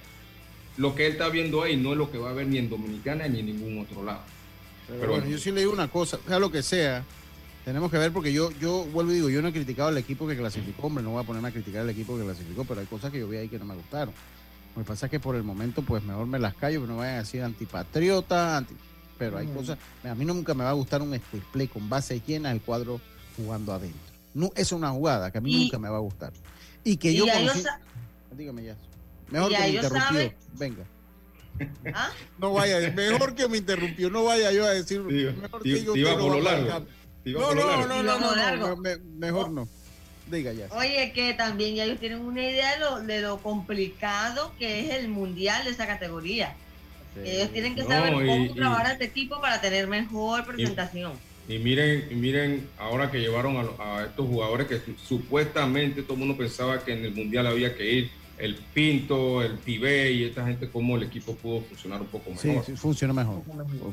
lo 0.76 0.94
que 0.94 1.06
él 1.06 1.12
está 1.12 1.28
viendo 1.28 1.62
ahí 1.62 1.76
no 1.76 1.92
es 1.92 1.98
lo 1.98 2.10
que 2.10 2.18
va 2.18 2.30
a 2.30 2.34
ver 2.34 2.46
ni 2.46 2.58
en 2.58 2.68
Dominicana 2.68 3.26
ni 3.28 3.40
en 3.40 3.46
ningún 3.46 3.78
otro 3.78 4.04
lado. 4.04 4.20
Pero, 4.86 5.00
Pero 5.00 5.12
bueno, 5.12 5.24
bueno. 5.24 5.36
yo 5.36 5.42
sí 5.42 5.50
le 5.50 5.60
digo 5.60 5.72
una 5.72 5.88
cosa, 5.88 6.18
sea 6.26 6.38
lo 6.38 6.52
que 6.52 6.62
sea, 6.62 7.04
tenemos 7.64 7.90
que 7.90 7.98
ver 7.98 8.12
porque 8.12 8.32
yo, 8.32 8.52
yo 8.60 8.84
vuelvo 8.92 9.10
y 9.10 9.16
digo, 9.16 9.28
yo 9.28 9.42
no 9.42 9.48
he 9.48 9.52
criticado 9.52 9.88
al 9.88 9.98
equipo 9.98 10.28
que 10.28 10.36
clasificó, 10.36 10.86
hombre, 10.86 11.02
no 11.02 11.10
voy 11.10 11.22
a 11.22 11.26
ponerme 11.26 11.48
a 11.48 11.52
criticar 11.52 11.80
al 11.80 11.90
equipo 11.90 12.16
que 12.16 12.24
clasificó, 12.24 12.64
pero 12.64 12.80
hay 12.80 12.86
cosas 12.86 13.10
que 13.10 13.18
yo 13.18 13.28
vi 13.28 13.38
ahí 13.38 13.48
que 13.48 13.58
no 13.58 13.64
me 13.64 13.74
gustaron. 13.74 14.14
Lo 14.76 14.82
que 14.82 14.88
pasa 14.88 15.06
es 15.06 15.10
que 15.10 15.18
por 15.20 15.34
el 15.36 15.42
momento, 15.42 15.80
pues 15.82 16.02
mejor 16.04 16.26
me 16.26 16.38
las 16.38 16.54
callo, 16.54 16.82
que 16.82 16.86
no 16.86 16.98
vayan 16.98 17.14
a 17.14 17.18
decir 17.20 17.42
antipatriota, 17.42 18.58
anti- 18.58 18.76
pero 19.18 19.38
hay 19.38 19.46
cosas, 19.46 19.78
a 20.04 20.14
mí 20.14 20.24
nunca 20.26 20.52
me 20.52 20.64
va 20.64 20.70
a 20.70 20.74
gustar 20.74 21.00
un 21.00 21.14
split 21.14 21.42
play 21.44 21.66
con 21.68 21.88
base 21.88 22.20
llena, 22.26 22.52
el 22.52 22.60
cuadro 22.60 23.00
jugando 23.38 23.72
adentro. 23.72 23.98
No, 24.34 24.50
es 24.54 24.72
una 24.72 24.90
jugada 24.90 25.30
que 25.30 25.38
a 25.38 25.40
mí 25.40 25.50
Y- 25.54 25.62
nunca 25.64 25.78
me 25.78 25.88
va 25.88 25.96
a 25.96 26.00
gustar. 26.00 26.32
Y 26.84 26.98
que 26.98 27.10
Y 27.12 27.16
yo 27.16 27.26
ya 27.26 27.40
ellos 27.40 27.54
conocí- 27.54 27.62
sa- 27.62 27.80
Dígame 28.36 28.64
ya. 28.64 28.76
Mejor 29.30 29.50
que 29.50 29.58
me 29.58 29.68
interrumpió. 29.70 30.32
Venga. 30.58 30.84
¿Ah? 31.94 32.10
No 32.38 32.52
vaya, 32.52 32.90
mejor 32.92 33.34
que 33.34 33.48
me 33.48 33.56
interrumpió, 33.56 34.10
no 34.10 34.24
vaya 34.24 34.52
yo 34.52 34.66
a 34.66 34.70
decir. 34.72 35.02
Te, 35.08 35.32
mejor 35.40 35.62
te 35.62 35.68
iba 35.70 35.92
usted, 35.92 36.12
por 36.12 36.18
no 36.18 36.28
lo 36.28 36.44
va 36.44 36.50
a 36.50 36.52
largo. 36.52 36.70
arrancar. 36.70 36.94
Te 37.24 37.30
iba 37.30 37.40
No, 37.40 37.46
por 37.46 37.56
lo 37.56 37.62
no, 37.62 37.68
largo. 37.68 37.86
no, 37.88 38.02
no, 38.76 38.76
no, 38.76 39.00
mejor 39.16 39.50
no. 39.50 39.68
Diga 40.30 40.52
ya. 40.52 40.66
Oye, 40.72 41.12
que 41.14 41.34
también 41.34 41.74
ya 41.76 41.84
ellos 41.84 42.00
tienen 42.00 42.20
una 42.20 42.42
idea 42.42 42.72
de 42.74 42.80
lo, 42.80 43.00
de 43.00 43.20
lo 43.20 43.38
complicado 43.38 44.52
que 44.58 44.80
es 44.80 44.94
el 44.94 45.08
mundial 45.08 45.64
de 45.64 45.70
esa 45.70 45.86
categoría. 45.86 46.54
Ellos 47.24 47.50
tienen 47.52 47.74
que 47.74 47.82
No, 47.82 47.88
saber 47.88 48.12
y- 48.12 48.16
cómo 48.26 48.44
y- 48.44 48.48
trabajar 48.54 48.86
a 48.86 48.92
este 48.92 49.04
equipo 49.04 49.40
para 49.40 49.60
tener 49.60 49.86
mejor 49.86 50.44
presentación. 50.44 51.12
Y 51.48 51.58
miren, 51.58 52.08
y 52.10 52.14
miren, 52.16 52.68
ahora 52.76 53.10
que 53.10 53.18
llevaron 53.20 53.56
a, 53.56 53.62
lo- 53.62 53.76
a 53.80 54.04
estos 54.04 54.26
jugadores 54.26 54.66
que 54.66 54.80
su- 54.80 54.96
supuestamente 55.06 56.02
todo 56.02 56.14
el 56.14 56.18
mundo 56.18 56.36
pensaba 56.36 56.84
que 56.84 56.92
en 56.92 57.04
el 57.04 57.14
Mundial 57.14 57.46
había 57.46 57.74
que 57.74 57.90
ir, 57.90 58.10
el 58.36 58.56
Pinto, 58.74 59.40
el 59.42 59.56
Tibé 59.60 60.12
y 60.12 60.24
esta 60.24 60.44
gente, 60.44 60.68
cómo 60.68 60.96
el 60.96 61.04
equipo 61.04 61.34
pudo 61.36 61.62
funcionar 61.62 62.02
un 62.02 62.08
poco 62.08 62.30
mejor. 62.30 62.64
sí, 62.66 62.72
funciona 62.76 63.14
mejor. 63.14 63.42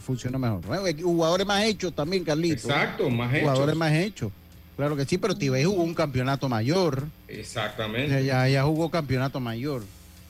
Funciona 0.01 0.37
mejor. 0.37 0.61
Bueno, 0.65 0.99
jugadores 1.01 1.47
más 1.47 1.63
hechos 1.63 1.93
también, 1.95 2.23
Carlitos. 2.25 2.65
Exacto, 2.65 3.09
más 3.09 3.29
Jugadores 3.31 3.69
hechos. 3.69 3.77
más 3.77 3.93
hechos. 3.93 4.31
Claro 4.75 4.95
que 4.95 5.05
sí, 5.05 5.17
pero 5.17 5.36
Tibey 5.36 5.65
jugó 5.65 5.83
un 5.83 5.93
campeonato 5.93 6.49
mayor. 6.49 7.07
Exactamente. 7.27 8.25
ya, 8.25 8.47
ya 8.47 8.63
jugó 8.63 8.89
campeonato 8.89 9.39
mayor. 9.39 9.83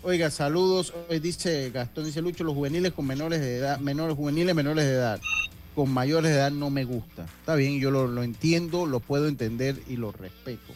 Oiga, 0.05 0.29
saludos. 0.29 0.93
Dice 1.21 1.69
Gastón, 1.69 2.05
dice 2.05 2.21
Lucho, 2.21 2.43
los 2.43 2.53
juveniles 2.53 2.91
con 2.91 3.07
menores 3.07 3.39
de 3.39 3.57
edad, 3.57 3.79
menores 3.79 4.17
juveniles 4.17 4.53
menores 4.53 4.83
de 4.83 4.91
edad, 4.91 5.21
con 5.75 5.89
mayores 5.89 6.31
de 6.31 6.37
edad 6.37 6.51
no 6.51 6.69
me 6.69 6.83
gusta. 6.83 7.25
Está 7.39 7.55
bien, 7.55 7.79
yo 7.79 7.89
lo, 7.89 8.21
entiendo, 8.21 8.85
lo 8.85 8.99
puedo 8.99 9.29
entender 9.29 9.77
y 9.87 9.95
lo 9.95 10.11
respeto. 10.11 10.73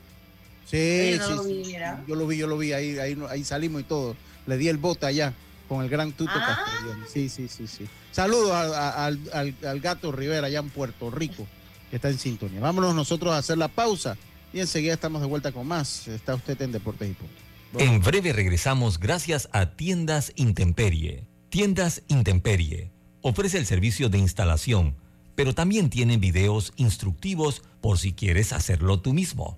Sí, 0.65 1.19
sí, 1.19 1.33
sí. 1.43 1.75
Yo 2.07 2.15
lo 2.15 2.25
vi, 2.27 2.37
yo 2.37 2.47
lo 2.47 2.57
vi, 2.57 2.71
ahí, 2.73 2.97
ahí, 2.99 3.43
salimos 3.43 3.81
y 3.81 3.83
todo. 3.83 4.15
Le 4.45 4.57
di 4.57 4.69
el 4.69 4.77
bote 4.77 5.05
allá 5.05 5.33
con 5.69 5.83
el 5.83 5.89
gran 5.89 6.11
Tuto 6.11 6.31
ah. 6.35 6.65
Sí, 7.07 7.29
sí, 7.29 7.47
sí, 7.47 7.67
sí. 7.67 7.87
Saludos 8.11 8.51
al, 8.51 9.19
al, 9.31 9.79
gato 9.79 10.11
Rivera 10.11 10.47
allá 10.47 10.59
en 10.59 10.69
Puerto 10.69 11.09
Rico, 11.09 11.47
que 11.89 11.95
está 11.95 12.09
en 12.09 12.19
sintonía. 12.19 12.59
Vámonos 12.59 12.93
nosotros 12.93 13.33
a 13.33 13.37
hacer 13.37 13.57
la 13.57 13.69
pausa 13.69 14.17
y 14.51 14.59
enseguida 14.59 14.93
estamos 14.93 15.21
de 15.21 15.27
vuelta 15.27 15.53
con 15.53 15.65
más. 15.65 16.09
Está 16.09 16.35
usted 16.35 16.61
en 16.61 16.73
Deportes 16.73 17.09
y 17.09 17.13
Punto. 17.13 17.33
En 17.77 18.01
breve 18.01 18.33
regresamos 18.33 18.99
gracias 18.99 19.47
a 19.53 19.67
Tiendas 19.67 20.33
Intemperie. 20.35 21.27
Tiendas 21.49 22.01
Intemperie 22.07 22.91
ofrece 23.21 23.57
el 23.57 23.65
servicio 23.65 24.09
de 24.09 24.17
instalación 24.17 24.95
pero 25.39 25.55
también 25.55 25.89
tienen 25.89 26.19
videos 26.19 26.73
instructivos 26.75 27.63
por 27.79 27.97
si 27.97 28.11
quieres 28.11 28.51
hacerlo 28.51 28.99
tú 28.99 29.13
mismo. 29.13 29.57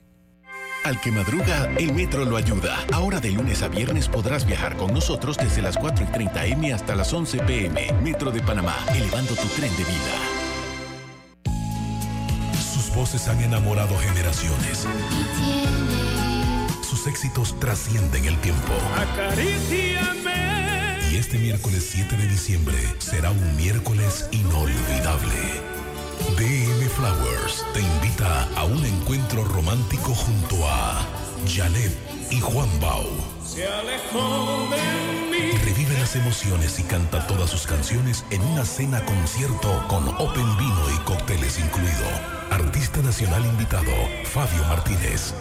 Al 0.83 0.99
que 0.99 1.11
madruga, 1.11 1.69
el 1.77 1.93
metro 1.93 2.25
lo 2.25 2.37
ayuda. 2.37 2.75
Ahora 2.91 3.19
de 3.19 3.29
lunes 3.29 3.61
a 3.61 3.67
viernes 3.67 4.07
podrás 4.07 4.47
viajar 4.47 4.75
con 4.77 4.91
nosotros 4.91 5.37
desde 5.37 5.61
las 5.61 5.77
4 5.77 6.05
y 6.05 6.11
30 6.11 6.45
M 6.47 6.73
hasta 6.73 6.95
las 6.95 7.13
11 7.13 7.37
PM. 7.43 7.93
Metro 8.01 8.31
de 8.31 8.41
Panamá, 8.41 8.75
elevando 8.95 9.35
tu 9.35 9.47
tren 9.49 9.71
de 9.77 9.83
vida. 9.83 10.17
Sus 12.73 12.93
voces 12.95 13.27
han 13.27 13.39
enamorado 13.41 13.95
generaciones. 13.99 14.87
Sus 16.81 17.05
éxitos 17.05 17.59
trascienden 17.59 18.25
el 18.25 18.37
tiempo. 18.37 18.73
Y 21.11 21.15
este 21.15 21.37
miércoles 21.37 21.87
7 21.91 22.17
de 22.17 22.27
diciembre 22.27 22.77
será 22.97 23.29
un 23.29 23.55
miércoles 23.55 24.27
inolvidable. 24.31 25.80
DM 26.35 26.89
Flowers 26.89 27.65
te 27.73 27.81
invita 27.81 28.47
a 28.55 28.63
un 28.65 28.85
encuentro 28.85 29.43
romántico 29.43 30.13
junto 30.13 30.55
a 30.67 31.05
Janet 31.47 31.95
y 32.29 32.39
Juan 32.39 32.69
Bau. 32.79 33.05
Se 33.45 33.67
alejó 33.67 34.69
de 34.69 35.31
mí. 35.31 35.51
Revive 35.65 35.99
las 35.99 36.15
emociones 36.15 36.79
y 36.79 36.83
canta 36.83 37.27
todas 37.27 37.49
sus 37.49 37.67
canciones 37.67 38.25
en 38.29 38.41
una 38.41 38.65
cena 38.65 39.03
concierto 39.05 39.83
con 39.87 40.07
Open 40.07 40.57
Vino 40.57 40.95
y 40.95 40.99
cócteles 41.05 41.59
incluido. 41.59 42.07
Artista 42.49 43.01
nacional 43.01 43.45
invitado, 43.45 43.91
Fabio 44.25 44.63
Martínez. 44.65 45.33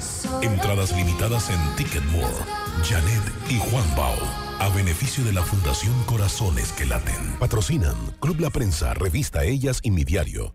Entradas 0.43 0.93
limitadas 0.97 1.51
en 1.51 1.77
Ticketmore. 1.77 2.35
Janet 2.85 3.23
y 3.49 3.59
Juan 3.59 3.97
Bau 3.97 4.17
a 4.61 4.69
beneficio 4.69 5.25
de 5.25 5.33
la 5.33 5.43
Fundación 5.43 5.95
Corazones 6.05 6.73
que 6.73 6.85
Laten. 6.85 7.39
Patrocinan 7.39 7.97
Club 8.21 8.41
La 8.41 8.51
Prensa, 8.51 8.93
Revista 8.93 9.43
Ellas 9.43 9.81
y 9.83 9.91
Mi 9.91 10.05
Diario. 10.05 10.55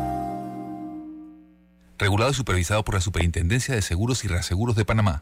Regulado 2.01 2.31
y 2.31 2.33
supervisado 2.33 2.83
por 2.83 2.95
la 2.95 3.01
Superintendencia 3.01 3.75
de 3.75 3.83
Seguros 3.83 4.25
y 4.25 4.27
Reaseguros 4.27 4.75
de 4.75 4.85
Panamá. 4.85 5.21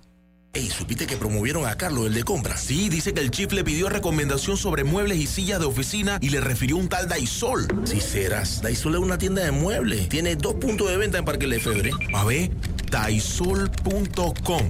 Ey, 0.54 0.70
¿supiste 0.70 1.08
que 1.08 1.18
promovieron 1.18 1.68
a 1.68 1.76
Carlos, 1.76 2.08
el 2.08 2.13
de 2.13 2.24
compra? 2.24 2.56
Sí, 2.56 2.88
dice 2.88 3.13
que 3.13 3.20
el 3.20 3.32
chief 3.32 3.52
le 3.52 3.65
pidió 3.65 3.89
recomendación 3.89 4.56
sobre 4.56 4.86
muebles 4.86 5.18
y 5.18 5.28
sillas 5.28 5.60
de 5.60 5.65
oficina 5.65 6.20
y 6.22 6.30
le 6.30 6.39
refirió 6.39 6.78
un 6.78 6.88
tal 6.88 7.10
Daisol. 7.10 7.68
Si 7.84 8.00
serás, 8.00 8.62
Daisol 8.62 8.96
es 8.96 9.02
una 9.02 9.18
tienda 9.18 9.44
de 9.44 9.52
muebles. 9.52 10.08
Tiene 10.08 10.38
dos 10.38 10.56
puntos 10.56 10.89
de 10.89 10.96
venta 10.96 11.18
en 11.18 11.26
Parque 11.26 11.48
Lefebvre. 11.48 11.92
A 12.13 12.24
ver, 12.24 12.50
daisol.com. 12.89 14.70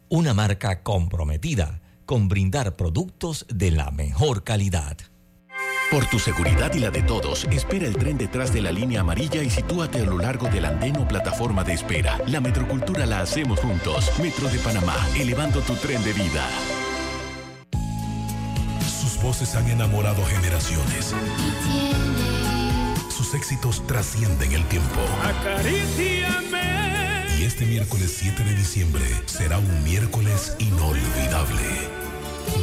una 0.11 0.33
marca 0.33 0.83
comprometida 0.83 1.79
con 2.05 2.27
brindar 2.27 2.75
productos 2.75 3.45
de 3.47 3.71
la 3.71 3.91
mejor 3.91 4.43
calidad. 4.43 4.97
Por 5.89 6.05
tu 6.07 6.19
seguridad 6.19 6.73
y 6.73 6.79
la 6.79 6.91
de 6.91 7.01
todos, 7.01 7.45
espera 7.45 7.87
el 7.87 7.95
tren 7.95 8.17
detrás 8.17 8.51
de 8.51 8.61
la 8.61 8.73
línea 8.73 9.01
amarilla 9.01 9.41
y 9.41 9.49
sitúate 9.49 10.01
a 10.01 10.05
lo 10.05 10.17
largo 10.17 10.49
del 10.49 10.65
andén 10.65 10.97
o 10.97 11.07
plataforma 11.07 11.63
de 11.63 11.73
espera. 11.73 12.19
La 12.27 12.41
metrocultura 12.41 13.05
la 13.05 13.21
hacemos 13.21 13.61
juntos. 13.61 14.11
Metro 14.21 14.49
de 14.49 14.59
Panamá, 14.59 14.97
elevando 15.15 15.61
tu 15.61 15.75
tren 15.75 16.03
de 16.03 16.11
vida. 16.11 16.45
Sus 18.81 19.21
voces 19.23 19.55
han 19.55 19.69
enamorado 19.69 20.25
generaciones. 20.25 21.15
Sus 23.09 23.33
éxitos 23.33 23.87
trascienden 23.87 24.51
el 24.51 24.65
tiempo. 24.65 24.99
Acaríciame 27.41 27.45
este 27.45 27.65
miércoles 27.65 28.15
7 28.19 28.43
de 28.43 28.55
diciembre 28.55 29.03
será 29.25 29.57
un 29.57 29.83
miércoles 29.83 30.55
inolvidable. 30.59 31.63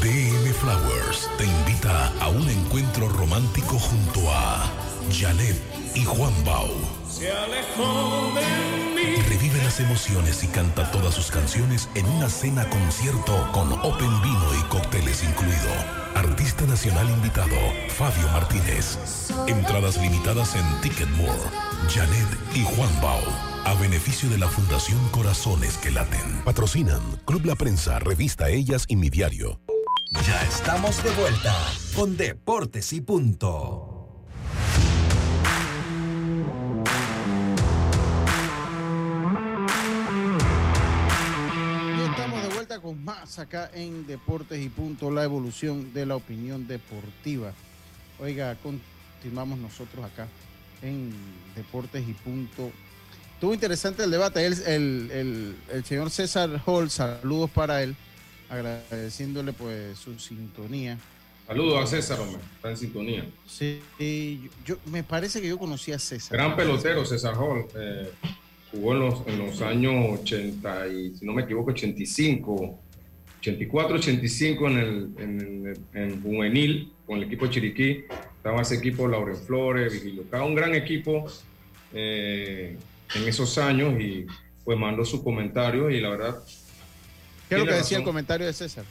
DM 0.00 0.54
Flowers 0.54 1.28
te 1.36 1.44
invita 1.44 2.12
a 2.20 2.28
un 2.28 2.48
encuentro 2.48 3.08
romántico 3.08 3.76
junto 3.78 4.20
a 4.30 4.70
Janet 5.10 5.60
y 5.96 6.04
Juan 6.04 6.32
Bau. 6.44 6.70
Se 7.10 7.28
alejó 7.30 8.32
de 8.34 8.94
mí. 8.94 9.16
Revive 9.28 9.62
las 9.64 9.80
emociones 9.80 10.44
y 10.44 10.46
canta 10.46 10.90
todas 10.92 11.14
sus 11.14 11.30
canciones 11.30 11.88
en 11.96 12.06
una 12.06 12.28
cena 12.28 12.68
concierto 12.70 13.50
con 13.52 13.72
Open 13.72 14.22
Vino 14.22 14.54
y 14.60 14.62
cócteles 14.68 15.24
incluido. 15.24 15.72
Artista 16.14 16.64
nacional 16.66 17.08
invitado, 17.10 17.56
Fabio 17.88 18.28
Martínez. 18.28 18.96
Entradas 19.48 19.96
limitadas 19.96 20.54
en 20.54 20.80
Ticketmore. 20.82 21.50
Janet 21.88 22.28
y 22.54 22.62
Juan 22.62 23.00
Bau 23.00 23.57
a 23.68 23.74
beneficio 23.74 24.30
de 24.30 24.38
la 24.38 24.48
Fundación 24.48 24.98
Corazones 25.10 25.76
que 25.76 25.90
Laten. 25.90 26.40
Patrocinan 26.42 27.02
Club 27.26 27.44
La 27.44 27.54
Prensa, 27.54 27.98
Revista 27.98 28.48
Ellas 28.48 28.86
y 28.88 28.96
Mi 28.96 29.10
Diario. 29.10 29.60
Ya 30.26 30.42
estamos 30.44 31.02
de 31.04 31.10
vuelta 31.10 31.54
con 31.94 32.16
Deportes 32.16 32.94
y 32.94 33.02
Punto. 33.02 33.94
Con 42.82 43.04
más 43.04 43.40
acá 43.40 43.70
en 43.74 44.06
Deportes 44.06 44.64
y 44.64 44.68
Punto, 44.68 45.10
la 45.10 45.24
evolución 45.24 45.92
de 45.92 46.06
la 46.06 46.14
opinión 46.14 46.68
deportiva. 46.68 47.52
Oiga, 48.20 48.56
continuamos 48.62 49.58
nosotros 49.58 50.04
acá 50.04 50.28
en 50.80 51.12
Deportes 51.56 52.08
y 52.08 52.12
Punto 52.12 52.70
Estuvo 53.38 53.54
interesante 53.54 54.02
el 54.02 54.10
debate. 54.10 54.44
El, 54.44 55.54
señor 55.84 56.10
César 56.10 56.60
Hall, 56.66 56.90
saludos 56.90 57.48
para 57.48 57.84
él, 57.84 57.94
agradeciéndole 58.50 59.52
pues 59.52 59.96
su 59.96 60.18
sintonía. 60.18 60.98
Saludos 61.46 61.84
a 61.84 61.86
César, 61.86 62.18
hombre, 62.18 62.40
está 62.56 62.70
en 62.70 62.76
sintonía. 62.76 63.24
Sí, 63.46 63.80
yo, 64.66 64.78
me 64.86 65.04
parece 65.04 65.40
que 65.40 65.46
yo 65.46 65.56
conocí 65.56 65.92
a 65.92 66.00
César. 66.00 66.36
Gran 66.36 66.56
pelotero, 66.56 67.04
César 67.04 67.36
Hall. 67.36 67.66
Eh, 67.76 68.10
jugó 68.72 68.94
en 68.94 68.98
los, 68.98 69.26
en 69.28 69.38
los 69.38 69.62
años 69.62 70.18
80 70.22 70.88
y, 70.88 71.14
si 71.14 71.24
no 71.24 71.32
me 71.32 71.42
equivoco, 71.42 71.70
85, 71.70 72.76
84, 73.38 73.96
85 73.98 74.66
en 74.66 74.78
el, 74.78 75.78
en, 75.94 76.22
juvenil 76.24 76.92
con 77.06 77.18
el 77.18 77.22
equipo 77.22 77.46
Chiriquí. 77.46 78.04
Estaba 78.36 78.62
ese 78.62 78.74
equipo 78.74 79.06
Lauren 79.06 79.36
Flores, 79.36 79.92
Vigilio. 79.92 80.22
Estaba 80.22 80.44
un 80.44 80.56
gran 80.56 80.74
equipo. 80.74 81.24
Eh, 81.94 82.76
en 83.14 83.28
esos 83.28 83.58
años 83.58 84.00
y 84.00 84.26
pues 84.64 84.78
mandó 84.78 85.04
su 85.04 85.24
comentario 85.24 85.90
y 85.90 86.00
la 86.00 86.10
verdad... 86.10 86.38
¿Qué 87.48 87.54
es 87.54 87.60
lo 87.60 87.66
que 87.66 87.72
decía 87.72 87.98
el 87.98 88.04
comentario 88.04 88.46
de 88.46 88.52
César? 88.52 88.84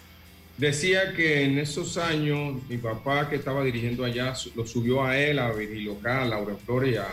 Decía 0.58 1.14
que 1.14 1.44
en 1.44 1.60
esos 1.60 1.98
años 1.98 2.64
mi 2.68 2.78
papá 2.78 3.30
que 3.30 3.36
estaba 3.36 3.64
dirigiendo 3.64 4.04
allá 4.04 4.34
lo 4.56 4.66
subió 4.66 5.06
a 5.06 5.16
él, 5.16 5.38
a 5.38 5.52
Virgilio 5.52 6.00
K, 6.00 6.24
a 6.24 6.26
Laura 6.26 6.56
Flores 6.56 6.96
y 6.96 6.98
a, 6.98 7.06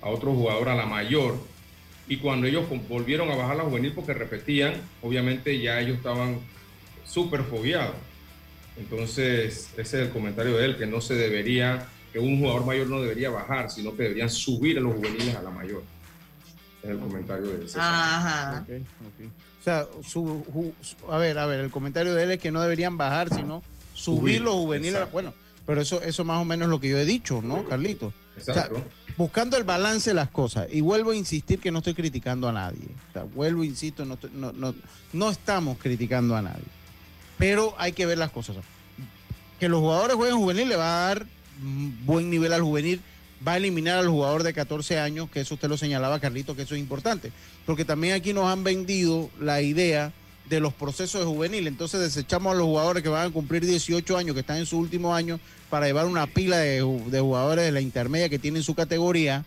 a 0.00 0.08
otro 0.08 0.32
jugador, 0.32 0.70
a 0.70 0.74
la 0.74 0.86
mayor. 0.86 1.36
Y 2.08 2.16
cuando 2.16 2.46
ellos 2.46 2.64
volvieron 2.88 3.30
a 3.30 3.36
bajar 3.36 3.56
la 3.56 3.64
juvenil 3.64 3.92
porque 3.92 4.14
repetían, 4.14 4.72
obviamente 5.02 5.60
ya 5.60 5.78
ellos 5.80 5.98
estaban 5.98 6.38
súper 7.04 7.42
fogueados. 7.42 7.96
Entonces, 8.78 9.68
ese 9.76 9.80
es 9.82 9.94
el 10.06 10.08
comentario 10.08 10.56
de 10.56 10.64
él, 10.64 10.78
que 10.78 10.86
no 10.86 11.02
se 11.02 11.14
debería, 11.14 11.86
que 12.10 12.18
un 12.18 12.38
jugador 12.38 12.64
mayor 12.64 12.86
no 12.86 13.02
debería 13.02 13.28
bajar, 13.28 13.70
sino 13.70 13.94
que 13.94 14.04
deberían 14.04 14.30
subir 14.30 14.78
a 14.78 14.80
los 14.80 14.94
juveniles 14.94 15.36
a 15.36 15.42
la 15.42 15.50
mayor 15.50 15.82
en 16.82 16.90
el 16.90 16.98
comentario 16.98 17.48
de 17.50 17.62
César. 17.62 17.82
Ajá. 17.82 18.64
O 19.60 19.64
sea, 19.64 19.86
a 21.10 21.18
ver, 21.18 21.38
a 21.38 21.46
ver, 21.46 21.60
el 21.60 21.70
comentario 21.70 22.14
de 22.14 22.24
él 22.24 22.30
es 22.32 22.40
que 22.40 22.50
no 22.50 22.60
deberían 22.60 22.96
bajar, 22.96 23.32
sino 23.32 23.62
subir, 23.94 24.40
los 24.40 24.54
juveniles. 24.54 25.10
Bueno, 25.12 25.32
pero 25.66 25.80
eso, 25.80 26.02
eso 26.02 26.24
más 26.24 26.40
o 26.40 26.44
menos 26.44 26.66
es 26.66 26.70
lo 26.70 26.80
que 26.80 26.88
yo 26.88 26.98
he 26.98 27.04
dicho, 27.04 27.40
¿no, 27.42 27.64
Carlito? 27.64 28.12
Exacto. 28.36 28.82
buscando 29.16 29.58
el 29.58 29.64
balance 29.64 30.10
de 30.10 30.14
las 30.14 30.30
cosas. 30.30 30.66
Y 30.72 30.80
vuelvo 30.80 31.10
a 31.10 31.16
insistir 31.16 31.60
que 31.60 31.70
no 31.70 31.78
estoy 31.78 31.94
criticando 31.94 32.48
a 32.48 32.52
nadie. 32.52 32.88
O 33.10 33.12
sea, 33.12 33.22
vuelvo, 33.24 33.62
insisto, 33.62 34.04
no, 34.04 34.18
no, 34.32 34.52
no, 34.52 34.74
no 35.12 35.30
estamos 35.30 35.78
criticando 35.78 36.34
a 36.34 36.42
nadie. 36.42 36.64
Pero 37.38 37.74
hay 37.78 37.92
que 37.92 38.06
ver 38.06 38.18
las 38.18 38.30
cosas. 38.30 38.56
Que 39.60 39.68
los 39.68 39.80
jugadores 39.80 40.16
jueguen 40.16 40.38
juvenil 40.38 40.68
le 40.68 40.76
va 40.76 41.04
a 41.04 41.08
dar 41.08 41.26
buen 42.04 42.30
nivel 42.30 42.52
al 42.52 42.62
juvenil 42.62 43.00
va 43.46 43.52
a 43.52 43.56
eliminar 43.56 43.98
al 43.98 44.08
jugador 44.08 44.42
de 44.42 44.52
14 44.52 44.98
años, 44.98 45.30
que 45.30 45.40
eso 45.40 45.54
usted 45.54 45.68
lo 45.68 45.76
señalaba, 45.76 46.20
Carlito, 46.20 46.54
que 46.54 46.62
eso 46.62 46.74
es 46.74 46.80
importante. 46.80 47.32
Porque 47.66 47.84
también 47.84 48.14
aquí 48.14 48.32
nos 48.32 48.46
han 48.46 48.64
vendido 48.64 49.30
la 49.40 49.62
idea 49.62 50.12
de 50.48 50.60
los 50.60 50.72
procesos 50.72 51.20
de 51.20 51.26
juvenil. 51.26 51.66
Entonces 51.66 52.00
desechamos 52.00 52.52
a 52.52 52.56
los 52.56 52.66
jugadores 52.66 53.02
que 53.02 53.08
van 53.08 53.28
a 53.28 53.30
cumplir 53.32 53.64
18 53.64 54.16
años, 54.16 54.34
que 54.34 54.40
están 54.40 54.58
en 54.58 54.66
su 54.66 54.78
último 54.78 55.14
año, 55.14 55.40
para 55.70 55.86
llevar 55.86 56.06
una 56.06 56.26
pila 56.26 56.58
de, 56.58 56.82
jugadores 56.82 57.64
de 57.64 57.72
la 57.72 57.80
intermedia 57.80 58.28
que 58.28 58.38
tienen 58.38 58.62
su 58.62 58.74
categoría, 58.74 59.44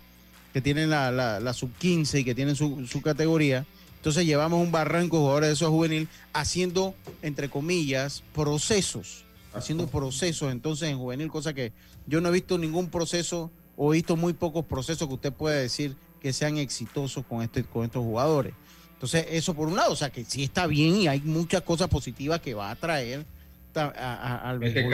que 0.53 0.61
tienen 0.61 0.89
la, 0.89 1.53
sub-15 1.53 2.21
y 2.21 2.23
que 2.23 2.35
tienen 2.35 2.55
su, 2.55 3.01
categoría. 3.03 3.65
Entonces 3.97 4.25
llevamos 4.25 4.61
un 4.61 4.71
barranco 4.71 5.17
de 5.17 5.21
jugadores 5.21 5.49
de 5.49 5.53
esos 5.53 5.69
juvenil 5.69 6.07
haciendo, 6.33 6.95
entre 7.21 7.49
comillas, 7.49 8.23
procesos. 8.33 9.23
Haciendo 9.53 9.87
procesos 9.87 10.51
entonces 10.51 10.89
en 10.89 10.97
juvenil, 10.97 11.29
cosa 11.29 11.53
que 11.53 11.71
yo 12.07 12.19
no 12.19 12.29
he 12.29 12.31
visto 12.31 12.57
ningún 12.57 12.89
proceso 12.89 13.51
o 13.77 13.89
visto 13.89 14.15
muy 14.15 14.33
pocos 14.33 14.65
procesos 14.65 15.07
que 15.07 15.13
usted 15.13 15.33
puede 15.33 15.61
decir 15.61 15.95
que 16.21 16.33
sean 16.33 16.57
exitosos 16.57 17.25
con, 17.25 17.41
este, 17.41 17.63
con 17.63 17.85
estos 17.85 18.03
jugadores. 18.03 18.53
Entonces, 18.93 19.27
eso 19.29 19.53
por 19.53 19.67
un 19.67 19.75
lado, 19.75 19.93
o 19.93 19.95
sea, 19.95 20.09
que 20.09 20.23
sí 20.23 20.43
está 20.43 20.67
bien 20.67 20.95
y 20.95 21.07
hay 21.07 21.21
muchas 21.21 21.61
cosas 21.61 21.87
positivas 21.87 22.39
que 22.39 22.53
va 22.53 22.71
a 22.71 22.75
traer 22.75 23.25
al 23.75 24.63
este 24.63 24.87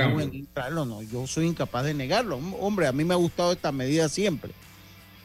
no, 0.71 1.03
yo 1.03 1.27
soy 1.27 1.45
incapaz 1.47 1.85
de 1.85 1.93
negarlo. 1.93 2.39
Hombre, 2.59 2.87
a 2.87 2.91
mí 2.91 3.03
me 3.03 3.13
ha 3.13 3.17
gustado 3.17 3.51
esta 3.51 3.71
medida 3.71 4.09
siempre. 4.09 4.51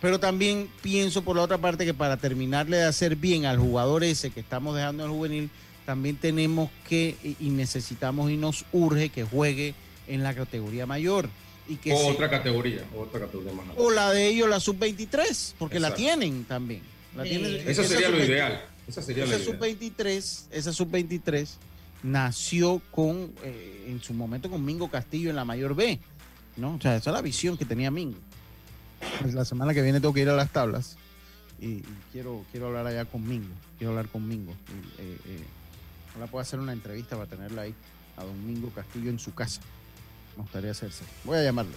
Pero 0.01 0.21
también 0.21 0.69
pienso 0.83 1.23
por 1.23 1.37
la 1.37 1.43
otra 1.43 1.57
parte 1.57 1.87
que 1.87 1.95
para 1.95 2.19
terminarle 2.19 2.77
de 2.77 2.85
hacer 2.85 3.17
bien 3.17 3.47
al 3.47 3.59
jugador 3.59 4.05
ese 4.05 4.31
que 4.31 4.41
estamos 4.41 4.77
dejando 4.77 5.07
el 5.07 5.11
juvenil, 5.11 5.51
también 5.87 6.17
tenemos 6.17 6.71
que 6.87 7.17
y 7.41 7.49
necesitamos 7.49 8.31
y 8.31 8.37
nos 8.37 8.67
urge 8.73 9.09
que 9.09 9.25
juegue 9.25 9.75
en 10.07 10.23
la 10.23 10.35
categoría 10.35 10.85
mayor 10.85 11.31
o 11.93 12.07
otra 12.09 12.31
categoría, 12.31 12.85
otra 12.97 13.21
categoría 13.21 13.53
O 13.77 13.91
la 13.91 14.13
de 14.13 14.29
ellos, 14.29 14.49
la 14.49 14.61
sub-23, 14.61 15.55
porque 15.59 15.81
la 15.81 15.95
tienen 15.95 16.45
también. 16.45 16.83
Eso 17.25 17.85
sería 17.85 18.09
lo 18.09 18.23
ideal. 18.23 18.65
Esa 18.87 19.03
sería 19.03 19.25
esa 19.25 19.39
sub-23, 19.41 20.45
esa 20.53 20.73
sub-23 20.73 21.49
nació 22.05 22.81
con, 22.93 23.33
eh, 23.43 23.87
en 23.89 24.01
su 24.01 24.15
momento 24.15 24.49
con 24.49 24.65
Mingo 24.65 24.89
Castillo 24.89 25.29
en 25.31 25.37
la 25.37 25.45
mayor 25.45 25.75
B, 25.75 25.99
¿no? 26.57 26.75
O 26.75 26.81
sea, 26.81 26.95
esa 26.95 27.11
es 27.11 27.15
la 27.15 27.23
visión 27.23 27.57
que 27.57 27.65
tenía 27.65 27.91
Mingo. 27.91 28.19
Pues 29.21 29.35
la 29.35 29.45
semana 29.45 29.75
que 29.75 29.83
viene 29.83 30.01
tengo 30.01 30.15
que 30.15 30.21
ir 30.21 30.29
a 30.29 30.37
las 30.37 30.53
tablas 30.53 30.97
y, 31.61 31.83
quiero, 32.13 32.45
quiero 32.53 32.69
hablar 32.69 32.87
allá 32.87 33.07
con 33.07 33.27
Mingo, 33.27 33.53
quiero 33.77 33.91
hablar 33.91 34.09
con 34.09 34.27
Mingo. 34.27 34.53
Eh, 34.99 35.19
eh, 35.27 35.45
ahora 36.15 36.29
puedo 36.29 36.43
hacer 36.43 36.61
una 36.61 36.73
entrevista 36.73 37.17
para 37.17 37.29
tenerla 37.29 37.63
ahí, 37.63 37.75
a 38.17 38.25
don 38.25 38.47
Mingo 38.47 38.71
Castillo 38.71 39.11
en 39.11 39.19
su 39.19 39.35
casa 39.35 39.61
me 40.37 40.43
gustaría 40.43 40.71
hacerse. 40.71 41.05
Voy 41.25 41.39
a 41.39 41.43
llamarlo. 41.43 41.73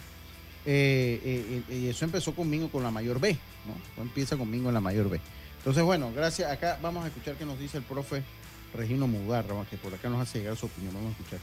Eh, 0.65 1.21
eh, 1.23 1.63
eh, 1.69 1.89
eso 1.89 2.05
empezó 2.05 2.35
conmigo 2.35 2.69
con 2.69 2.83
la 2.83 2.91
mayor 2.91 3.19
B, 3.19 3.37
¿no? 3.65 4.03
empieza 4.03 4.37
conmigo 4.37 4.67
en 4.67 4.73
la 4.73 4.81
mayor 4.81 5.09
B. 5.09 5.19
Entonces, 5.57 5.83
bueno, 5.83 6.11
gracias. 6.13 6.51
Acá 6.51 6.77
vamos 6.81 7.03
a 7.03 7.07
escuchar 7.07 7.35
qué 7.35 7.45
nos 7.45 7.59
dice 7.59 7.77
el 7.77 7.83
profe 7.83 8.23
Regino 8.73 9.07
Mugarra, 9.07 9.65
que 9.69 9.77
por 9.77 9.93
acá 9.93 10.09
nos 10.09 10.21
hace 10.21 10.39
llegar 10.39 10.57
su 10.57 10.65
opinión. 10.65 10.93
Vamos 10.93 11.09
a 11.09 11.17
escuchar. 11.17 11.39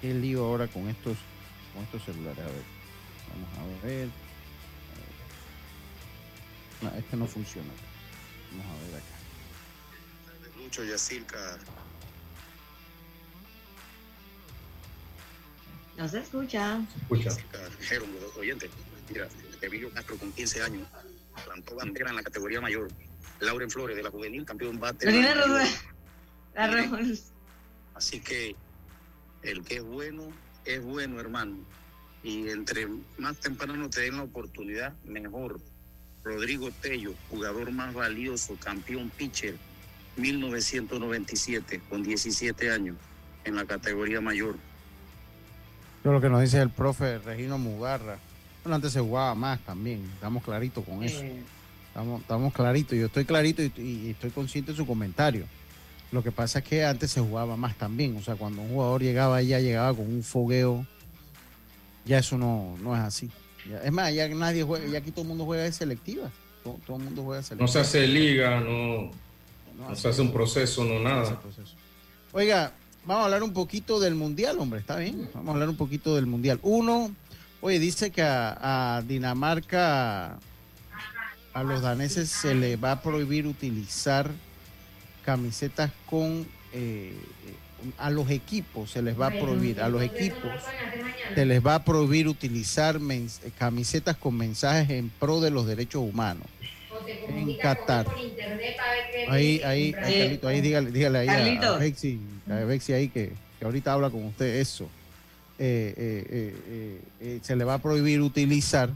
¿Qué 0.00 0.14
lío 0.14 0.44
ahora 0.44 0.68
con 0.68 0.88
estos, 0.88 1.16
con 1.74 1.82
estos 1.82 2.04
celulares? 2.04 2.38
A 2.38 2.46
ver. 2.46 2.62
Vamos 3.56 3.82
a 3.82 3.86
ver. 3.86 4.08
No, 6.80 6.90
este 6.96 7.16
no 7.16 7.26
funciona. 7.26 7.68
Vamos 8.52 8.66
a 8.66 8.86
ver 8.86 8.96
acá. 8.96 9.18
Lucho 10.56 10.84
Yacirca. 10.84 11.58
No 15.98 16.08
se 16.08 16.20
escucha. 16.20 16.80
Escucha. 17.02 17.30
Dijeron 17.80 18.08
los 18.22 18.36
oyentes. 18.36 18.70
Mira, 19.10 19.28
Emilio 19.60 19.90
Castro 19.90 20.16
con 20.16 20.32
15 20.32 20.62
años 20.62 20.86
plantó 21.44 21.74
bandera 21.74 22.10
en 22.10 22.16
la 22.16 22.22
categoría 22.22 22.60
mayor. 22.60 22.88
Lauren 23.40 23.70
Flores 23.70 23.96
de 23.96 24.02
la 24.02 24.10
juvenil, 24.10 24.44
campeón 24.44 24.78
bate. 24.78 25.10
La. 25.10 25.66
La 26.54 26.66
revolución. 26.68 27.18
Así 27.94 28.20
que 28.20 28.54
el 29.42 29.64
que 29.64 29.76
es 29.76 29.82
bueno, 29.82 30.28
es 30.64 30.82
bueno, 30.82 31.20
hermano. 31.20 31.58
Y 32.22 32.48
entre 32.48 32.86
más 33.16 33.36
temprano 33.38 33.90
te 33.90 34.02
den 34.02 34.16
la 34.16 34.22
oportunidad, 34.22 34.94
mejor. 35.04 35.60
Rodrigo 36.22 36.70
Tello, 36.80 37.14
jugador 37.30 37.72
más 37.72 37.94
valioso, 37.94 38.56
campeón 38.60 39.10
pitcher, 39.10 39.56
1997, 40.16 41.80
con 41.88 42.02
17 42.02 42.70
años, 42.70 42.96
en 43.44 43.56
la 43.56 43.64
categoría 43.64 44.20
mayor. 44.20 44.56
Yo 46.04 46.12
lo 46.12 46.20
que 46.20 46.28
nos 46.28 46.40
dice 46.40 46.60
el 46.60 46.70
profe 46.70 47.18
Regino 47.18 47.58
Mugarra. 47.58 48.18
Bueno, 48.64 48.76
antes 48.76 48.92
se 48.92 49.00
jugaba 49.00 49.34
más 49.34 49.60
también. 49.60 50.08
Estamos 50.14 50.42
claritos 50.42 50.84
con 50.84 51.02
eso. 51.02 51.22
Estamos, 51.88 52.20
estamos 52.20 52.52
claritos. 52.52 52.96
Yo 52.98 53.06
estoy 53.06 53.24
clarito 53.24 53.62
y, 53.62 53.72
y 53.76 54.10
estoy 54.10 54.30
consciente 54.30 54.72
de 54.72 54.76
su 54.76 54.86
comentario. 54.86 55.44
Lo 56.12 56.22
que 56.22 56.32
pasa 56.32 56.60
es 56.60 56.64
que 56.64 56.84
antes 56.84 57.10
se 57.10 57.20
jugaba 57.20 57.56
más 57.56 57.76
también. 57.76 58.16
O 58.16 58.22
sea, 58.22 58.36
cuando 58.36 58.62
un 58.62 58.68
jugador 58.70 59.02
llegaba 59.02 59.42
ya 59.42 59.58
llegaba 59.60 59.94
con 59.94 60.06
un 60.06 60.22
fogueo. 60.22 60.86
Ya 62.04 62.18
eso 62.18 62.38
no, 62.38 62.76
no 62.80 62.94
es 62.96 63.02
así. 63.02 63.30
Ya- 63.68 63.82
es 63.82 63.92
más, 63.92 64.14
ya 64.14 64.28
nadie 64.28 64.62
juega, 64.62 64.86
ya 64.86 64.98
aquí 64.98 65.10
todo 65.10 65.22
el 65.22 65.28
mundo 65.28 65.44
juega 65.44 65.64
de 65.64 65.72
selectiva. 65.72 66.30
Todo, 66.64 66.78
todo 66.86 66.96
el 66.96 67.02
mundo 67.04 67.22
juega 67.22 67.40
de 67.42 67.46
selectiva. 67.46 67.66
No 67.66 67.72
se 67.72 67.80
hace 67.80 68.06
liga, 68.06 68.60
no, 68.60 69.10
no 69.88 69.94
se 69.96 70.08
hace 70.08 70.22
un 70.22 70.32
proceso, 70.32 70.84
no 70.84 71.00
nada. 71.00 71.38
proceso. 71.40 71.74
Oiga, 72.32 72.72
vamos 73.04 73.22
a 73.22 73.24
hablar 73.24 73.42
un 73.42 73.52
poquito 73.52 74.00
del 74.00 74.14
mundial, 74.14 74.58
hombre, 74.58 74.80
está 74.80 74.96
bien. 74.96 75.28
Vamos 75.34 75.48
a 75.48 75.52
hablar 75.52 75.68
un 75.68 75.76
poquito 75.76 76.14
del 76.14 76.26
mundial. 76.26 76.58
Uno, 76.62 77.14
oye, 77.60 77.78
dice 77.78 78.10
que 78.10 78.22
a, 78.22 78.96
a 78.96 79.02
Dinamarca, 79.02 80.38
a 81.54 81.62
los 81.62 81.80
daneses 81.82 82.28
se 82.30 82.54
le 82.54 82.76
va 82.76 82.92
a 82.92 83.02
prohibir 83.02 83.46
utilizar 83.46 84.30
camisetas 85.24 85.90
con 86.06 86.46
eh, 86.72 87.14
a 87.98 88.10
los 88.10 88.30
equipos 88.30 88.90
se 88.90 89.02
les 89.02 89.18
va 89.18 89.28
a 89.28 89.30
prohibir 89.38 89.80
a 89.80 89.88
los 89.88 90.02
equipos 90.02 90.50
se 91.34 91.44
les 91.46 91.64
va 91.64 91.76
a 91.76 91.84
prohibir 91.84 92.26
utilizar 92.28 92.98
mens- 92.98 93.40
camisetas 93.58 94.16
con 94.16 94.36
mensajes 94.36 94.90
en 94.90 95.10
pro 95.10 95.40
de 95.40 95.50
los 95.50 95.66
derechos 95.66 96.02
humanos 96.02 96.46
en 97.28 97.54
Qatar. 97.54 98.06
Ahí, 99.28 99.60
ahí, 99.62 99.94
ahí, 100.02 100.18
Carlito, 100.18 100.48
ahí 100.48 100.60
dígale, 100.62 100.90
dígale 100.90 101.18
ahí 101.18 101.28
a- 101.28 101.38
a. 101.74 101.78
A 102.50 102.64
Bexi 102.64 102.92
ahí 102.92 103.08
que, 103.08 103.32
que 103.58 103.64
ahorita 103.64 103.92
habla 103.92 104.10
con 104.10 104.24
usted 104.24 104.56
eso. 104.56 104.88
Eh, 105.58 105.94
eh, 105.96 107.00
eh, 107.20 107.40
se 107.42 107.56
le 107.56 107.64
va 107.64 107.74
a 107.74 107.78
prohibir 107.82 108.20
utilizar 108.22 108.90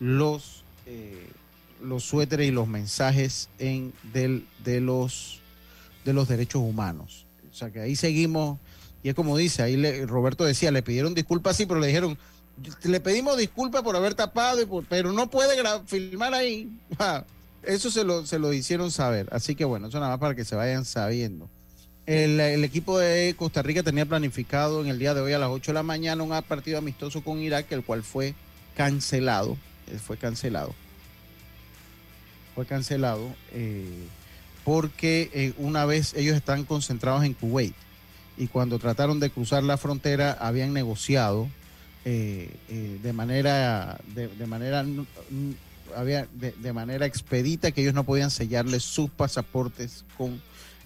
los 0.00 0.62
los 1.82 2.04
suéteres 2.04 2.48
y 2.48 2.50
los 2.50 2.66
mensajes 2.66 3.48
en 3.58 3.92
del, 4.14 4.46
de 4.64 4.80
los 4.80 5.40
de 6.04 6.12
los 6.12 6.28
derechos 6.28 6.62
humanos. 6.62 7.26
O 7.50 7.54
sea 7.54 7.70
que 7.70 7.80
ahí 7.80 7.94
seguimos 7.96 8.58
y 9.02 9.10
es 9.10 9.14
como 9.14 9.36
dice, 9.36 9.62
ahí 9.62 9.76
le- 9.76 10.06
Roberto 10.06 10.44
decía, 10.44 10.70
le 10.70 10.82
pidieron 10.82 11.14
disculpas 11.14 11.56
sí, 11.56 11.66
pero 11.66 11.80
le 11.80 11.86
dijeron 11.88 12.16
le 12.84 13.00
pedimos 13.00 13.36
disculpas 13.36 13.82
por 13.82 13.96
haber 13.96 14.14
tapado, 14.14 14.62
y 14.62 14.66
por- 14.66 14.84
pero 14.86 15.12
no 15.12 15.28
puede 15.30 15.56
filmar 15.86 16.32
ahí. 16.34 16.70
Ah, 16.98 17.24
Eso 17.62 17.90
se 17.90 18.04
lo, 18.04 18.24
se 18.26 18.38
lo 18.38 18.52
hicieron 18.52 18.90
saber. 18.90 19.28
Así 19.32 19.54
que 19.54 19.64
bueno, 19.64 19.88
eso 19.88 19.98
nada 19.98 20.12
más 20.12 20.20
para 20.20 20.34
que 20.34 20.44
se 20.44 20.54
vayan 20.54 20.84
sabiendo. 20.84 21.48
El, 22.06 22.64
equipo 22.64 22.98
de 22.98 23.34
Costa 23.38 23.62
Rica 23.62 23.82
tenía 23.82 24.04
planificado 24.04 24.82
en 24.82 24.88
el 24.88 24.98
día 24.98 25.14
de 25.14 25.22
hoy 25.22 25.32
a 25.32 25.38
las 25.38 25.48
8 25.48 25.70
de 25.70 25.74
la 25.74 25.82
mañana 25.82 26.22
un 26.22 26.42
partido 26.42 26.76
amistoso 26.76 27.22
con 27.24 27.38
Irak, 27.40 27.72
el 27.72 27.82
cual 27.82 28.02
fue 28.02 28.34
cancelado. 28.76 29.56
eh, 29.86 29.98
Fue 29.98 30.18
cancelado. 30.18 30.74
Fue 32.54 32.66
cancelado 32.66 33.34
eh, 33.52 34.06
porque 34.64 35.30
eh, 35.32 35.54
una 35.56 35.86
vez 35.86 36.12
ellos 36.14 36.36
están 36.36 36.64
concentrados 36.64 37.24
en 37.24 37.32
Kuwait 37.32 37.74
y 38.36 38.48
cuando 38.48 38.78
trataron 38.78 39.18
de 39.18 39.30
cruzar 39.30 39.62
la 39.62 39.78
frontera 39.78 40.32
habían 40.38 40.72
negociado 40.72 41.48
eh, 42.04 42.50
de 43.02 43.12
manera 43.12 43.98
de, 44.14 44.46
manera 44.46 44.84
había 45.96 46.28
de, 46.32 46.52
de 46.52 46.72
manera 46.72 47.06
expedita 47.06 47.72
que 47.72 47.80
ellos 47.80 47.94
no 47.94 48.04
podían 48.04 48.30
sellarles 48.30 48.82
sus 48.82 49.10
pasaportes 49.10 50.04
con 50.16 50.40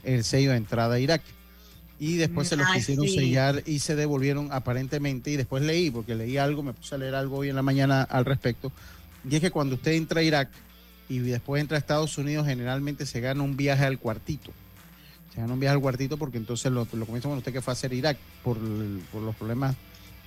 el 0.04 0.24
sello 0.24 0.50
de 0.52 0.56
entrada 0.56 0.94
a 0.96 0.98
Irak 1.00 1.22
y 2.00 2.16
después 2.16 2.46
se 2.48 2.56
los 2.56 2.66
Ah, 2.68 2.74
quisieron 2.74 3.06
sí. 3.06 3.14
sellar 3.16 3.62
y 3.66 3.80
se 3.80 3.96
devolvieron 3.96 4.48
aparentemente 4.52 5.30
y 5.30 5.36
después 5.36 5.62
leí 5.62 5.90
porque 5.90 6.14
leí 6.14 6.36
algo 6.36 6.62
me 6.62 6.72
puse 6.72 6.94
a 6.94 6.98
leer 6.98 7.14
algo 7.14 7.38
hoy 7.38 7.48
en 7.48 7.56
la 7.56 7.62
mañana 7.62 8.02
al 8.02 8.24
respecto 8.24 8.70
y 9.28 9.34
es 9.34 9.40
que 9.40 9.50
cuando 9.50 9.74
usted 9.74 9.92
entra 9.92 10.20
a 10.20 10.22
Irak 10.22 10.48
y 11.08 11.18
después 11.18 11.60
entra 11.60 11.76
a 11.76 11.80
Estados 11.80 12.16
Unidos 12.18 12.46
generalmente 12.46 13.04
se 13.06 13.20
gana 13.20 13.42
un 13.42 13.56
viaje 13.56 13.84
al 13.84 13.98
cuartito 13.98 14.52
se 15.34 15.40
gana 15.40 15.52
un 15.54 15.58
viaje 15.60 15.74
al 15.74 15.80
cuartito 15.80 16.16
porque 16.18 16.36
entonces 16.38 16.70
lo, 16.70 16.86
lo 16.92 17.04
comienza 17.06 17.26
bueno 17.28 17.38
usted 17.38 17.52
que 17.52 17.62
fue 17.62 17.72
a 17.72 17.74
hacer 17.74 17.92
Irak 17.92 18.16
por, 18.44 18.56
por 19.10 19.22
los 19.22 19.34
problemas 19.34 19.74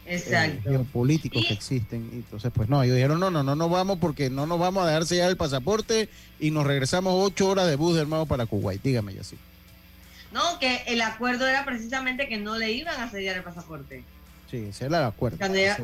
eh, 0.06 0.16
Exacto. 0.18 0.64
geopolíticos 0.70 1.46
que 1.48 1.54
existen. 1.54 2.10
Y 2.12 2.16
entonces, 2.18 2.52
pues 2.54 2.68
no, 2.68 2.82
ellos 2.82 2.96
dijeron, 2.96 3.20
no, 3.20 3.30
no, 3.30 3.44
no 3.44 3.56
nos 3.56 3.70
vamos 3.70 4.00
porque 4.00 4.32
no 4.32 4.48
nos 4.48 4.58
vamos 4.60 4.84
a 4.84 4.88
dejar 4.88 5.06
sellar 5.06 5.30
el 5.30 5.38
pasaporte 5.38 6.10
y 6.40 6.50
nos 6.50 6.66
regresamos 6.66 7.14
ocho 7.16 7.48
horas 7.50 7.68
de 7.68 7.76
bus 7.76 7.94
de 7.94 8.02
hermano 8.02 8.26
para 8.26 8.48
Kuwait. 8.48 8.82
Dígame, 8.82 9.14
ya 9.14 9.24
sí. 9.24 9.38
No, 10.32 10.60
que 10.60 10.84
el 10.88 11.02
acuerdo 11.02 11.48
era 11.48 11.66
precisamente 11.66 12.28
que 12.28 12.38
no 12.38 12.58
le 12.58 12.72
iban 12.72 13.00
a 13.02 13.10
sellar 13.12 13.36
el 13.38 13.44
pasaporte. 13.44 14.04
Sí, 14.50 14.58
ese 14.58 14.70
es 14.70 14.82
el 14.82 14.96
acuerdo. 14.96 15.38
Cuando 15.38 15.58
ya-. 15.58 15.78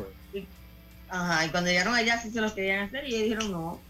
Ajá, 1.10 1.46
y 1.46 1.48
cuando 1.50 1.70
llegaron 1.70 1.94
allá 1.94 2.20
sí 2.20 2.30
se 2.30 2.40
los 2.40 2.52
querían 2.52 2.84
hacer 2.86 3.04
y 3.08 3.14
ellos 3.14 3.22
dijeron 3.22 3.52
no. 3.52 3.80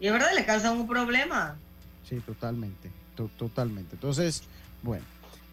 Y 0.00 0.06
es 0.08 0.12
verdad, 0.12 0.30
le 0.34 0.44
causan 0.44 0.76
un 0.78 0.86
problema. 0.88 1.56
Sí, 2.08 2.16
totalmente, 2.20 2.90
to- 3.16 3.30
totalmente. 3.38 3.94
Entonces, 3.94 4.42
bueno, 4.82 5.04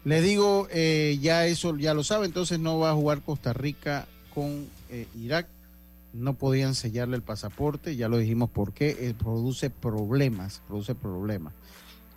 le 0.04 0.20
digo, 0.20 0.66
eh, 0.72 1.18
ya 1.20 1.46
eso 1.46 1.76
ya 1.76 1.94
lo 1.94 2.02
sabe, 2.02 2.26
entonces 2.26 2.58
no 2.58 2.78
va 2.78 2.90
a 2.90 2.94
jugar 2.94 3.22
Costa 3.22 3.52
Rica 3.52 4.06
con 4.34 4.66
eh, 4.90 5.06
Irak. 5.16 5.46
No 6.12 6.34
podían 6.34 6.74
sellarle 6.74 7.16
el 7.16 7.22
pasaporte, 7.22 7.96
ya 7.96 8.08
lo 8.08 8.18
dijimos 8.18 8.50
por 8.50 8.72
qué, 8.74 8.90
eh, 9.00 9.14
produce 9.16 9.70
problemas, 9.70 10.60
produce 10.68 10.94
problemas. 10.94 11.54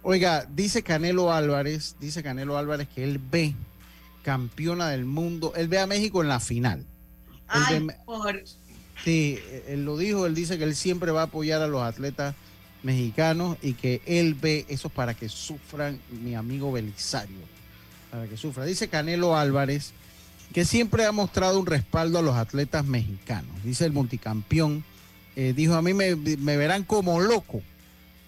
Oiga, 0.07 0.45
dice 0.53 0.83
Canelo 0.83 1.33
Álvarez, 1.33 1.95
dice 1.99 2.21
Canelo 2.21 2.59
Álvarez 2.59 2.87
que 2.87 3.03
él 3.03 3.17
ve 3.19 3.55
campeona 4.21 4.89
del 4.89 5.03
mundo, 5.03 5.53
él 5.55 5.67
ve 5.67 5.79
a 5.79 5.87
México 5.87 6.21
en 6.21 6.27
la 6.27 6.39
final. 6.39 6.79
Él 6.79 6.85
Ay, 7.47 7.79
ve- 7.87 7.95
por... 8.05 8.43
Sí, 9.03 9.39
él 9.67 9.83
lo 9.83 9.97
dijo, 9.97 10.27
él 10.27 10.35
dice 10.35 10.59
que 10.59 10.63
él 10.63 10.75
siempre 10.75 11.11
va 11.11 11.21
a 11.21 11.25
apoyar 11.25 11.63
a 11.63 11.67
los 11.67 11.81
atletas 11.81 12.35
mexicanos 12.83 13.57
y 13.63 13.73
que 13.73 14.03
él 14.05 14.35
ve 14.35 14.65
eso 14.69 14.89
para 14.89 15.15
que 15.15 15.27
sufran 15.27 15.99
mi 16.21 16.35
amigo 16.35 16.71
Belisario, 16.71 17.39
para 18.11 18.27
que 18.27 18.37
sufra. 18.37 18.63
Dice 18.65 18.87
Canelo 18.87 19.35
Álvarez 19.35 19.93
que 20.53 20.65
siempre 20.65 21.05
ha 21.05 21.11
mostrado 21.11 21.59
un 21.59 21.65
respaldo 21.65 22.19
a 22.19 22.21
los 22.21 22.35
atletas 22.35 22.85
mexicanos. 22.85 23.51
Dice 23.63 23.85
el 23.85 23.91
multicampeón, 23.91 24.83
eh, 25.35 25.53
dijo 25.55 25.73
a 25.73 25.81
mí 25.81 25.95
me, 25.95 26.15
me 26.15 26.57
verán 26.57 26.83
como 26.83 27.19
loco, 27.19 27.63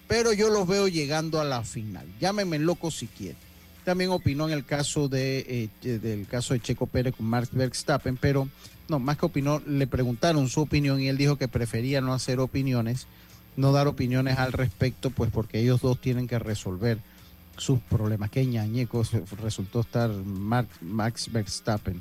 pero 0.08 0.32
yo 0.32 0.48
los 0.48 0.66
veo 0.66 0.88
llegando 0.88 1.40
a 1.40 1.44
la 1.44 1.62
final. 1.62 2.06
Llámenme 2.18 2.58
loco 2.58 2.90
si 2.90 3.06
quieren. 3.06 3.36
También 3.84 4.10
opinó 4.10 4.48
en 4.48 4.54
el 4.54 4.64
caso 4.64 5.08
de 5.08 5.70
eh, 5.82 5.98
del 5.98 6.26
caso 6.26 6.54
de 6.54 6.60
Checo 6.60 6.86
Pérez 6.86 7.14
con 7.14 7.26
Max 7.26 7.50
Verstappen, 7.52 8.16
pero 8.16 8.48
no, 8.88 8.98
más 8.98 9.18
que 9.18 9.26
opinó, 9.26 9.62
le 9.66 9.86
preguntaron 9.86 10.48
su 10.48 10.62
opinión 10.62 11.00
y 11.00 11.08
él 11.08 11.18
dijo 11.18 11.36
que 11.36 11.46
prefería 11.46 12.00
no 12.00 12.14
hacer 12.14 12.40
opiniones, 12.40 13.06
no 13.56 13.72
dar 13.72 13.86
opiniones 13.86 14.38
al 14.38 14.52
respecto, 14.52 15.10
pues 15.10 15.30
porque 15.30 15.60
ellos 15.60 15.82
dos 15.82 16.00
tienen 16.00 16.26
que 16.26 16.38
resolver 16.38 16.98
sus 17.58 17.80
problemas. 17.80 18.30
Qué 18.30 18.46
ñañecos 18.46 19.12
resultó 19.42 19.80
estar 19.80 20.10
Max 20.10 21.30
Verstappen. 21.30 22.00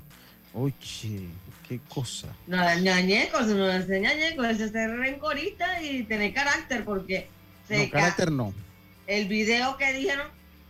Oye, 0.54 1.28
qué 1.68 1.80
cosa. 1.90 2.30
No, 2.48 2.58
ñañecos, 2.80 3.48
no 3.48 3.70
es 3.70 3.88
ñañecos, 3.88 4.48
es 4.48 4.72
ser 4.72 4.92
rencorista 4.92 5.82
y 5.82 6.04
tener 6.04 6.34
carácter, 6.34 6.86
porque 6.86 7.28
No, 7.70 7.90
carácter 7.90 8.32
no. 8.32 8.54
el 9.08 9.28
video 9.28 9.78
que 9.78 9.94
dijeron, 9.94 10.28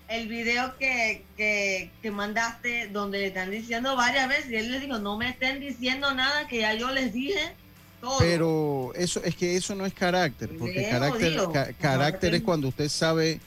el 0.08 0.28
video 0.28 0.78
que, 0.78 1.24
que, 1.36 1.92
que 2.02 2.12
mandaste 2.12 2.88
donde 2.88 3.20
le 3.20 3.28
están 3.28 3.52
diciendo 3.52 3.96
varias 3.96 4.30
veces 4.30 4.50
y 4.52 4.56
él 4.56 4.72
les 4.72 4.82
dijo, 4.82 4.98
no 5.00 5.18
me 5.18 5.30
estén 5.30 5.60
diciendo 5.60 6.14
nada 6.14 6.48
que 6.48 6.60
ya 6.60 6.74
yo 6.74 6.92
les 6.92 7.14
dije 7.14 7.54
todo. 8.02 8.18
Pero 8.20 8.92
eso 8.96 9.22
es 9.24 9.36
que 9.36 9.56
eso 9.58 9.76
no 9.76 9.86
es 9.86 9.94
carácter, 9.94 10.50
porque 10.58 10.82
Leo, 10.82 10.90
carácter, 10.92 11.32
digo. 11.32 11.52
ca- 11.52 11.74
carácter 11.74 12.36
es 12.36 12.42
cuando 12.42 12.68
usted 12.70 12.90
sabe 12.90 13.40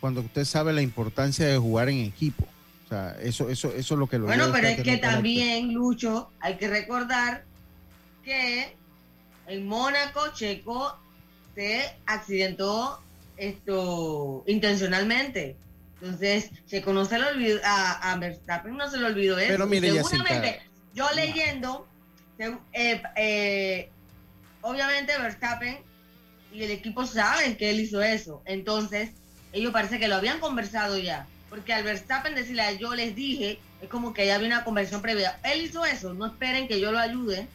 cuando 0.00 0.22
usted 0.22 0.46
sabe 0.46 0.72
la 0.72 0.80
importancia 0.80 1.46
de 1.46 1.58
jugar 1.58 1.90
en 1.90 1.98
equipo. 1.98 2.44
O 2.86 2.88
sea, 2.88 3.16
eso, 3.22 3.50
eso, 3.50 3.68
eso 3.74 3.94
es 3.94 3.98
lo 4.00 4.06
que 4.08 4.18
lo 4.18 4.24
Bueno, 4.24 4.48
pero 4.50 4.66
es 4.68 4.76
que 4.78 4.82
carácter. 4.98 5.10
también, 5.12 5.74
Lucho, 5.74 6.30
hay 6.40 6.56
que 6.56 6.68
recordar 6.68 7.44
que 8.24 8.74
en 9.46 9.66
Mónaco 9.68 10.32
Checo 10.34 10.98
se 11.60 11.94
accidentó 12.06 12.98
esto 13.36 14.44
intencionalmente. 14.46 15.56
Entonces, 16.00 16.50
se 17.04 17.18
le 17.18 17.26
olvidó, 17.26 17.60
a, 17.64 18.12
a 18.12 18.16
Verstappen 18.16 18.74
no 18.76 18.90
se 18.90 18.96
le 18.96 19.04
olvidó 19.04 19.38
eso. 19.38 19.48
Pero 19.52 19.66
mire, 19.66 19.90
Seguramente, 19.92 20.62
yo 20.94 21.06
leyendo, 21.14 21.86
se- 22.38 22.56
eh, 22.72 23.02
eh, 23.16 23.90
obviamente 24.62 25.12
Verstappen 25.18 25.78
y 26.50 26.62
el 26.62 26.70
equipo 26.70 27.04
saben 27.06 27.56
que 27.56 27.68
él 27.70 27.80
hizo 27.80 28.00
eso. 28.02 28.40
Entonces, 28.46 29.10
ellos 29.52 29.72
parece 29.72 29.98
que 29.98 30.08
lo 30.08 30.14
habían 30.16 30.40
conversado 30.40 30.96
ya. 30.96 31.26
Porque 31.50 31.74
al 31.74 31.84
Verstappen 31.84 32.34
decirle, 32.34 32.62
a 32.62 32.72
yo 32.72 32.94
les 32.94 33.14
dije, 33.14 33.58
es 33.82 33.88
como 33.90 34.14
que 34.14 34.24
ya 34.26 34.36
había 34.36 34.46
una 34.46 34.64
conversación 34.64 35.02
previa. 35.02 35.38
Él 35.42 35.60
hizo 35.60 35.84
eso, 35.84 36.14
no 36.14 36.24
esperen 36.26 36.68
que 36.68 36.80
yo 36.80 36.90
lo 36.90 36.98
ayude. 36.98 37.46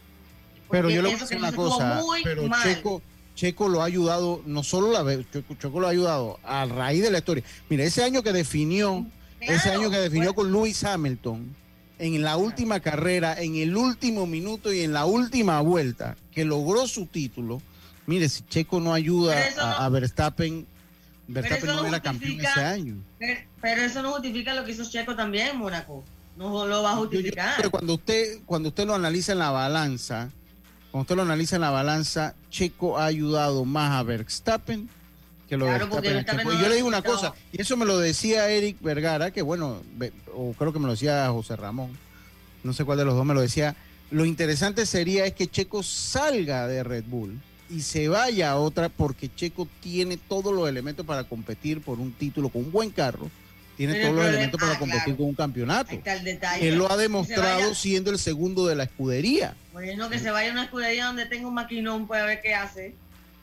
Pero 0.69 0.89
yo 0.91 1.01
decir 1.01 1.27
que 1.27 1.35
una 1.37 1.51
cosa, 1.55 1.95
muy 2.03 2.23
pero 2.23 2.43
mal. 2.43 2.63
Checo, 2.63 3.01
Checo 3.35 3.67
lo 3.67 3.81
ha 3.81 3.85
ayudado, 3.85 4.41
no 4.45 4.63
solo 4.63 4.91
la 4.91 5.03
vez, 5.03 5.25
Checo, 5.31 5.55
Checo 5.55 5.79
lo 5.79 5.87
ha 5.87 5.91
ayudado 5.91 6.39
a 6.43 6.65
raíz 6.65 7.03
de 7.03 7.11
la 7.11 7.17
historia. 7.19 7.43
Mira, 7.69 7.83
ese 7.83 8.03
año 8.03 8.23
que 8.23 8.31
definió, 8.31 9.05
ese 9.41 9.71
año 9.71 9.89
que 9.91 9.97
definió 9.97 10.33
con 10.33 10.51
Lewis 10.51 10.83
Hamilton, 10.83 11.53
en 11.99 12.21
la 12.23 12.37
última 12.37 12.79
carrera, 12.79 13.39
en 13.41 13.55
el 13.55 13.75
último 13.75 14.25
minuto 14.25 14.71
y 14.73 14.81
en 14.81 14.93
la 14.93 15.05
última 15.05 15.61
vuelta, 15.61 16.15
que 16.31 16.45
logró 16.45 16.87
su 16.87 17.05
título, 17.07 17.61
mire, 18.05 18.27
si 18.29 18.43
Checo 18.43 18.79
no 18.79 18.93
ayuda 18.93 19.35
a, 19.37 19.55
no- 19.55 19.61
a 19.83 19.89
Verstappen, 19.89 20.65
Verstappen 21.27 21.67
no 21.67 21.81
no 21.81 21.87
era 21.87 21.99
campeón 22.01 22.39
ese 22.39 22.59
año. 22.63 22.95
Pero, 23.19 23.39
pero 23.61 23.81
eso 23.81 24.01
no 24.01 24.11
justifica 24.13 24.53
lo 24.53 24.63
que 24.63 24.71
hizo 24.71 24.89
Checo 24.89 25.15
también 25.15 25.57
Mónaco. 25.57 26.03
No 26.37 26.65
lo 26.67 26.83
va 26.83 26.91
a 26.91 26.95
Yo- 26.95 27.03
yo 27.03 27.09
creo 27.09 27.21
justificar. 27.21 27.69
cuando 27.71 27.93
usted, 27.95 28.39
cuando 28.45 28.69
usted 28.69 28.85
lo 28.85 28.93
analiza 28.95 29.31
en 29.31 29.39
la 29.39 29.51
balanza, 29.51 30.29
cuando 30.95 31.01
usted 31.01 31.15
lo 31.17 31.21
analiza 31.23 31.57
en 31.57 31.61
la 31.63 31.71
balanza, 31.71 32.35
Checo 32.49 32.97
ha 32.97 33.03
ayudado 33.03 33.65
más 33.65 33.91
a 33.91 34.03
Verstappen 34.03 34.87
que 35.45 35.57
lo 35.57 35.65
Claro, 35.65 35.89
Verstappen 35.89 36.09
a 36.09 36.13
Verstappen 36.13 36.39
Checo. 36.39 36.53
no 36.53 36.57
Y 36.57 36.63
yo 36.63 36.69
le 36.69 36.75
digo 36.75 36.87
una 36.87 37.01
cosa, 37.01 37.33
y 37.51 37.61
eso 37.61 37.75
me 37.75 37.83
lo 37.83 37.99
decía 37.99 38.49
Eric 38.49 38.77
Vergara, 38.79 39.31
que 39.31 39.41
bueno, 39.41 39.81
o 40.33 40.53
creo 40.53 40.71
que 40.71 40.79
me 40.79 40.85
lo 40.85 40.93
decía 40.93 41.27
José 41.31 41.57
Ramón, 41.57 41.89
no 42.63 42.71
sé 42.71 42.85
cuál 42.85 42.99
de 42.99 43.03
los 43.03 43.13
dos 43.13 43.25
me 43.25 43.33
lo 43.33 43.41
decía. 43.41 43.75
Lo 44.09 44.23
interesante 44.23 44.85
sería 44.85 45.25
es 45.25 45.33
que 45.33 45.47
Checo 45.47 45.83
salga 45.83 46.65
de 46.65 46.81
Red 46.81 47.03
Bull 47.07 47.41
y 47.69 47.81
se 47.81 48.07
vaya 48.07 48.51
a 48.51 48.55
otra 48.55 48.87
porque 48.87 49.29
Checo 49.35 49.67
tiene 49.81 50.15
todos 50.15 50.53
los 50.53 50.69
elementos 50.69 51.05
para 51.05 51.25
competir 51.25 51.81
por 51.81 51.99
un 51.99 52.13
título 52.13 52.47
con 52.47 52.63
un 52.63 52.71
buen 52.71 52.89
carro. 52.89 53.29
Tiene 53.77 53.93
Pero 53.93 54.05
el 54.05 54.11
todos 54.11 54.23
los 54.23 54.29
elementos 54.33 54.59
para 54.59 54.73
ah, 54.73 54.79
competir 54.79 55.03
claro. 55.03 55.17
con 55.17 55.25
un 55.27 55.35
campeonato. 55.35 55.91
Ahí 55.91 55.97
está 55.97 56.13
el 56.13 56.23
detalle. 56.23 56.67
Él 56.67 56.75
lo 56.75 56.89
ha 56.91 56.97
demostrado 56.97 57.73
siendo 57.75 58.11
el 58.11 58.19
segundo 58.19 58.65
de 58.67 58.75
la 58.75 58.83
escudería. 58.83 59.53
Bueno, 59.73 60.09
que 60.09 60.19
se 60.19 60.31
vaya 60.31 60.49
a 60.49 60.51
una 60.53 60.63
escudería 60.65 61.05
donde 61.05 61.25
tenga 61.25 61.47
un 61.47 61.53
maquinón, 61.53 62.07
puede 62.07 62.25
ver 62.25 62.41
qué 62.41 62.53
hace. 62.55 62.95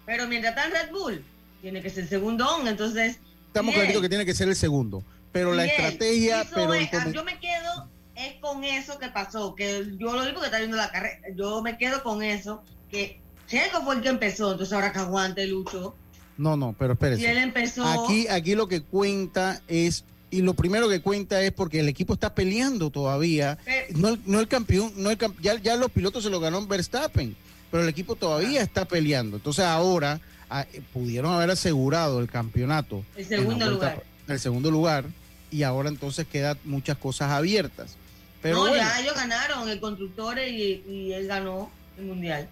Pero 0.07 0.27
mientras 0.27 0.57
está 0.57 0.67
en 0.67 0.73
Red 0.73 0.93
Bull, 0.93 1.25
tiene 1.61 1.83
que 1.83 1.91
ser 1.91 2.09
segundón. 2.09 2.67
Entonces, 2.67 3.19
Estamos 3.49 3.75
claritos 3.75 4.01
que 4.01 4.09
tiene 4.09 4.25
que 4.25 4.35
ser 4.35 4.49
el 4.49 4.57
segundo. 4.57 5.03
Pero 5.33 5.55
la 5.55 5.67
estrategia, 5.67 6.47
pero 6.55 6.75
el 6.75 6.83
es- 6.83 7.13
yo 7.13 7.25
me 7.25 7.39
quedo 7.39 7.89
es 8.15 8.35
con 8.41 8.65
eso 8.65 8.99
que 8.99 9.09
pasó, 9.09 9.55
que 9.55 9.85
yo 9.99 10.13
lo 10.15 10.25
digo 10.25 10.41
que 10.41 10.47
está 10.47 10.59
viendo 10.59 10.77
la 10.77 10.91
carrera, 10.91 11.19
yo 11.35 11.63
me 11.63 11.79
quedo 11.79 12.03
con 12.03 12.23
eso, 12.23 12.63
que 12.91 13.21
Checo 13.47 13.83
fue 13.83 13.97
el 13.97 14.03
que 14.03 14.09
empezó, 14.11 14.53
entonces 14.53 14.73
ahora 14.75 14.93
que 14.93 14.99
aguante 14.99 15.47
Lucho, 15.47 15.95
no, 16.37 16.57
no, 16.57 16.75
pero 16.79 16.97
si 16.99 17.05
él 17.07 17.13
espérese. 17.13 17.43
empezó, 17.43 17.85
Aquí, 18.05 18.27
aquí 18.29 18.55
lo 18.55 18.69
que 18.69 18.83
cuenta 18.83 19.61
es, 19.69 20.05
y 20.33 20.43
lo 20.43 20.55
primero 20.55 20.89
que 20.89 21.01
cuenta 21.01 21.41
es 21.43 21.53
porque 21.53 21.79
el 21.81 21.89
equipo 21.89 22.15
está 22.15 22.35
peleando 22.35 22.91
todavía. 22.91 23.59
No 23.91 24.09
el, 24.09 24.21
no 24.27 24.41
el 24.41 24.49
campeón, 24.49 24.93
no 24.97 25.11
el 25.11 25.19
ya, 25.41 25.55
ya 25.61 25.77
los 25.77 25.91
pilotos 25.93 26.25
se 26.25 26.31
lo 26.31 26.41
ganó 26.41 26.67
Verstappen, 26.67 27.37
pero 27.71 27.83
el 27.85 27.89
equipo 27.89 28.17
todavía 28.17 28.63
está 28.63 28.87
peleando. 28.87 29.37
Entonces 29.37 29.65
ahora 29.65 30.21
ah, 30.51 30.67
eh, 30.73 30.81
pudieron 30.93 31.33
haber 31.35 31.51
asegurado 31.51 32.19
el 32.19 32.29
campeonato. 32.29 33.05
El 33.15 33.27
segundo 33.27 33.67
vuelta- 33.67 33.71
lugar. 33.71 34.03
El 34.27 34.41
segundo 34.41 34.71
lugar. 34.71 35.05
Y 35.51 35.65
ahora 35.65 35.91
entonces 35.91 36.27
quedan 36.27 36.59
muchas 36.65 36.97
cosas 36.97 37.31
abiertas. 37.31 37.97
Pero 38.41 38.57
no, 38.57 38.61
bueno, 38.63 38.77
ya 38.77 39.01
ellos 39.01 39.15
ganaron 39.15 39.69
el 39.69 39.79
constructor 39.81 40.39
y, 40.39 40.83
y 40.89 41.13
él 41.13 41.27
ganó 41.27 41.71
el 41.99 42.07
mundial. 42.07 42.49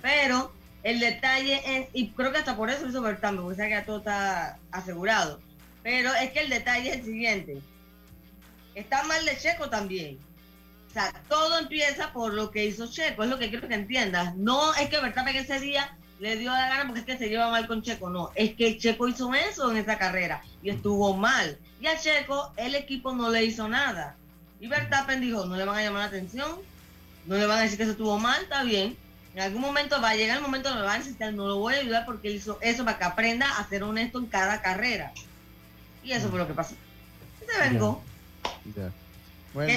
Pero 0.00 0.52
el 0.84 1.00
detalle 1.00 1.60
es, 1.66 1.88
y 1.92 2.10
creo 2.10 2.30
que 2.30 2.38
hasta 2.38 2.56
por 2.56 2.70
eso 2.70 2.86
hizo 2.86 3.02
Verstappen, 3.02 3.40
porque 3.40 3.56
sabe 3.56 3.68
que 3.70 3.74
ya 3.74 3.84
todo 3.84 3.98
está 3.98 4.58
asegurado. 4.70 5.40
Pero 5.86 6.12
es 6.14 6.32
que 6.32 6.40
el 6.40 6.50
detalle 6.50 6.90
es 6.90 6.96
el 6.96 7.04
siguiente. 7.04 7.62
Está 8.74 9.04
mal 9.04 9.24
de 9.24 9.38
Checo 9.38 9.70
también. 9.70 10.18
O 10.90 10.92
sea, 10.92 11.12
todo 11.28 11.60
empieza 11.60 12.12
por 12.12 12.34
lo 12.34 12.50
que 12.50 12.66
hizo 12.66 12.88
Checo, 12.88 13.22
es 13.22 13.30
lo 13.30 13.38
que 13.38 13.50
quiero 13.50 13.68
que 13.68 13.74
entiendas. 13.74 14.34
No 14.34 14.74
es 14.74 14.88
que 14.88 14.98
Verstappen 14.98 15.36
ese 15.36 15.60
día 15.60 15.96
le 16.18 16.38
dio 16.38 16.50
la 16.50 16.68
gana 16.70 16.86
porque 16.86 17.00
es 17.02 17.06
que 17.06 17.16
se 17.16 17.28
lleva 17.28 17.52
mal 17.52 17.68
con 17.68 17.82
Checo, 17.82 18.10
no. 18.10 18.32
Es 18.34 18.56
que 18.56 18.78
Checo 18.78 19.06
hizo 19.06 19.32
eso 19.32 19.70
en 19.70 19.76
esa 19.76 19.96
carrera 19.96 20.42
y 20.60 20.70
estuvo 20.70 21.16
mal. 21.16 21.56
Y 21.80 21.86
a 21.86 21.96
Checo 21.96 22.52
el 22.56 22.74
equipo 22.74 23.14
no 23.14 23.30
le 23.30 23.44
hizo 23.44 23.68
nada. 23.68 24.16
Y 24.58 24.66
Verstappen 24.66 25.20
dijo, 25.20 25.46
no 25.46 25.54
le 25.54 25.64
van 25.66 25.78
a 25.78 25.82
llamar 25.84 26.00
la 26.00 26.08
atención, 26.08 26.50
no 27.26 27.36
le 27.36 27.46
van 27.46 27.58
a 27.58 27.62
decir 27.62 27.76
que 27.76 27.84
eso 27.84 27.92
estuvo 27.92 28.18
mal, 28.18 28.42
está 28.42 28.64
bien. 28.64 28.96
En 29.36 29.40
algún 29.40 29.60
momento 29.60 30.02
va 30.02 30.10
a 30.10 30.16
llegar 30.16 30.38
el 30.38 30.42
momento 30.42 30.68
donde 30.68 30.82
va 30.82 30.94
a 30.94 30.98
necesitar, 30.98 31.32
no 31.32 31.46
lo 31.46 31.58
voy 31.60 31.74
a 31.74 31.78
ayudar 31.78 32.06
porque 32.06 32.26
él 32.26 32.34
hizo 32.34 32.58
eso 32.60 32.84
para 32.84 32.98
que 32.98 33.04
aprenda 33.04 33.56
a 33.56 33.68
ser 33.68 33.84
honesto 33.84 34.18
en 34.18 34.26
cada 34.26 34.60
carrera. 34.60 35.12
Y 36.06 36.12
eso 36.12 36.28
fue 36.28 36.38
lo 36.38 36.46
que 36.46 36.54
pasó. 36.54 36.74
Y 37.42 37.52
se 37.52 37.68
vengó. 37.70 38.02
ya. 38.76 38.90
Bueno. 39.52 39.72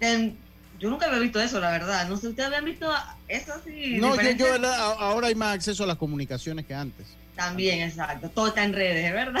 Em, 0.00 0.34
yo 0.78 0.90
nunca 0.90 1.06
había 1.06 1.18
visto 1.18 1.40
eso, 1.40 1.58
la 1.60 1.70
verdad. 1.70 2.08
No 2.08 2.16
sé, 2.16 2.28
¿ustedes 2.28 2.46
habían 2.48 2.64
visto 2.64 2.90
eso 3.28 3.52
así? 3.54 3.98
No, 3.98 4.14
yo, 4.20 4.30
yo, 4.32 4.66
ahora 4.68 5.28
hay 5.28 5.34
más 5.34 5.54
acceso 5.54 5.84
a 5.84 5.86
las 5.86 5.96
comunicaciones 5.96 6.66
que 6.66 6.74
antes. 6.74 7.06
También, 7.36 7.80
exacto. 7.80 8.28
Todo 8.30 8.48
está 8.48 8.64
en 8.64 8.72
redes, 8.74 9.04
¿es 9.06 9.12
verdad? 9.12 9.40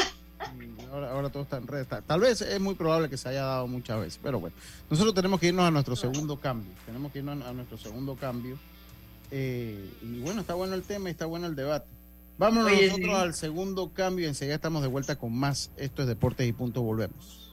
Ahora, 0.90 1.10
ahora 1.12 1.28
todo 1.28 1.42
está 1.42 1.58
en 1.58 1.66
red. 1.66 1.86
Tal- 1.86 2.02
Tal 2.02 2.20
vez 2.20 2.40
es 2.40 2.58
muy 2.60 2.74
probable 2.74 3.08
que 3.10 3.16
se 3.18 3.28
haya 3.28 3.42
dado 3.42 3.66
muchas 3.66 4.00
veces, 4.00 4.18
pero 4.22 4.40
bueno. 4.40 4.56
Nosotros 4.88 5.14
tenemos 5.14 5.38
que 5.38 5.48
irnos 5.48 5.66
a 5.66 5.70
nuestro 5.70 5.94
segundo 5.96 6.38
cambio. 6.40 6.72
Tenemos 6.86 7.12
que 7.12 7.18
irnos 7.18 7.44
a 7.46 7.52
nuestro 7.52 7.76
segundo 7.78 8.16
cambio. 8.16 8.58
Eh, 9.30 9.88
y 10.02 10.20
bueno, 10.20 10.40
está 10.40 10.54
bueno 10.54 10.74
el 10.74 10.82
tema 10.82 11.08
y 11.08 11.12
está 11.12 11.26
bueno 11.26 11.46
el 11.46 11.54
debate. 11.54 11.86
Vámonos 12.40 12.72
Oye, 12.72 12.86
nosotros 12.86 13.10
sí. 13.10 13.22
al 13.22 13.34
segundo 13.34 13.92
cambio. 13.92 14.26
Enseguida 14.26 14.54
estamos 14.54 14.80
de 14.80 14.88
vuelta 14.88 15.16
con 15.16 15.34
más. 15.34 15.70
Esto 15.76 16.00
es 16.00 16.08
Deportes 16.08 16.48
y 16.48 16.54
Punto. 16.54 16.80
Volvemos. 16.80 17.50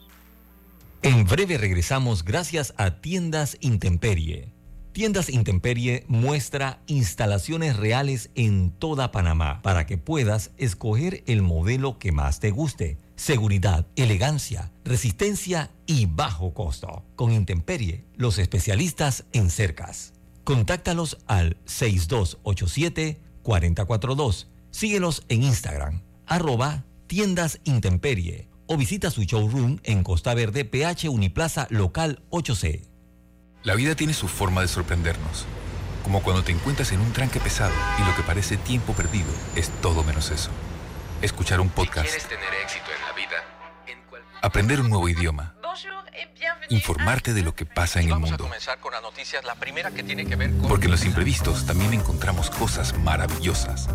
En 1.02 1.26
breve 1.26 1.58
regresamos 1.58 2.24
gracias 2.24 2.74
a 2.78 3.02
Tiendas 3.02 3.58
Intemperie. 3.60 4.54
Tiendas 4.94 5.30
Intemperie 5.30 6.06
muestra 6.08 6.80
instalaciones 6.88 7.76
reales 7.76 8.30
en 8.36 8.72
toda 8.72 9.12
Panamá 9.12 9.62
para 9.62 9.86
que 9.86 9.98
puedas 9.98 10.52
escoger 10.56 11.22
el 11.28 11.42
modelo 11.42 12.00
que 12.00 12.14
más 12.14 12.40
te 12.40 12.52
guste. 12.52 12.98
Seguridad, 13.18 13.86
elegancia, 13.98 14.72
resistencia 14.86 15.70
y 15.86 16.06
bajo 16.06 16.54
costo. 16.54 17.04
Con 17.18 17.34
Intemperie, 17.34 18.06
los 18.16 18.40
especialistas 18.40 19.26
en 19.34 19.50
cercas. 19.50 20.14
Contáctalos 20.46 21.18
al 21.28 21.58
6287-4042. 21.66 24.48
Síguelos 24.72 25.24
en 25.30 25.44
Instagram, 25.44 26.02
arroba 26.26 26.84
tiendas 27.08 27.60
Intemperie 27.64 28.50
o 28.68 28.78
visita 28.78 29.10
su 29.10 29.24
showroom 29.24 29.80
en 29.84 30.04
Costa 30.04 30.34
Verde, 30.34 30.66
PH 30.66 31.10
Uniplaza 31.10 31.68
Local 31.70 32.22
8C. 32.30 32.82
La 33.64 33.76
vida 33.76 33.96
tiene 33.96 34.14
su 34.14 34.28
forma 34.28 34.62
de 34.62 34.68
sorprendernos. 34.68 35.46
Como 36.04 36.22
cuando 36.22 36.44
te 36.44 36.52
encuentras 36.52 36.92
en 36.92 37.00
un 37.00 37.12
tranque 37.12 37.40
pesado 37.40 37.74
y 38.00 38.06
lo 38.06 38.16
que 38.16 38.24
parece 38.24 38.58
tiempo 38.58 38.94
perdido 38.94 39.28
es 39.56 39.70
todo 39.82 40.04
menos 40.04 40.32
eso. 40.32 40.52
Escuchar 41.22 41.60
un 41.60 41.70
podcast, 41.70 42.10
tener 42.28 42.54
éxito 42.64 42.86
en 42.96 43.06
la 43.08 43.14
vida, 43.14 43.36
aprender 44.42 44.80
un 44.80 44.90
nuevo 44.90 45.10
idioma, 45.10 45.56
informarte 46.70 47.34
de 47.34 47.42
lo 47.42 47.56
que 47.56 47.66
pasa 47.66 48.02
en 48.02 48.10
el 48.10 48.20
mundo. 48.20 48.50
Porque 50.68 50.86
en 50.86 50.92
los 50.92 51.06
imprevistos 51.06 51.66
también 51.66 51.94
encontramos 51.94 52.50
cosas 52.50 52.98
maravillosas 53.00 53.90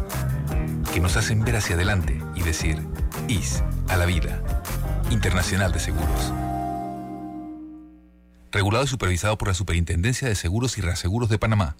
que 0.93 1.01
nos 1.01 1.17
hacen 1.17 1.43
ver 1.43 1.57
hacia 1.57 1.75
adelante 1.75 2.21
y 2.35 2.43
decir, 2.43 2.79
IS 3.27 3.63
a 3.89 3.97
la 3.97 4.05
vida. 4.05 4.43
Internacional 5.11 5.73
de 5.73 5.81
Seguros. 5.81 6.33
Regulado 8.51 8.85
y 8.85 8.89
supervisado 8.89 9.39
por 9.39 9.49
la 9.49 9.55
Superintendencia 9.55 10.29
de 10.29 10.35
Seguros 10.35 10.77
y 10.77 10.83
Reaseguros 10.83 11.31
de 11.31 11.39
Panamá. 11.39 11.77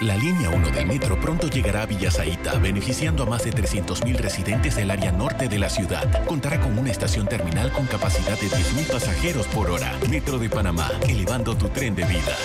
La 0.00 0.16
línea 0.16 0.50
1 0.50 0.70
del 0.70 0.86
metro 0.86 1.18
pronto 1.20 1.48
llegará 1.48 1.82
a 1.82 1.86
Villasaita, 1.86 2.58
beneficiando 2.58 3.22
a 3.22 3.26
más 3.26 3.44
de 3.44 3.52
300.000 3.52 4.16
residentes 4.16 4.76
del 4.76 4.90
área 4.90 5.12
norte 5.12 5.48
de 5.48 5.58
la 5.58 5.70
ciudad. 5.70 6.24
Contará 6.26 6.60
con 6.60 6.78
una 6.78 6.90
estación 6.90 7.26
terminal 7.26 7.72
con 7.72 7.86
capacidad 7.86 8.38
de 8.38 8.48
10.000 8.48 8.92
pasajeros 8.92 9.46
por 9.48 9.70
hora. 9.70 9.98
Metro 10.10 10.38
de 10.38 10.50
Panamá, 10.50 10.90
elevando 11.08 11.56
tu 11.56 11.68
tren 11.68 11.94
de 11.94 12.04
vida. 12.04 12.36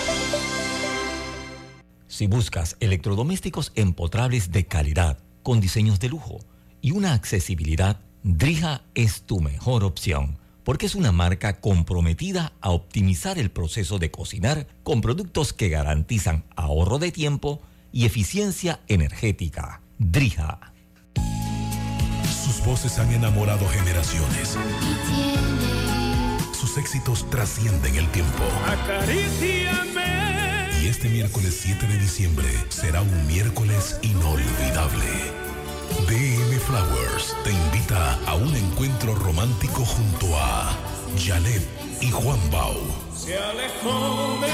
Si 2.06 2.26
buscas 2.26 2.76
electrodomésticos 2.80 3.72
empotrables 3.74 4.50
de 4.50 4.66
calidad, 4.66 5.18
con 5.42 5.60
diseños 5.60 6.00
de 6.00 6.08
lujo 6.08 6.38
y 6.80 6.92
una 6.92 7.14
accesibilidad, 7.14 8.00
Drija 8.22 8.82
es 8.94 9.22
tu 9.22 9.40
mejor 9.40 9.84
opción 9.84 10.38
porque 10.64 10.86
es 10.86 10.94
una 10.94 11.12
marca 11.12 11.60
comprometida 11.60 12.52
a 12.60 12.70
optimizar 12.70 13.38
el 13.38 13.50
proceso 13.50 13.98
de 13.98 14.10
cocinar 14.10 14.66
con 14.82 15.00
productos 15.00 15.52
que 15.52 15.68
garantizan 15.68 16.44
ahorro 16.56 16.98
de 16.98 17.10
tiempo 17.10 17.60
y 17.92 18.06
eficiencia 18.06 18.80
energética. 18.88 19.82
Drija. 19.98 20.72
Sus 22.44 22.64
voces 22.64 22.98
han 22.98 23.12
enamorado 23.12 23.68
generaciones. 23.68 24.56
Sus 26.52 26.78
éxitos 26.78 27.28
trascienden 27.28 27.96
el 27.96 28.08
tiempo. 28.10 28.44
Y 30.82 30.88
este 30.88 31.08
miércoles 31.08 31.56
7 31.62 31.86
de 31.86 31.96
diciembre 31.96 32.48
será 32.68 33.02
un 33.02 33.26
miércoles 33.28 34.00
inolvidable. 34.02 35.06
DM 36.08 36.58
Flowers 36.58 37.36
te 37.44 37.52
invita 37.52 38.18
a 38.26 38.34
un 38.34 38.52
encuentro 38.56 39.14
romántico 39.14 39.84
junto 39.84 40.36
a 40.36 40.76
Janet 41.16 41.62
y 42.00 42.10
Juan 42.10 42.40
Bau. 42.50 42.74
Se 43.16 43.38
alejó 43.38 44.40
de 44.40 44.48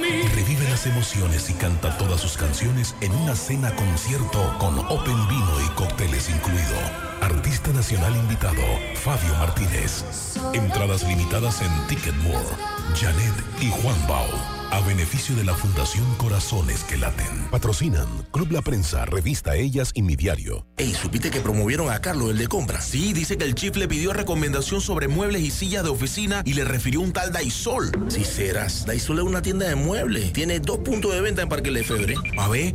mí. 0.00 0.22
Revive 0.36 0.70
las 0.70 0.86
emociones 0.86 1.50
y 1.50 1.54
canta 1.54 1.98
todas 1.98 2.20
sus 2.20 2.36
canciones 2.36 2.94
en 3.00 3.10
una 3.16 3.34
cena 3.34 3.74
concierto 3.74 4.56
con 4.60 4.78
Open 4.78 5.28
Vino 5.28 5.66
y 5.66 5.68
cócteles 5.74 6.30
incluido. 6.30 6.78
Artista 7.22 7.72
nacional 7.72 8.14
invitado, 8.14 8.62
Fabio 8.94 9.34
Martínez. 9.34 10.04
Entradas 10.52 11.02
limitadas 11.02 11.60
en 11.60 11.86
Ticketmore. 11.88 12.46
Janet 12.94 13.34
y 13.60 13.68
Juan 13.70 14.06
Bau. 14.06 14.61
A 14.72 14.80
beneficio 14.80 15.36
de 15.36 15.44
la 15.44 15.52
Fundación 15.52 16.06
Corazones 16.16 16.82
que 16.84 16.96
Laten. 16.96 17.50
Patrocinan 17.50 18.06
Club 18.30 18.52
La 18.52 18.62
Prensa, 18.62 19.04
Revista 19.04 19.54
Ellas 19.54 19.90
y 19.92 20.00
Mi 20.00 20.16
Diario. 20.16 20.66
Ey, 20.78 20.94
¿supiste 20.94 21.30
que 21.30 21.40
promovieron 21.40 21.90
a 21.90 22.00
Carlos, 22.00 22.30
el 22.30 22.38
de 22.38 22.46
compra? 22.46 22.80
Sí, 22.80 23.12
dice 23.12 23.36
que 23.36 23.44
el 23.44 23.54
chief 23.54 23.76
le 23.76 23.86
pidió 23.86 24.14
recomendación 24.14 24.80
sobre 24.80 25.08
muebles 25.08 25.42
y 25.42 25.50
sillas 25.50 25.84
de 25.84 25.90
oficina 25.90 26.40
y 26.46 26.54
le 26.54 26.64
refirió 26.64 27.02
un 27.02 27.12
tal 27.12 27.32
Daisol. 27.32 27.92
Si 28.08 28.24
serás, 28.24 28.86
Daisol 28.86 29.18
es 29.18 29.24
una 29.26 29.42
tienda 29.42 29.68
de 29.68 29.74
muebles. 29.74 30.32
Tiene 30.32 30.58
dos 30.58 30.78
puntos 30.78 31.12
de 31.12 31.20
venta 31.20 31.42
en 31.42 31.50
Parque 31.50 31.70
Lefebvre. 31.70 32.14
A 32.38 32.48
ver, 32.48 32.74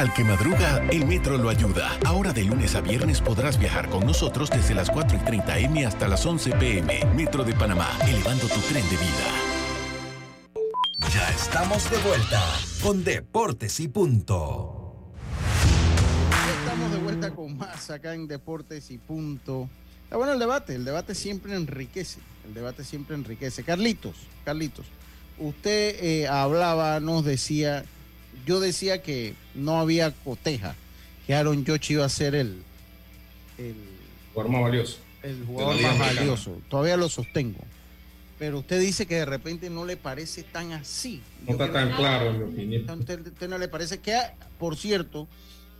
Al 0.00 0.14
que 0.14 0.24
madruga, 0.24 0.82
el 0.90 1.04
metro 1.04 1.36
lo 1.36 1.50
ayuda. 1.50 1.98
Ahora 2.06 2.32
de 2.32 2.42
lunes 2.44 2.74
a 2.74 2.80
viernes 2.80 3.20
podrás 3.20 3.58
viajar 3.58 3.90
con 3.90 4.06
nosotros 4.06 4.48
desde 4.48 4.74
las 4.74 4.88
4 4.88 5.18
y 5.18 5.20
30 5.26 5.58
M 5.58 5.84
hasta 5.84 6.08
las 6.08 6.24
11 6.24 6.52
PM. 6.52 7.04
Metro 7.14 7.44
de 7.44 7.52
Panamá, 7.52 7.86
elevando 8.08 8.46
tu 8.46 8.60
tren 8.60 8.82
de 8.88 8.96
vida. 8.96 9.26
Ya 11.12 11.28
estamos 11.28 11.90
de 11.90 11.98
vuelta 11.98 12.42
con 12.82 13.04
Deportes 13.04 13.78
y 13.78 13.88
Punto. 13.88 15.12
Ya 16.32 16.60
estamos 16.60 16.92
de 16.92 16.98
vuelta 16.98 17.30
con 17.32 17.58
más 17.58 17.90
acá 17.90 18.14
en 18.14 18.26
Deportes 18.26 18.90
y 18.90 18.96
Punto. 18.96 19.68
Está 20.04 20.16
bueno 20.16 20.32
el 20.32 20.38
debate, 20.38 20.76
el 20.76 20.86
debate 20.86 21.14
siempre 21.14 21.54
enriquece, 21.54 22.20
el 22.46 22.54
debate 22.54 22.84
siempre 22.84 23.16
enriquece. 23.16 23.64
Carlitos, 23.64 24.16
Carlitos, 24.46 24.86
usted 25.38 26.02
eh, 26.02 26.26
hablaba, 26.26 27.00
nos 27.00 27.22
decía, 27.22 27.84
yo 28.46 28.60
decía 28.60 29.02
que 29.02 29.34
no 29.54 29.78
había 29.80 30.12
coteja, 30.12 30.74
que 31.26 31.34
Aaron 31.34 31.64
George 31.64 31.94
iba 31.94 32.04
a 32.04 32.08
ser 32.08 32.34
el, 32.34 32.62
el, 33.58 33.74
Jugador 34.34 34.52
más 34.52 34.62
valioso. 34.62 34.98
el 35.22 35.44
jugador 35.44 35.74
más 35.74 35.82
Mexicana. 35.82 36.20
valioso. 36.20 36.58
Todavía 36.68 36.96
lo 36.96 37.08
sostengo. 37.08 37.60
Pero 38.38 38.60
usted 38.60 38.80
dice 38.80 39.04
que 39.06 39.16
de 39.16 39.26
repente 39.26 39.68
no 39.68 39.84
le 39.84 39.96
parece 39.98 40.42
tan 40.42 40.72
así. 40.72 41.20
No 41.46 41.52
está 41.52 41.70
tan 41.70 41.92
claro, 41.92 42.30
en 42.30 42.38
mi 42.38 42.44
opinión. 42.44 42.98
¿Usted, 42.98 43.26
usted 43.26 43.48
no 43.48 43.58
le 43.58 43.68
parece 43.68 43.98
que, 43.98 44.18
por 44.58 44.76
cierto, 44.76 45.28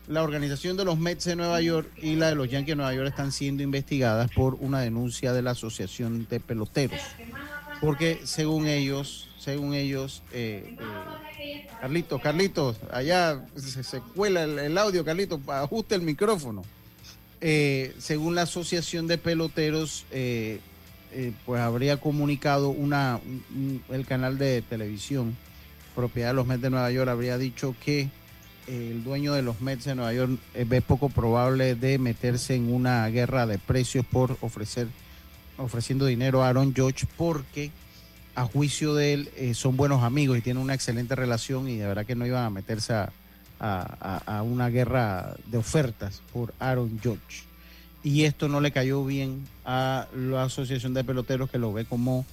la 0.06 0.22
organización 0.22 0.76
de 0.76 0.84
los 0.84 0.98
Mets 0.98 1.24
de 1.24 1.36
Nueva 1.36 1.60
York 1.62 1.90
y 2.02 2.16
la 2.16 2.28
de 2.28 2.34
los 2.34 2.50
Yankees 2.50 2.72
de 2.72 2.76
Nueva 2.76 2.92
York 2.92 3.08
están 3.08 3.32
siendo 3.32 3.62
investigadas 3.62 4.30
por 4.32 4.56
una 4.60 4.80
denuncia 4.80 5.32
de 5.32 5.40
la 5.40 5.52
Asociación 5.52 6.26
de 6.28 6.38
Peloteros? 6.38 7.00
Porque 7.80 8.20
según 8.24 8.66
ellos, 8.66 9.28
según 9.38 9.72
ellos, 9.72 10.22
eh, 10.32 10.76
eh, 10.78 10.84
Carlitos, 11.80 12.20
Carlitos, 12.20 12.76
allá 12.92 13.44
se, 13.56 14.00
cuela 14.14 14.44
el, 14.44 14.76
audio, 14.78 15.04
Carlitos, 15.04 15.40
ajuste 15.48 15.94
el 15.94 16.02
micrófono. 16.02 16.62
Eh, 17.40 17.94
según 17.98 18.34
la 18.34 18.42
Asociación 18.42 19.06
de 19.06 19.16
Peloteros, 19.18 20.04
eh, 20.10 20.60
eh, 21.12 21.32
pues 21.46 21.60
habría 21.60 21.96
comunicado 21.98 22.68
una, 22.68 23.18
un- 23.24 23.44
un- 23.88 23.94
el 23.94 24.04
canal 24.06 24.36
de 24.38 24.62
televisión 24.62 25.36
propiedad 25.94 26.28
de 26.28 26.34
los 26.34 26.46
Mets 26.46 26.62
de 26.62 26.70
Nueva 26.70 26.90
York 26.92 27.08
habría 27.08 27.36
dicho 27.38 27.74
que 27.84 28.08
el 28.68 29.02
dueño 29.02 29.32
de 29.32 29.42
los 29.42 29.60
Mets 29.60 29.84
de 29.86 29.94
Nueva 29.96 30.12
York 30.12 30.38
ve 30.66 30.80
poco 30.82 31.08
probable 31.08 31.74
de 31.74 31.98
meterse 31.98 32.54
en 32.54 32.72
una 32.72 33.08
guerra 33.08 33.46
de 33.46 33.58
precios 33.58 34.04
por 34.06 34.36
ofrecer 34.42 34.86
ofreciendo 35.58 36.06
dinero 36.06 36.42
a 36.44 36.48
Aaron 36.48 36.72
George 36.74 37.06
porque 37.16 37.70
a 38.40 38.44
juicio 38.46 38.94
de 38.94 39.12
él 39.12 39.28
eh, 39.36 39.52
son 39.52 39.76
buenos 39.76 40.02
amigos 40.02 40.38
y 40.38 40.40
tienen 40.40 40.62
una 40.62 40.72
excelente 40.72 41.14
relación 41.14 41.68
y 41.68 41.76
de 41.76 41.86
verdad 41.86 42.06
que 42.06 42.14
no 42.14 42.24
iban 42.26 42.44
a 42.44 42.50
meterse 42.50 42.94
a, 42.94 43.12
una 44.42 44.70
guerra 44.70 45.34
de 45.48 45.58
ofertas 45.58 46.22
por 46.32 46.54
Aaron 46.58 46.98
George. 47.02 47.42
Y 48.02 48.24
esto 48.24 48.48
no 48.48 48.62
le 48.62 48.70
cayó 48.70 49.04
bien 49.04 49.46
a 49.66 50.06
la 50.16 50.44
Asociación 50.44 50.94
de 50.94 51.04
Peloteros 51.04 51.50
que 51.50 51.58
lo 51.58 51.72
ve 51.72 51.84
como 51.84 52.24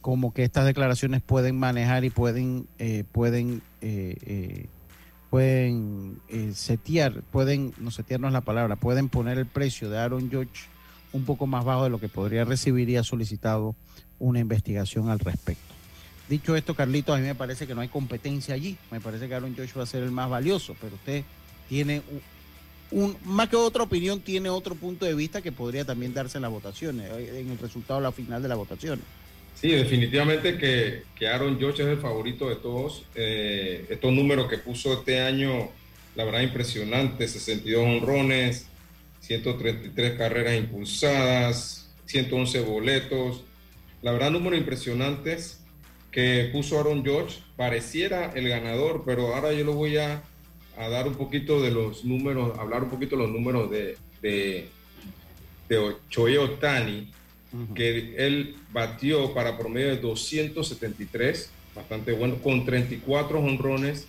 como 0.00 0.34
que 0.34 0.42
estas 0.42 0.66
declaraciones 0.66 1.22
pueden 1.22 1.56
manejar 1.56 2.04
y 2.04 2.10
pueden 2.10 2.66
eh, 2.80 3.04
pueden 3.12 3.62
eh, 3.80 4.66
pueden 5.30 6.18
setear 6.54 7.22
pueden 7.30 7.72
no 7.78 7.92
setear 7.92 8.18
no 8.18 8.26
es 8.26 8.32
la 8.32 8.40
palabra 8.40 8.74
pueden 8.74 9.08
poner 9.08 9.38
el 9.38 9.46
precio 9.46 9.88
de 9.90 9.98
Aaron 9.98 10.28
George 10.30 10.64
un 11.12 11.24
poco 11.24 11.46
más 11.46 11.64
bajo 11.64 11.84
de 11.84 11.90
lo 11.90 12.00
que 12.00 12.08
podría 12.08 12.44
recibir 12.44 12.88
y 12.88 12.96
ha 12.96 13.04
solicitado 13.04 13.76
una 14.18 14.40
investigación 14.40 15.08
al 15.08 15.18
respecto 15.18 15.74
dicho 16.28 16.56
esto 16.56 16.74
Carlito 16.74 17.14
a 17.14 17.18
mí 17.18 17.22
me 17.22 17.34
parece 17.34 17.66
que 17.66 17.74
no 17.74 17.80
hay 17.80 17.88
competencia 17.88 18.54
allí 18.54 18.76
me 18.90 19.00
parece 19.00 19.28
que 19.28 19.34
Aaron 19.34 19.54
George 19.54 19.72
va 19.76 19.84
a 19.84 19.86
ser 19.86 20.02
el 20.02 20.10
más 20.10 20.28
valioso 20.28 20.76
pero 20.80 20.94
usted 20.96 21.24
tiene 21.68 22.02
un, 22.90 23.16
más 23.24 23.48
que 23.48 23.56
otra 23.56 23.82
opinión 23.82 24.20
tiene 24.20 24.48
otro 24.48 24.74
punto 24.74 25.06
de 25.06 25.14
vista 25.14 25.42
que 25.42 25.52
podría 25.52 25.84
también 25.84 26.14
darse 26.14 26.38
en 26.38 26.42
las 26.42 26.50
votaciones 26.50 27.10
eh, 27.12 27.40
en 27.40 27.50
el 27.50 27.58
resultado 27.58 28.00
la 28.00 28.12
final 28.12 28.42
de 28.42 28.48
las 28.48 28.58
votaciones 28.58 29.04
Sí, 29.60 29.70
definitivamente 29.70 30.58
que, 30.58 31.04
que 31.18 31.28
Aaron 31.28 31.58
George 31.58 31.82
es 31.82 31.88
el 31.88 31.96
favorito 31.96 32.48
de 32.48 32.56
todos. 32.56 33.04
Eh, 33.14 33.86
estos 33.88 34.12
números 34.12 34.48
que 34.48 34.58
puso 34.58 34.92
este 34.92 35.22
año, 35.22 35.70
la 36.14 36.24
verdad, 36.24 36.42
impresionante. 36.42 37.26
62 37.26 37.82
honrones, 37.82 38.66
133 39.20 40.18
carreras 40.18 40.56
impulsadas, 40.56 41.88
111 42.04 42.60
boletos. 42.60 43.44
La 44.02 44.12
verdad, 44.12 44.30
números 44.30 44.58
impresionantes 44.58 45.60
que 46.10 46.48
puso 46.52 46.78
Aaron 46.78 47.04
George. 47.04 47.40
Pareciera 47.56 48.32
el 48.34 48.48
ganador, 48.48 49.02
pero 49.04 49.34
ahora 49.34 49.52
yo 49.52 49.64
lo 49.64 49.74
voy 49.74 49.98
a, 49.98 50.22
a 50.78 50.88
dar 50.88 51.06
un 51.08 51.14
poquito 51.14 51.60
de 51.60 51.70
los 51.70 52.04
números, 52.04 52.58
hablar 52.58 52.84
un 52.84 52.90
poquito 52.90 53.16
de 53.16 53.22
los 53.22 53.30
números 53.30 53.70
de, 53.70 53.96
de, 54.22 54.68
Ohtani 56.38 57.10
que 57.74 58.14
él 58.18 58.56
batió 58.72 59.32
para 59.32 59.56
promedio 59.56 59.88
de 59.88 59.96
273, 59.96 61.50
bastante 61.74 62.12
bueno, 62.12 62.36
con 62.36 62.66
34 62.66 63.38
honrones, 63.38 64.06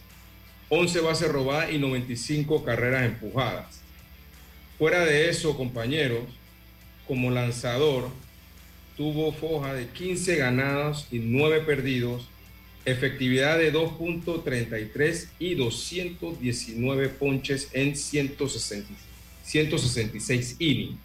11 0.69 0.99
bases 1.01 1.31
robadas 1.31 1.71
y 1.71 1.77
95 1.77 2.65
carreras 2.65 3.05
empujadas. 3.05 3.81
Fuera 4.77 5.05
de 5.05 5.29
eso, 5.29 5.55
compañeros, 5.55 6.23
como 7.07 7.31
lanzador, 7.31 8.09
tuvo 8.97 9.31
foja 9.31 9.73
de 9.73 9.87
15 9.87 10.35
ganados 10.37 11.07
y 11.11 11.19
9 11.19 11.61
perdidos, 11.61 12.27
efectividad 12.83 13.57
de 13.57 13.71
2.33 13.71 15.27
y 15.39 15.55
219 15.55 17.09
ponches 17.09 17.69
en 17.73 17.95
160 17.95 18.87
166 19.43 20.55
innings. 20.59 20.97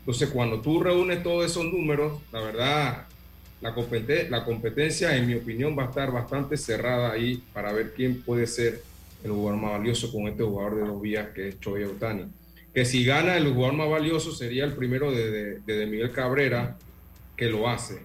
Entonces, 0.00 0.30
cuando 0.30 0.60
tú 0.60 0.82
reúnes 0.82 1.22
todos 1.22 1.44
esos 1.44 1.64
números, 1.64 2.22
la 2.32 2.40
verdad, 2.40 3.06
la, 3.60 3.74
compete- 3.74 4.28
la 4.30 4.44
competencia, 4.44 5.14
en 5.16 5.26
mi 5.26 5.34
opinión, 5.34 5.76
va 5.78 5.84
a 5.84 5.88
estar 5.88 6.10
bastante 6.12 6.56
cerrada 6.56 7.12
ahí 7.12 7.42
para 7.52 7.72
ver 7.72 7.92
quién 7.94 8.22
puede 8.22 8.46
ser 8.46 8.82
el 9.24 9.30
jugador 9.32 9.60
más 9.60 9.72
valioso 9.72 10.10
con 10.12 10.28
este 10.28 10.42
jugador 10.42 10.76
de 10.76 10.82
dos 10.86 11.02
vías 11.02 11.28
que 11.34 11.48
es 11.48 11.60
Choy 11.60 11.82
Otani. 11.84 12.24
Que 12.72 12.84
si 12.84 13.04
gana 13.04 13.36
el 13.36 13.52
jugador 13.52 13.74
más 13.74 13.90
valioso 13.90 14.32
sería 14.32 14.64
el 14.64 14.72
primero 14.74 15.10
de- 15.10 15.60
de- 15.60 15.76
de 15.76 15.86
Miguel 15.86 16.12
Cabrera, 16.12 16.76
que 17.36 17.46
lo 17.46 17.68
hace 17.68 18.04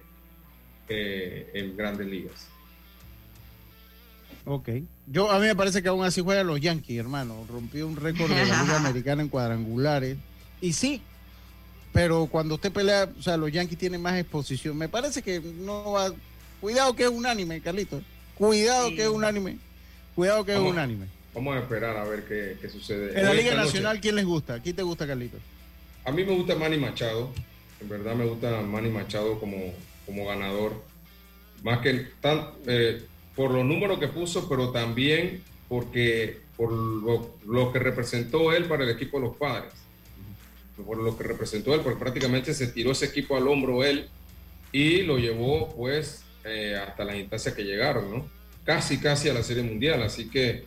eh, 0.88 1.50
en 1.54 1.76
grandes 1.76 2.06
ligas. 2.06 2.48
Ok. 4.44 4.68
Yo, 5.06 5.30
a 5.30 5.38
mí 5.38 5.46
me 5.46 5.56
parece 5.56 5.82
que 5.82 5.88
aún 5.88 6.04
así 6.04 6.20
juegan 6.20 6.46
los 6.46 6.60
Yankees, 6.60 6.98
hermano. 6.98 7.46
Rompió 7.48 7.86
un 7.86 7.96
récord 7.96 8.28
de 8.30 8.46
la 8.46 8.62
Liga 8.62 8.76
Americana 8.80 9.22
en 9.22 9.28
cuadrangulares. 9.28 10.16
Y 10.60 10.72
sí, 10.72 11.02
pero 11.92 12.26
cuando 12.26 12.56
usted 12.56 12.72
pelea, 12.72 13.08
o 13.18 13.22
sea, 13.22 13.36
los 13.36 13.52
Yankees 13.52 13.78
tienen 13.78 14.02
más 14.02 14.18
exposición. 14.18 14.76
Me 14.76 14.88
parece 14.88 15.22
que 15.22 15.40
no 15.40 15.92
va. 15.92 16.12
Cuidado 16.60 16.94
que 16.94 17.04
es 17.04 17.10
unánime, 17.10 17.60
Carlito. 17.60 18.00
Cuidado 18.34 18.88
que 18.90 19.02
es 19.02 19.08
unánime. 19.08 19.58
Cuidado 20.14 20.44
que 20.44 20.54
es 20.54 20.60
unánime. 20.60 21.06
Vamos 21.34 21.56
a 21.56 21.60
esperar 21.60 21.96
a 21.96 22.04
ver 22.04 22.24
qué, 22.26 22.58
qué 22.60 22.68
sucede. 22.68 23.18
En 23.18 23.24
la 23.24 23.34
Liga 23.34 23.54
noche. 23.54 23.64
Nacional, 23.64 24.00
¿quién 24.00 24.16
les 24.16 24.24
gusta? 24.24 24.60
¿Quién 24.60 24.76
te 24.76 24.82
gusta, 24.82 25.06
Carlito? 25.06 25.38
A 26.04 26.12
mí 26.12 26.24
me 26.24 26.34
gusta 26.34 26.54
Manny 26.56 26.76
Machado. 26.76 27.32
En 27.82 27.88
verdad 27.88 28.14
me 28.14 28.24
gusta 28.24 28.60
Manny 28.62 28.90
Machado 28.90 29.38
como, 29.38 29.74
como 30.06 30.26
ganador. 30.26 30.72
Más 31.62 31.80
que 31.80 31.92
tan, 32.20 32.50
eh, 32.66 33.02
por 33.36 33.50
los 33.50 33.64
números 33.64 33.98
que 33.98 34.08
puso, 34.08 34.48
pero 34.48 34.70
también 34.70 35.42
porque 35.68 36.40
por 36.56 36.70
lo, 36.72 37.34
lo 37.46 37.72
que 37.72 37.78
representó 37.78 38.52
él 38.52 38.64
para 38.66 38.84
el 38.84 38.90
equipo 38.90 39.18
de 39.18 39.26
los 39.26 39.36
padres. 39.36 39.72
Por 40.84 40.98
lo 40.98 41.16
que 41.16 41.24
representó 41.24 41.74
él, 41.74 41.80
porque 41.80 41.98
prácticamente 41.98 42.54
se 42.54 42.66
tiró 42.68 42.92
ese 42.92 43.06
equipo 43.06 43.36
al 43.36 43.46
hombro 43.46 43.84
él 43.84 44.08
y 44.72 45.02
lo 45.02 45.18
llevó 45.18 45.74
pues 45.76 46.22
eh, 46.44 46.76
hasta 46.76 47.04
las 47.04 47.16
instancias 47.16 47.54
que 47.54 47.62
llegaron, 47.62 48.10
¿no? 48.10 48.26
Casi, 48.64 48.98
casi 48.98 49.28
a 49.28 49.34
la 49.34 49.42
Serie 49.42 49.62
Mundial. 49.62 50.02
Así 50.02 50.28
que 50.28 50.64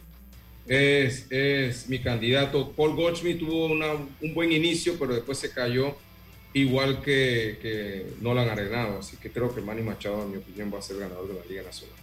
es, 0.67 1.27
es 1.31 1.89
mi 1.89 1.99
candidato. 1.99 2.71
Paul 2.71 2.95
Goldschmidt 2.95 3.39
tuvo 3.39 3.65
una- 3.67 3.93
un 3.93 4.33
buen 4.33 4.51
inicio, 4.51 4.95
pero 4.99 5.13
después 5.15 5.37
se 5.37 5.51
cayó 5.51 5.95
igual 6.55 7.01
que, 7.03 7.59
que 7.61 8.13
Nolan 8.21 8.49
Arenado. 8.49 8.99
Así 8.99 9.17
que 9.17 9.29
creo 9.31 9.53
que 9.53 9.61
Manny 9.61 9.83
Machado, 9.83 10.23
en 10.23 10.31
mi 10.31 10.37
opinión, 10.37 10.71
va 10.73 10.79
a 10.79 10.81
ser 10.81 10.97
ganador 10.97 11.27
de 11.27 11.33
la 11.35 11.45
Liga 11.45 11.61
Nacional. 11.63 11.95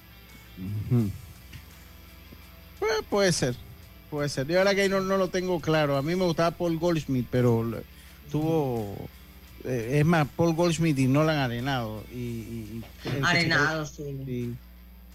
Pues, 2.78 2.92
puede 3.08 3.32
ser. 3.32 3.54
Puede 4.10 4.28
ser. 4.28 4.46
Yo 4.46 4.58
ahora 4.58 4.74
que 4.74 4.82
ahí 4.82 4.88
no, 4.88 5.00
no 5.00 5.16
lo 5.16 5.28
tengo 5.28 5.60
claro. 5.60 5.96
A 5.96 6.02
mí 6.02 6.14
me 6.14 6.24
gustaba 6.24 6.50
Paul 6.50 6.78
Goldschmidt, 6.78 7.26
pero 7.30 7.64
tuvo. 8.30 8.94
eh, 9.64 9.98
es 10.00 10.04
más, 10.04 10.28
Paul 10.36 10.54
Goldschmidt 10.54 10.98
y 10.98 11.06
Nolan 11.06 11.38
Arenado. 11.38 12.04
Y, 12.12 12.16
y- 12.18 12.82
Arenado, 13.22 13.86
sí. 13.86 14.18
sí. 14.26 14.54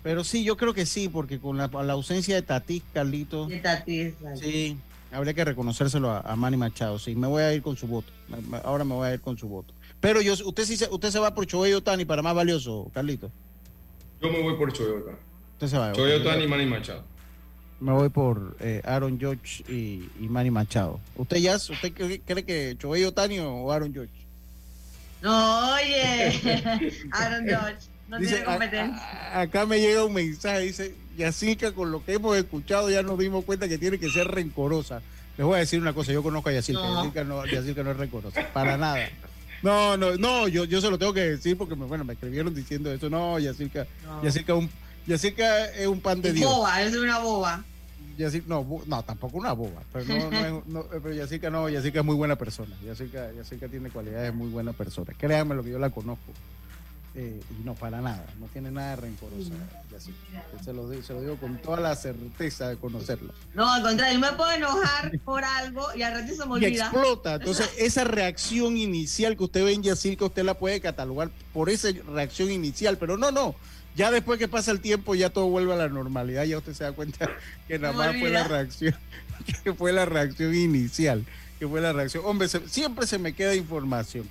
Pero 0.04 0.24
sí, 0.24 0.44
yo 0.44 0.56
creo 0.58 0.74
que 0.74 0.86
sí, 0.86 1.10
porque 1.10 1.38
con 1.38 1.58
la, 1.58 1.68
la 1.68 1.94
ausencia 1.94 2.34
de 2.36 2.42
Tatis, 2.42 2.82
Carlito. 2.94 3.46
De 3.48 3.60
Tatis. 3.60 4.14
Sí, 4.40 4.78
habría 5.12 5.34
que 5.34 5.46
reconocérselo 5.46 6.12
a, 6.12 6.20
a 6.22 6.36
Manny 6.36 6.58
Machado. 6.58 7.00
Sí, 7.00 7.16
me 7.16 7.28
voy 7.28 7.44
a 7.44 7.54
ir 7.54 7.62
con 7.62 7.78
su 7.78 7.88
voto. 7.88 8.12
Ahora 8.64 8.84
me 8.84 8.94
voy 8.94 9.08
a 9.10 9.14
ir 9.14 9.22
con 9.22 9.38
su 9.38 9.48
voto. 9.48 9.74
Pero 10.00 10.22
yo, 10.22 10.34
usted 10.34 10.66
sí 10.66 10.78
se, 10.78 10.88
usted 10.90 11.10
se 11.12 11.20
va 11.20 11.34
por 11.34 11.46
Choey 11.48 11.74
Otani 11.74 12.06
para 12.06 12.22
más 12.22 12.36
valioso, 12.36 12.90
Carlito. 12.94 13.32
Yo 14.22 14.30
me 14.32 14.42
voy 14.42 14.56
por 14.56 14.72
Choyota. 14.74 15.12
Usted 15.54 15.68
se 15.68 15.78
va. 15.78 15.92
Choyota 15.94 16.38
y 16.38 16.48
Manny 16.48 16.66
Machado. 16.66 17.04
Me 17.80 17.92
voy 17.92 18.10
por 18.10 18.56
eh, 18.60 18.82
Aaron 18.86 19.20
George 19.20 19.64
y, 19.72 20.10
y 20.20 20.28
Manny 20.30 20.50
Machado. 20.52 21.00
¿Usted 21.16 21.38
ya, 21.38 21.56
usted 21.58 21.94
cree, 21.94 22.20
cree 22.22 22.44
que 22.44 22.76
Choey 22.80 23.04
Otani 23.04 23.40
o 23.40 23.72
Aaron 23.72 23.94
George? 23.94 24.12
No, 25.22 25.74
oye, 25.74 26.92
Aaron 27.12 27.46
George, 27.48 27.78
no 28.08 28.18
Dice, 28.20 28.36
tiene 28.38 28.44
a- 28.44 28.46
competencia. 28.54 28.98
a- 29.34 29.42
acá 29.42 29.66
me 29.66 29.80
llega 29.80 30.06
un 30.06 30.14
mensaje, 30.14 30.60
dice, 30.62 30.96
Yacirca, 31.18 31.72
con 31.74 31.92
lo 31.92 32.04
que 32.06 32.14
hemos 32.14 32.38
escuchado 32.38 32.90
ya 32.90 33.02
nos 33.04 33.18
dimos 33.20 33.44
cuenta 33.44 33.68
que 33.68 33.78
tiene 33.78 33.98
que 34.00 34.10
ser 34.10 34.28
rencorosa. 34.28 35.02
Les 35.38 35.46
voy 35.46 35.56
a 35.56 35.60
decir 35.60 35.80
una 35.82 35.94
cosa, 35.94 36.12
yo 36.12 36.24
conozco 36.24 36.50
a 36.50 36.54
Yacirca, 36.54 36.82
No. 36.82 36.96
Yacirca, 37.04 37.24
no, 37.24 37.46
Yacirca 37.46 37.84
no 37.84 37.92
es 37.92 37.98
rencorosa, 37.98 38.48
para 38.54 38.78
nada. 38.78 39.08
No, 39.64 39.98
no, 39.98 40.16
no, 40.18 40.48
yo, 40.48 40.64
yo 40.66 40.80
se 40.82 40.90
lo 40.90 40.98
tengo 41.00 41.14
que 41.14 41.22
decir 41.22 41.58
porque 41.58 41.76
me, 41.76 41.86
bueno, 41.86 42.04
me 42.04 42.14
escribieron 42.14 42.54
diciendo 42.54 42.92
eso. 42.94 43.10
No, 43.10 43.40
Yacirca, 43.40 43.88
No. 44.06 44.24
Yacirca, 44.24 44.54
un, 44.56 44.70
Yacirca 45.08 45.66
es 45.72 45.88
un 45.88 46.00
pan 46.00 46.22
de 46.22 46.34
Dios. 46.34 46.50
Boba, 46.52 46.82
es 46.84 46.96
una 46.96 47.20
boba. 47.20 47.64
Yacirca, 48.18 48.48
no, 48.50 48.82
no, 48.86 49.04
tampoco 49.04 49.38
una 49.38 49.54
boba, 49.54 49.82
pero 49.94 50.06
no, 50.06 50.32
no 50.32 50.46
es- 50.60 50.66
no, 50.68 50.84
pero 51.04 51.14
Yacirca 51.14 51.50
no, 51.50 51.70
Yacirca 51.70 52.00
es 52.00 52.06
muy 52.06 52.16
buena 52.16 52.36
persona. 52.36 52.76
Yacirca, 52.86 53.32
Yacirca 53.34 53.68
tiene 53.68 53.90
cualidades 53.90 54.24
de 54.26 54.32
muy 54.32 54.50
buena 54.50 54.74
persona. 54.74 55.14
Créanme 55.18 55.54
lo 55.56 55.64
que 55.64 55.70
yo 55.72 55.80
la 55.80 55.90
conozco. 55.92 56.32
Eh, 57.20 57.42
y 57.60 57.64
no, 57.64 57.74
para 57.74 58.00
nada, 58.00 58.24
no 58.40 58.46
tiene 58.46 58.70
nada 58.70 58.92
de 58.92 58.96
rencorosa. 58.98 59.50
Se 60.64 60.72
lo, 60.72 60.88
di- 60.88 61.02
se 61.02 61.14
lo 61.14 61.22
digo 61.22 61.36
con 61.38 61.58
toda 61.58 61.80
la 61.80 61.96
certeza 61.96 62.70
de 62.70 62.78
conocerla. 62.78 63.34
No, 63.56 63.74
al 63.74 63.82
contrario, 63.82 64.20
yo 64.20 64.20
me 64.32 64.38
puedo 64.38 64.52
enojar 64.52 65.12
por 65.26 65.44
algo 65.44 65.88
y 65.96 66.04
al 66.04 66.14
rato 66.14 66.28
se 66.36 66.46
me 66.46 66.60
Y 66.60 66.66
olvida. 66.66 66.84
explota. 66.84 67.34
Entonces, 67.36 67.72
esa 67.80 68.04
reacción 68.04 68.78
inicial 68.78 69.36
que 69.36 69.46
usted 69.46 69.66
ve 69.66 69.74
en 69.74 69.82
Yacirca, 69.82 70.26
usted 70.26 70.44
la 70.44 70.60
puede 70.60 70.80
catalogar 70.80 71.32
por 71.54 71.72
esa 71.72 71.88
reacción 72.14 72.52
inicial, 72.52 73.00
pero 73.00 73.18
no, 73.18 73.32
no. 73.32 73.56
Ya 73.96 74.12
después 74.12 74.38
que 74.38 74.48
pasa 74.48 74.70
el 74.70 74.80
tiempo, 74.80 75.16
ya 75.16 75.32
todo 75.32 75.48
vuelve 75.48 75.74
a 75.74 75.78
la 75.78 75.90
normalidad. 75.90 76.44
Ya 76.44 76.60
usted 76.60 76.74
se 76.74 76.84
da 76.84 76.92
cuenta 76.92 77.32
que 77.68 77.80
nada 77.80 77.94
más 77.96 78.16
fue 78.20 78.30
la 78.30 78.44
reacción, 78.44 78.96
que 79.64 79.74
fue 79.74 79.92
la 79.92 80.06
reacción 80.06 80.54
inicial, 80.54 81.26
que 81.58 81.68
fue 81.68 81.82
la 81.82 81.94
reacción. 81.94 82.24
Hombre, 82.28 82.48
se- 82.48 82.70
siempre 82.70 83.08
se 83.08 83.18
me 83.18 83.34
queda 83.34 83.56
información. 83.56 84.30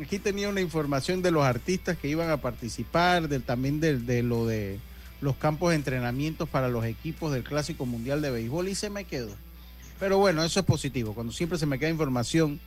Aquí 0.00 0.18
tenía 0.18 0.48
una 0.48 0.60
información 0.60 1.22
de 1.22 1.30
los 1.30 1.44
artistas 1.44 1.96
que 1.96 2.08
iban 2.08 2.30
a 2.30 2.38
participar, 2.38 3.28
del, 3.28 3.42
también 3.42 3.78
de, 3.80 3.98
de 3.98 4.22
lo 4.22 4.44
de 4.46 4.78
los 5.20 5.36
campos 5.36 5.70
de 5.70 5.76
entrenamientos 5.76 6.48
para 6.48 6.68
los 6.68 6.84
equipos 6.84 7.32
del 7.32 7.44
Clásico 7.44 7.86
Mundial 7.86 8.20
de 8.20 8.30
Béisbol 8.30 8.68
y 8.68 8.74
se 8.74 8.90
me 8.90 9.04
quedó. 9.04 9.30
Pero 10.00 10.18
bueno, 10.18 10.42
eso 10.42 10.60
es 10.60 10.66
positivo. 10.66 11.14
Cuando 11.14 11.32
siempre 11.32 11.58
se 11.58 11.66
me 11.66 11.78
queda 11.78 11.90
información 11.90 12.58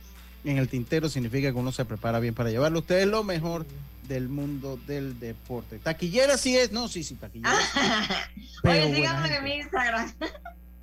en 0.44 0.56
el 0.58 0.68
tintero, 0.68 1.08
significa 1.08 1.52
que 1.52 1.58
uno 1.58 1.70
se 1.72 1.84
prepara 1.84 2.18
bien 2.18 2.34
para 2.34 2.50
llevarlo. 2.50 2.78
Ustedes 2.80 3.06
lo 3.06 3.22
mejor 3.22 3.66
del 4.08 4.28
mundo 4.30 4.78
del 4.86 5.20
deporte. 5.20 5.78
Taquillera 5.78 6.38
sí 6.38 6.56
es, 6.56 6.72
no, 6.72 6.88
sí, 6.88 7.04
sí, 7.04 7.14
taquillera. 7.16 7.54
sí. 7.60 8.48
Oye, 8.68 8.94
síganme 8.94 9.36
en 9.36 9.44
mi 9.44 9.54
Instagram. 9.56 10.12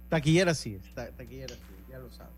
Taquillera 0.10 0.54
sí 0.54 0.76
es, 0.82 0.93
ta- 0.93 1.10
taquillera 1.10 1.56
sí, 1.56 1.62
ya 1.89 1.98
lo 1.98 2.10
sabe. 2.14 2.30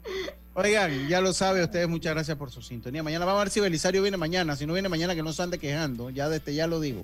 Oigan, 0.59 1.07
ya 1.07 1.21
lo 1.21 1.33
sabe, 1.33 1.63
ustedes 1.63 1.87
muchas 1.87 2.15
gracias 2.15 2.35
por 2.35 2.49
su 2.49 2.63
sintonía. 2.63 3.03
Mañana 3.03 3.25
vamos 3.25 3.41
a 3.41 3.43
ver 3.43 3.51
si 3.53 3.59
Belisario 3.59 4.01
viene 4.01 4.17
mañana. 4.17 4.55
Si 4.55 4.65
no 4.65 4.73
viene 4.73 4.89
mañana, 4.89 5.13
que 5.13 5.21
no 5.21 5.31
se 5.31 5.43
ande 5.43 5.59
quejando. 5.59 6.09
Ya 6.09 6.29
desde 6.29 6.55
ya 6.55 6.65
lo 6.65 6.79
digo. 6.79 7.03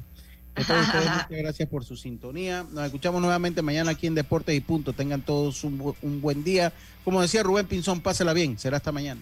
Todos 0.55 0.81
ustedes, 0.87 1.05
muchas 1.05 1.29
gracias 1.29 1.69
por 1.69 1.85
su 1.85 1.95
sintonía. 1.95 2.65
Nos 2.71 2.85
escuchamos 2.85 3.21
nuevamente 3.21 3.61
mañana 3.61 3.91
aquí 3.91 4.07
en 4.07 4.15
Deportes 4.15 4.55
y 4.55 4.59
Punto. 4.59 4.93
Tengan 4.93 5.21
todos 5.21 5.63
un, 5.63 5.77
bu- 5.79 5.95
un 6.01 6.19
buen 6.19 6.43
día. 6.43 6.73
Como 7.03 7.21
decía 7.21 7.43
Rubén 7.43 7.67
Pinzón, 7.67 8.01
pásela 8.01 8.33
bien. 8.33 8.57
Será 8.57 8.77
hasta 8.77 8.91
mañana. 8.91 9.21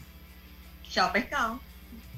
Chao, 0.90 1.12
pescado. 1.12 1.60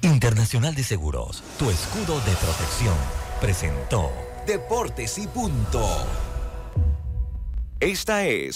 Internacional 0.02 0.72
de 0.76 0.84
Seguros, 0.84 1.42
tu 1.58 1.68
escudo 1.68 2.20
de 2.20 2.32
protección, 2.36 2.94
presentó 3.40 4.12
Deportes 4.46 5.18
y 5.18 5.26
punto. 5.26 6.06
Esta 7.80 8.24
es 8.26 8.54